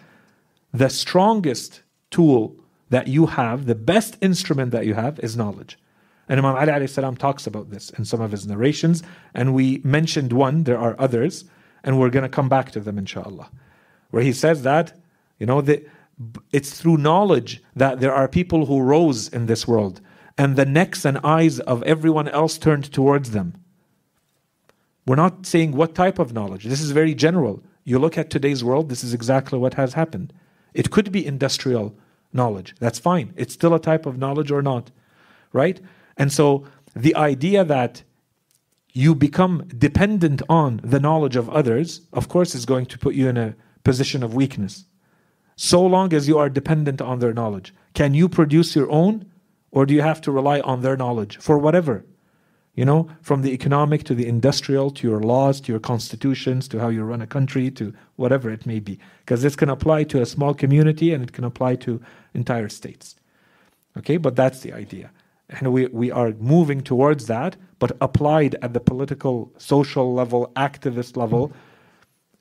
the 0.73 0.89
strongest 0.89 1.83
tool 2.11 2.57
that 2.91 3.09
you 3.09 3.27
have, 3.27 3.66
the 3.66 3.75
best 3.75 4.16
instrument 4.21 4.73
that 4.73 4.87
you 4.87 4.95
have, 4.95 5.18
is 5.21 5.37
knowledge. 5.37 5.79
And 6.29 6.39
Imam 6.39 6.57
Ali 6.57 6.68
alayhi 6.68 6.89
salam 6.89 7.16
talks 7.16 7.47
about 7.47 7.71
this 7.71 7.91
in 7.91 8.05
some 8.05 8.21
of 8.21 8.31
his 8.31 8.47
narrations, 8.47 9.03
and 9.35 9.55
we 9.55 9.81
mentioned 9.85 10.33
one, 10.33 10.64
there 10.64 10.79
are 10.79 10.95
others, 10.99 11.45
and 11.83 11.99
we're 11.99 12.11
going 12.11 12.23
to 12.23 12.29
come 12.29 12.49
back 12.49 12.71
to 12.73 12.81
them 12.81 12.99
inshallah. 12.99 13.51
Where 14.11 14.23
he 14.23 14.33
says 14.33 14.62
that, 14.62 14.99
you 15.39 15.47
know, 15.47 15.64
it's 16.53 16.79
through 16.79 16.99
knowledge 16.99 17.62
that 17.75 18.01
there 18.01 18.12
are 18.12 18.29
people 18.29 18.66
who 18.66 18.81
rose 18.81 19.29
in 19.29 19.47
this 19.47 19.66
world 19.66 20.01
and 20.37 20.57
the 20.57 20.64
necks 20.64 21.05
and 21.05 21.18
eyes 21.18 21.61
of 21.61 21.83
everyone 21.83 22.29
else 22.29 22.59
turned 22.59 22.93
towards 22.93 23.33
them. 23.33 23.55
We're 25.07 25.16
not 25.16 25.47
saying 25.47 25.73
what 25.73 25.95
type 25.95 26.18
of 26.18 26.33
knowledge. 26.33 26.64
This 26.64 26.81
is 26.81 26.93
very 26.93 27.14
general. 27.14 27.62
You 27.85 27.99
look 27.99 28.16
at 28.16 28.31
today's 28.31 28.62
world, 28.62 28.89
this 28.89 29.03
is 29.03 29.14
exactly 29.14 29.59
what 29.59 29.75
has 29.75 29.95
happened. 29.95 30.33
It 30.75 30.91
could 30.91 31.11
be 31.12 31.27
industrial 31.27 31.97
knowledge. 32.33 32.75
That's 32.79 32.99
fine. 32.99 33.33
It's 33.37 33.55
still 33.55 33.75
a 33.75 33.81
type 33.81 34.07
of 34.07 34.18
knowledge 34.18 34.51
or 34.51 34.62
not. 34.62 34.91
Right? 35.53 35.81
And 36.16 36.33
so 36.33 36.64
the 36.95 37.14
idea 37.16 37.64
that 37.64 38.03
you 38.93 39.14
become 39.14 39.68
dependent 39.79 40.43
on 40.49 40.81
the 40.83 41.01
knowledge 41.01 41.37
of 41.37 41.49
others, 41.51 42.03
of 42.12 42.29
course, 42.29 42.55
is 42.55 42.66
going 42.66 42.87
to 42.87 42.99
put 42.99 43.14
you 43.14 43.29
in 43.29 43.37
a 43.37 43.55
position 43.85 44.23
of 44.23 44.35
weakness 44.35 44.85
so 45.57 45.85
long 45.85 46.14
as 46.14 46.27
you 46.27 46.39
are 46.39 46.49
dependent 46.49 47.03
on 47.03 47.18
their 47.18 47.35
knowledge. 47.35 47.75
Can 47.93 48.14
you 48.14 48.31
produce 48.31 48.75
your 48.75 48.91
own, 48.91 49.27
or 49.71 49.85
do 49.85 49.93
you 49.93 50.01
have 50.01 50.21
to 50.23 50.33
rely 50.33 50.61
on 50.61 50.81
their 50.81 50.97
knowledge 50.97 51.37
for 51.37 51.59
whatever? 51.59 52.07
You 52.75 52.85
know, 52.85 53.09
from 53.21 53.43
the 53.43 53.53
economic 53.53 54.05
to 54.05 54.14
the 54.14 54.27
industrial 54.27 54.91
to 54.93 55.09
your 55.09 55.21
laws 55.21 55.61
to 55.62 55.73
your 55.73 55.81
constitutions 55.81 56.68
to 56.68 56.79
how 56.79 56.89
you 56.89 57.03
run 57.03 57.21
a 57.21 57.27
country 57.27 57.71
to 57.73 57.93
whatever 58.16 58.49
it 58.51 58.64
may 58.64 58.79
be. 58.79 58.99
Because 59.21 59.43
this 59.43 59.57
can 59.57 59.68
apply 59.68 60.05
to 60.05 60.23
a 60.23 60.27
small 60.27 60.55
community 60.55 61.12
and 61.12 61.23
it 61.23 61.33
can 61.33 61.45
apply 61.45 61.77
to 61.77 62.01
entire 62.33 62.68
states. 62.68 63.16
Okay, 63.99 64.16
but 64.16 64.37
that's 64.37 64.61
the 64.61 64.73
idea. 64.73 65.11
And 65.49 65.73
we, 65.73 65.87
we 65.89 66.12
are 66.12 66.33
moving 66.39 66.81
towards 66.81 67.27
that, 67.27 67.57
but 67.81 67.97
applied 68.01 68.55
at 68.62 68.73
the 68.73 68.81
political, 68.81 69.53
social 69.59 70.14
level, 70.14 70.53
activist 70.55 71.16
level, 71.16 71.53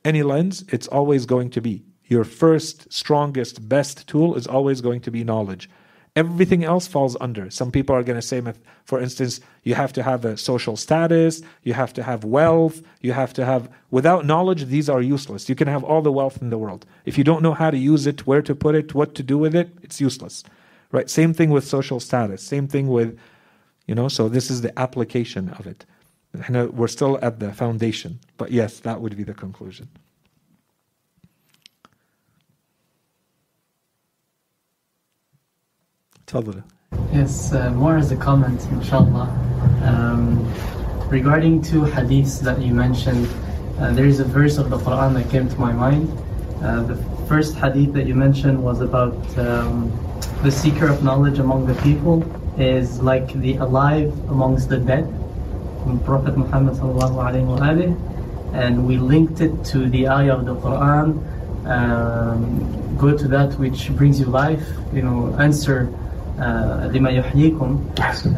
any 0.06 0.22
lens, 0.22 0.64
it's 0.70 0.88
always 0.88 1.26
going 1.26 1.50
to 1.50 1.62
be 1.62 1.84
your 2.10 2.24
first, 2.24 2.92
strongest, 2.92 3.70
best 3.70 4.08
tool 4.08 4.36
is 4.36 4.48
always 4.48 4.82
going 4.82 5.00
to 5.02 5.12
be 5.12 5.24
knowledge. 5.24 5.70
Everything 6.16 6.64
else 6.64 6.88
falls 6.88 7.16
under. 7.22 7.50
Some 7.50 7.72
people 7.72 7.96
are 7.96 8.04
going 8.04 8.20
to 8.20 8.22
say, 8.22 8.42
for 8.84 9.00
instance, 9.00 9.40
you 9.64 9.76
have 9.76 9.94
to 9.94 10.04
have 10.04 10.26
a 10.26 10.38
social 10.38 10.76
status, 10.76 11.42
you 11.64 11.74
have 11.74 11.94
to 11.94 12.04
have 12.04 12.24
wealth, 12.24 12.82
you 13.02 13.14
have 13.14 13.34
to 13.34 13.46
have. 13.46 13.70
Without 13.92 14.26
knowledge, 14.26 14.66
these 14.66 14.90
are 14.90 15.02
useless. 15.02 15.50
You 15.50 15.56
can 15.56 15.68
have 15.68 15.84
all 15.84 16.02
the 16.02 16.12
wealth 16.12 16.42
in 16.42 16.50
the 16.50 16.58
world. 16.58 16.86
If 17.06 17.18
you 17.18 17.24
don't 17.24 17.44
know 17.44 17.54
how 17.54 17.70
to 17.70 17.78
use 17.78 18.08
it, 18.08 18.26
where 18.26 18.42
to 18.42 18.56
put 18.56 18.76
it, 18.76 18.96
what 18.96 19.16
to 19.16 19.24
do 19.24 19.38
with 19.38 19.56
it, 19.56 19.70
it's 19.84 20.02
useless. 20.02 20.44
Right? 20.92 21.10
Same 21.10 21.34
thing 21.34 21.52
with 21.52 21.68
social 21.68 22.00
status. 22.00 22.44
Same 22.44 22.68
thing 22.68 22.88
with, 22.88 23.18
you 23.86 23.94
know, 23.94 24.08
so 24.08 24.28
this 24.28 24.50
is 24.50 24.62
the 24.62 24.78
application 24.80 25.50
of 25.50 25.68
it. 25.68 25.86
Uh, 26.34 26.68
we're 26.72 26.88
still 26.88 27.20
at 27.22 27.40
the 27.40 27.54
foundation. 27.54 28.20
But 28.38 28.52
yes, 28.52 28.80
that 28.80 29.02
would 29.02 29.16
be 29.16 29.24
the 29.24 29.34
conclusion. 29.34 29.90
تفضل 36.29 36.63
Yes, 37.13 37.53
uh, 37.53 37.71
more 37.71 37.97
as 37.97 38.13
a 38.13 38.17
comment, 38.17 38.61
inshallah. 38.71 39.29
Um, 39.83 40.25
regarding 41.09 41.63
two 41.63 41.83
hadiths 41.83 42.41
that 42.41 42.61
you 42.61 42.73
mentioned, 42.73 43.29
uh, 43.79 43.93
there 43.93 44.07
is 44.07 44.21
a 44.21 44.25
verse 44.25 44.59
of 44.59 44.71
the 44.71 44.79
Quran 44.79 45.15
that 45.15 45.29
came 45.31 45.49
to 45.49 45.59
my 45.67 45.73
mind. 45.73 46.07
Uh, 46.63 46.83
the 46.83 46.97
first 47.29 47.53
hadith 47.57 47.93
that 47.95 48.07
you 48.07 48.15
mentioned 48.15 48.63
was 48.63 48.81
about 48.81 49.17
um, 49.39 49.77
the 50.43 50.51
seeker 50.51 50.87
of 50.95 51.03
knowledge 51.03 51.39
among 51.39 51.67
the 51.67 51.75
people 51.83 52.17
is 52.61 53.01
like 53.01 53.29
the 53.45 53.57
alive 53.57 54.11
amongst 54.29 54.69
the 54.69 54.79
dead. 54.79 55.07
Prophet 56.05 56.35
Muhammad 56.37 56.77
and 58.63 58.87
we 58.89 58.97
linked 58.99 59.41
it 59.41 59.55
to 59.73 59.79
the 59.95 60.03
ayah 60.09 60.35
of 60.39 60.47
the 60.47 60.57
Quran. 60.65 61.09
Um, 61.77 62.97
go 62.97 63.17
to 63.23 63.27
that 63.29 63.51
which 63.63 63.81
brings 63.99 64.21
you 64.21 64.27
life. 64.27 64.67
You 64.97 65.03
know, 65.03 65.37
answer 65.39 65.79
لما 66.39 67.11
يحييكم 67.11 67.79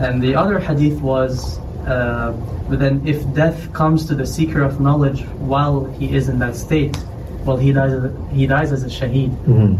and 0.01 0.23
the 0.23 0.35
other 0.35 0.59
hadith 0.59 1.01
was 1.01 1.59
uh, 1.87 2.33
but 2.69 2.79
then 2.79 3.01
if 3.07 3.19
death 3.33 3.73
comes 3.73 4.07
to 4.07 4.15
the 4.15 4.27
seeker 4.27 4.63
of 4.63 4.81
knowledge 4.81 5.23
while 5.39 5.85
he 5.99 6.15
is 6.15 6.29
in 6.29 6.39
that 6.39 6.57
state 6.57 6.97
well 7.45 7.57
he 7.57 7.73
dies 7.73 7.93
he 8.33 8.47
dies 8.47 8.73
as 8.73 8.83
a 8.83 8.89
shaheed 8.89 9.31
mm-hmm. 9.45 9.75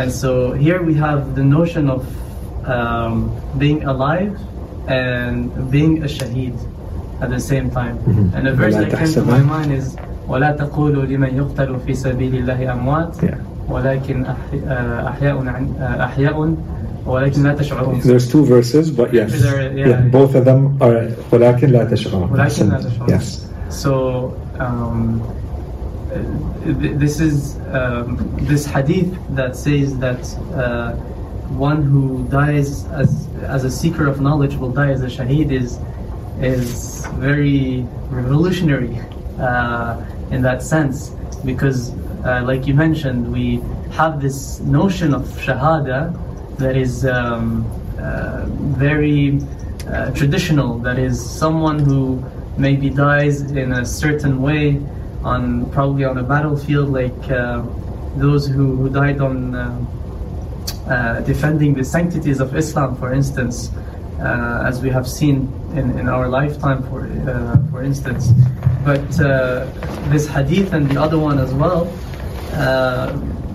and 0.00 0.10
so 0.10 0.52
here 0.52 0.82
we 0.82 0.94
have 0.94 1.34
the 1.34 1.44
notion 1.44 1.88
of 1.88 2.02
um, 2.68 3.30
being 3.58 3.84
alive 3.84 4.38
and 4.88 5.70
being 5.70 6.02
a 6.02 6.06
shaheed 6.06 6.56
at 7.22 7.30
the 7.30 7.40
same 7.40 7.70
time 7.70 7.96
mm-hmm. 7.98 8.34
and 8.36 8.46
the 8.46 8.52
verse 8.52 8.74
that 8.74 8.90
came 8.98 9.12
to 9.12 9.22
my 9.22 9.40
mind 9.40 9.72
is 9.72 9.96
ولا 10.28 10.50
تقولوا 10.50 11.04
لمن 11.04 11.36
يقتل 11.36 11.80
في 11.86 11.94
سبيل 11.94 12.34
الله 12.34 12.72
أموات 12.72 13.16
ولكن 13.68 14.24
أحياء 15.06 15.36
أحياء 15.80 16.54
ولكن 17.06 17.42
لا 17.42 17.54
تشعرون. 17.54 18.00
There's 18.02 18.30
two 18.30 18.44
verses, 18.44 18.90
but 18.90 19.12
yes. 19.12 19.42
There, 19.42 19.76
yeah, 19.76 19.88
yeah, 19.88 20.00
both 20.00 20.34
of 20.34 20.44
them 20.44 20.78
are 20.80 21.08
ولكن 21.32 21.70
لا 21.70 21.84
تشعرون. 21.84 22.30
ولكن 22.30 22.68
لا 22.68 22.80
تشعرون. 22.80 23.08
Yes. 23.08 23.46
So 23.68 24.36
um, 24.58 25.22
this 26.64 27.20
is 27.20 27.56
um, 27.72 28.16
this 28.42 28.66
hadith 28.66 29.12
that 29.30 29.56
says 29.56 29.98
that 29.98 30.22
uh, 30.54 30.92
one 31.52 31.82
who 31.82 32.26
dies 32.28 32.86
as 32.86 33.28
as 33.42 33.64
a 33.64 33.70
seeker 33.70 34.06
of 34.06 34.20
knowledge 34.20 34.56
will 34.56 34.70
die 34.70 34.90
as 34.90 35.02
a 35.02 35.06
shaheed 35.06 35.50
is 35.50 35.78
is 36.40 37.06
very 37.18 37.86
revolutionary 38.10 38.98
uh, 39.38 40.00
in 40.30 40.42
that 40.42 40.62
sense 40.62 41.10
because 41.44 41.90
uh, 42.24 42.42
like 42.44 42.66
you 42.66 42.74
mentioned 42.74 43.30
we 43.32 43.60
have 43.90 44.20
this 44.20 44.60
notion 44.60 45.12
of 45.14 45.22
shahada 45.46 46.12
that 46.57 46.75
is 46.75 47.05
um, 47.05 47.65
uh, 47.99 48.45
very 48.47 49.39
uh, 49.87 50.11
traditional, 50.11 50.79
that 50.79 50.99
is 50.99 51.23
someone 51.23 51.79
who 51.79 52.23
maybe 52.57 52.89
dies 52.89 53.41
in 53.51 53.73
a 53.73 53.85
certain 53.85 54.41
way 54.41 54.81
on 55.23 55.69
probably 55.71 56.03
on 56.03 56.17
a 56.17 56.23
battlefield 56.23 56.89
like 56.89 57.31
uh, 57.31 57.63
those 58.15 58.47
who, 58.47 58.75
who 58.75 58.89
died 58.89 59.21
on 59.21 59.55
uh, 59.55 59.85
uh, 60.87 61.19
defending 61.21 61.73
the 61.73 61.83
sanctities 61.83 62.39
of 62.39 62.55
Islam 62.55 62.95
for 62.95 63.13
instance 63.13 63.71
uh, 64.19 64.63
as 64.65 64.81
we 64.81 64.89
have 64.89 65.07
seen 65.07 65.51
in, 65.75 65.97
in 65.99 66.09
our 66.09 66.27
lifetime 66.27 66.81
for 66.89 67.07
for 67.69 67.83
instance. 67.83 68.31
But 68.83 69.05
this 70.09 70.27
hadith 70.27 70.73
and 70.73 70.89
the 70.89 70.99
other 70.99 71.19
one 71.19 71.39
as 71.39 71.53
well 71.53 71.85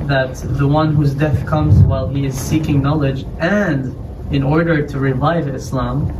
that 0.08 0.34
the 0.34 0.66
one 0.66 0.94
whose 0.94 1.14
death 1.14 1.46
comes 1.46 1.74
while 1.80 2.08
he 2.08 2.26
is 2.26 2.38
seeking 2.38 2.82
knowledge 2.82 3.24
and 3.38 3.96
in 4.32 4.42
order 4.42 4.86
to 4.86 4.98
revive 4.98 5.48
Islam 5.48 6.10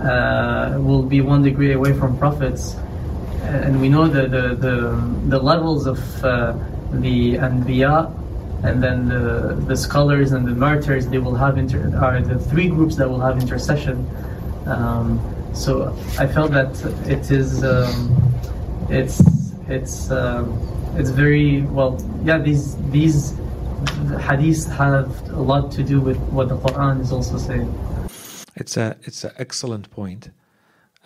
uh, 0.00 0.76
will 0.78 1.02
be 1.02 1.20
one 1.20 1.42
degree 1.42 1.72
away 1.72 1.92
from 1.92 2.16
prophets. 2.18 2.76
And 3.42 3.80
we 3.80 3.88
know 3.88 4.06
the, 4.08 4.22
the, 4.22 4.54
the, 4.54 4.76
the 5.28 5.38
levels 5.38 5.86
of 5.86 5.98
uh, 6.24 6.52
the 6.92 7.34
Anbiya 7.34 8.16
and 8.62 8.82
then 8.82 9.08
the, 9.08 9.62
the 9.66 9.76
scholars 9.76 10.32
and 10.32 10.46
the 10.46 10.54
martyrs 10.54 11.06
they 11.06 11.18
will 11.18 11.34
have 11.34 11.56
inter- 11.56 11.96
are 11.96 12.20
the 12.20 12.38
three 12.38 12.68
groups 12.68 12.96
that 12.96 13.08
will 13.08 13.20
have 13.20 13.40
intercession. 13.40 14.08
Um, 14.66 15.20
so 15.54 15.96
I 16.18 16.26
felt 16.26 16.52
that 16.52 16.74
it 17.08 17.30
is 17.30 17.64
um, 17.64 18.32
it's 18.88 19.22
it's 19.68 20.10
um, 20.10 20.52
it's 20.96 21.10
very 21.10 21.62
well. 21.62 21.98
Yeah, 22.24 22.38
these 22.38 22.76
these 22.90 23.32
hadiths 24.18 24.68
have 24.76 25.28
a 25.30 25.40
lot 25.40 25.70
to 25.72 25.82
do 25.82 26.00
with 26.00 26.18
what 26.30 26.48
the 26.48 26.56
Quran 26.56 27.00
is 27.00 27.12
also 27.12 27.38
saying. 27.38 27.68
It's 28.56 28.76
a 28.76 28.96
it's 29.02 29.24
an 29.24 29.32
excellent 29.38 29.90
point. 29.90 30.30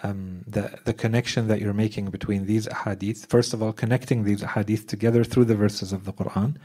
Um, 0.02 0.44
the 0.46 0.78
the 0.84 0.92
connection 0.92 1.48
that 1.48 1.60
you're 1.60 1.74
making 1.74 2.06
between 2.06 2.46
these 2.46 2.66
hadith. 2.84 3.26
First 3.26 3.54
of 3.54 3.62
all, 3.62 3.72
connecting 3.72 4.24
these 4.24 4.42
hadith 4.42 4.86
together 4.86 5.24
through 5.24 5.46
the 5.46 5.54
verses 5.54 5.92
of 5.92 6.04
the 6.04 6.12
Quran, 6.12 6.56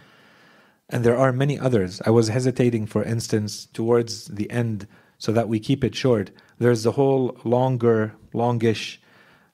and 0.89 1.03
there 1.03 1.17
are 1.17 1.31
many 1.31 1.59
others. 1.59 2.01
I 2.05 2.09
was 2.09 2.29
hesitating, 2.29 2.87
for 2.87 3.03
instance, 3.03 3.67
towards 3.73 4.25
the 4.25 4.49
end, 4.49 4.87
so 5.17 5.31
that 5.31 5.47
we 5.47 5.59
keep 5.59 5.83
it 5.83 5.95
short. 5.95 6.31
There's 6.57 6.83
the 6.83 6.93
whole 6.93 7.37
longer, 7.43 8.13
longish. 8.33 8.99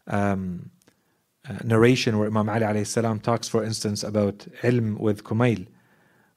Um, 0.08 0.70
uh, 1.48 1.58
narration 1.64 2.18
where 2.18 2.28
Imam 2.28 2.50
Ali 2.50 2.62
alayhi 2.62 2.88
salam 2.88 3.20
talks, 3.20 3.48
for 3.48 3.64
instance, 3.64 4.04
about 4.04 4.40
ilm 4.64 4.98
with 5.00 5.24
Kumail, 5.24 5.68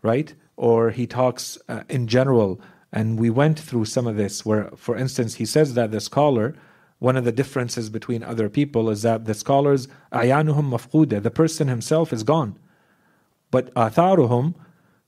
right? 0.02 0.34
Or 0.56 0.90
he 0.90 1.06
talks 1.06 1.58
uh, 1.68 1.82
in 1.88 2.06
general, 2.06 2.60
and 2.92 3.18
we 3.18 3.30
went 3.30 3.58
through 3.58 3.86
some 3.86 4.06
of 4.06 4.16
this, 4.16 4.44
where, 4.44 4.70
for 4.76 4.96
instance, 4.96 5.36
he 5.36 5.46
says 5.46 5.74
that 5.74 5.90
the 5.90 6.00
scholar, 6.00 6.54
one 6.98 7.16
of 7.16 7.24
the 7.24 7.32
differences 7.32 7.90
between 7.90 8.22
other 8.22 8.48
people 8.48 8.90
is 8.90 9.02
that 9.02 9.24
the 9.24 9.34
scholars, 9.34 9.88
ayanuhum 10.12 10.70
mafquda, 10.70 11.22
the 11.22 11.30
person 11.30 11.68
himself 11.68 12.12
is 12.12 12.22
gone. 12.22 12.58
But 13.50 13.72
atharuhum, 13.74 14.54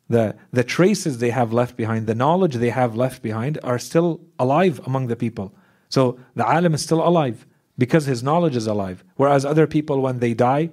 the, 0.09 0.36
the 0.52 0.64
traces 0.64 1.18
they 1.18 1.31
have 1.31 1.52
left 1.52 1.77
behind, 1.77 2.06
the 2.06 2.14
knowledge 2.14 2.55
they 2.55 2.70
have 2.70 2.97
left 2.97 3.22
behind, 3.22 3.59
are 3.62 3.78
still 3.78 4.20
alive 4.39 4.81
among 4.86 5.09
the 5.09 5.16
people. 5.16 5.52
So 5.89 6.18
the 6.35 6.47
alim 6.47 6.74
is 6.74 6.82
still 6.82 7.06
alive 7.06 7.47
because 7.81 8.05
his 8.05 8.23
knowledge 8.23 8.57
is 8.57 8.66
alive. 8.66 9.02
Whereas 9.16 9.47
other 9.47 9.66
people, 9.66 10.02
when 10.02 10.19
they 10.19 10.35
die, 10.35 10.69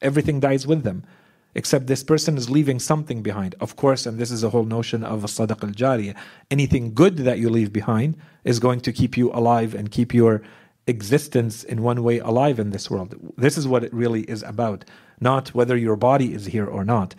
everything 0.00 0.40
dies 0.40 0.66
with 0.66 0.84
them. 0.84 1.04
Except 1.54 1.86
this 1.86 2.02
person 2.02 2.38
is 2.38 2.48
leaving 2.48 2.78
something 2.78 3.22
behind. 3.22 3.54
Of 3.60 3.76
course, 3.76 4.06
and 4.06 4.18
this 4.18 4.30
is 4.30 4.42
a 4.42 4.48
whole 4.48 4.64
notion 4.64 5.04
of 5.04 5.22
sadaq 5.24 5.62
al 5.62 5.74
jariyah. 5.82 6.16
Anything 6.50 6.94
good 6.94 7.18
that 7.18 7.38
you 7.38 7.50
leave 7.50 7.74
behind 7.74 8.16
is 8.44 8.58
going 8.58 8.80
to 8.80 8.92
keep 8.92 9.18
you 9.18 9.30
alive 9.32 9.74
and 9.74 9.90
keep 9.90 10.14
your 10.14 10.42
existence 10.86 11.62
in 11.62 11.82
one 11.82 12.02
way 12.02 12.20
alive 12.20 12.58
in 12.58 12.70
this 12.70 12.90
world. 12.90 13.14
This 13.36 13.58
is 13.58 13.68
what 13.68 13.84
it 13.84 13.92
really 13.92 14.22
is 14.22 14.42
about, 14.42 14.86
not 15.20 15.48
whether 15.54 15.76
your 15.76 15.96
body 15.96 16.32
is 16.32 16.46
here 16.46 16.66
or 16.66 16.84
not. 16.84 17.14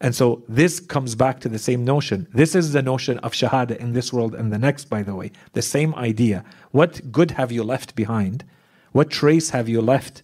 And 0.00 0.16
so 0.16 0.42
this 0.48 0.80
comes 0.80 1.14
back 1.14 1.38
to 1.40 1.48
the 1.48 1.58
same 1.58 1.84
notion. 1.84 2.26
This 2.34 2.56
is 2.56 2.72
the 2.72 2.82
notion 2.82 3.18
of 3.18 3.34
shahada 3.34 3.76
in 3.76 3.92
this 3.92 4.12
world 4.12 4.34
and 4.34 4.52
the 4.52 4.58
next, 4.58 4.86
by 4.86 5.02
the 5.04 5.14
way. 5.14 5.30
The 5.52 5.62
same 5.62 5.94
idea. 5.94 6.44
What 6.72 7.12
good 7.12 7.32
have 7.32 7.52
you 7.52 7.62
left 7.62 7.94
behind? 7.94 8.44
What 8.92 9.10
trace 9.10 9.50
have 9.50 9.68
you 9.68 9.80
left 9.80 10.22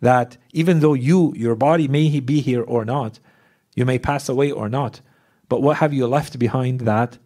that 0.00 0.36
even 0.52 0.80
though 0.80 0.94
you, 0.94 1.32
your 1.36 1.54
body 1.54 1.88
may 1.88 2.20
be 2.20 2.40
here 2.40 2.62
or 2.62 2.84
not, 2.84 3.18
you 3.74 3.84
may 3.84 3.98
pass 3.98 4.28
away 4.28 4.50
or 4.50 4.68
not, 4.68 5.00
but 5.48 5.62
what 5.62 5.78
have 5.78 5.92
you 5.92 6.06
left 6.06 6.38
behind 6.38 6.80
that 6.80 7.18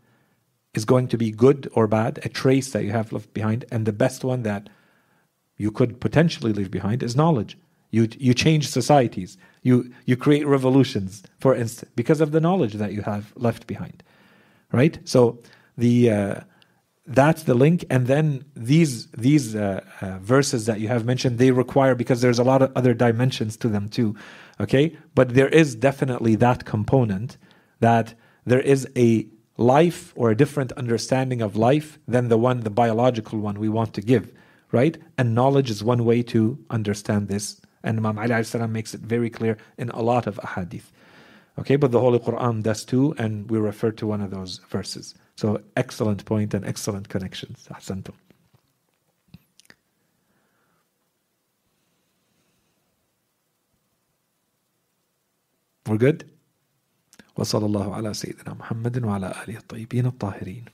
is 0.74 0.84
going 0.84 1.08
to 1.08 1.18
be 1.18 1.30
good 1.30 1.70
or 1.74 1.86
bad, 1.86 2.20
a 2.24 2.28
trace 2.28 2.70
that 2.70 2.84
you 2.84 2.92
have 2.92 3.12
left 3.12 3.32
behind, 3.34 3.64
and 3.70 3.84
the 3.84 3.92
best 3.92 4.24
one 4.24 4.42
that 4.42 4.68
you 5.56 5.70
could 5.70 6.00
potentially 6.00 6.52
leave 6.52 6.70
behind 6.70 7.02
is 7.02 7.16
knowledge. 7.16 7.58
You, 7.90 8.08
you 8.18 8.34
change 8.34 8.68
societies, 8.68 9.38
you, 9.62 9.92
you 10.04 10.16
create 10.16 10.46
revolutions, 10.46 11.22
for 11.38 11.54
instance, 11.54 11.90
because 11.96 12.20
of 12.20 12.32
the 12.32 12.40
knowledge 12.40 12.74
that 12.74 12.92
you 12.92 13.02
have 13.02 13.32
left 13.36 13.66
behind. 13.66 14.02
Right? 14.72 14.98
So 15.04 15.38
the 15.76 16.10
uh, 16.10 16.40
that's 17.08 17.42
the 17.44 17.54
link 17.54 17.84
and 17.90 18.06
then 18.06 18.44
these 18.54 19.06
these 19.08 19.56
uh, 19.56 19.80
uh, 20.00 20.18
verses 20.18 20.66
that 20.66 20.78
you 20.78 20.88
have 20.88 21.04
mentioned 21.04 21.38
they 21.38 21.50
require 21.50 21.94
because 21.94 22.20
there's 22.20 22.38
a 22.38 22.44
lot 22.44 22.60
of 22.62 22.70
other 22.76 22.94
dimensions 22.94 23.56
to 23.56 23.68
them 23.68 23.88
too 23.88 24.14
okay 24.60 24.96
but 25.14 25.34
there 25.34 25.48
is 25.48 25.74
definitely 25.74 26.34
that 26.36 26.64
component 26.64 27.38
that 27.80 28.14
there 28.44 28.60
is 28.60 28.88
a 28.96 29.26
life 29.58 30.12
or 30.16 30.30
a 30.30 30.36
different 30.36 30.72
understanding 30.72 31.42
of 31.42 31.56
life 31.56 31.98
than 32.06 32.28
the 32.28 32.38
one, 32.38 32.60
the 32.60 32.70
biological 32.70 33.38
one 33.40 33.58
we 33.58 33.68
want 33.68 33.92
to 33.94 34.00
give, 34.00 34.32
right? 34.72 34.96
And 35.18 35.34
knowledge 35.34 35.68
is 35.68 35.84
one 35.84 36.04
way 36.04 36.22
to 36.22 36.58
understand 36.70 37.28
this. 37.28 37.60
And 37.82 37.98
Imam 37.98 38.18
Ali 38.18 38.68
makes 38.68 38.94
it 38.94 39.00
very 39.00 39.30
clear 39.30 39.58
in 39.76 39.90
a 39.90 40.00
lot 40.00 40.26
of 40.26 40.36
ahadith. 40.36 40.90
Okay, 41.58 41.76
but 41.76 41.90
the 41.90 42.00
Holy 42.00 42.20
Quran 42.20 42.62
does 42.62 42.84
too, 42.84 43.14
and 43.18 43.50
we 43.50 43.58
refer 43.58 43.90
to 43.92 44.06
one 44.06 44.20
of 44.20 44.30
those 44.30 44.60
verses. 44.70 45.14
So 45.37 45.61
excellent 45.75 46.25
point 46.25 46.53
and 46.53 46.65
excellent 46.65 47.09
connections. 47.09 47.67
Ahsantum. 47.71 48.13
We're 55.87 55.97
good? 55.97 56.23
وصلى 57.35 57.65
الله 57.65 57.95
على 57.95 58.13
سيدنا 58.13 58.53
محمد 58.53 59.03
وعلى 59.05 59.43
آله 59.43 59.57
الطيبين 59.57 60.05
الطاهرين 60.05 60.65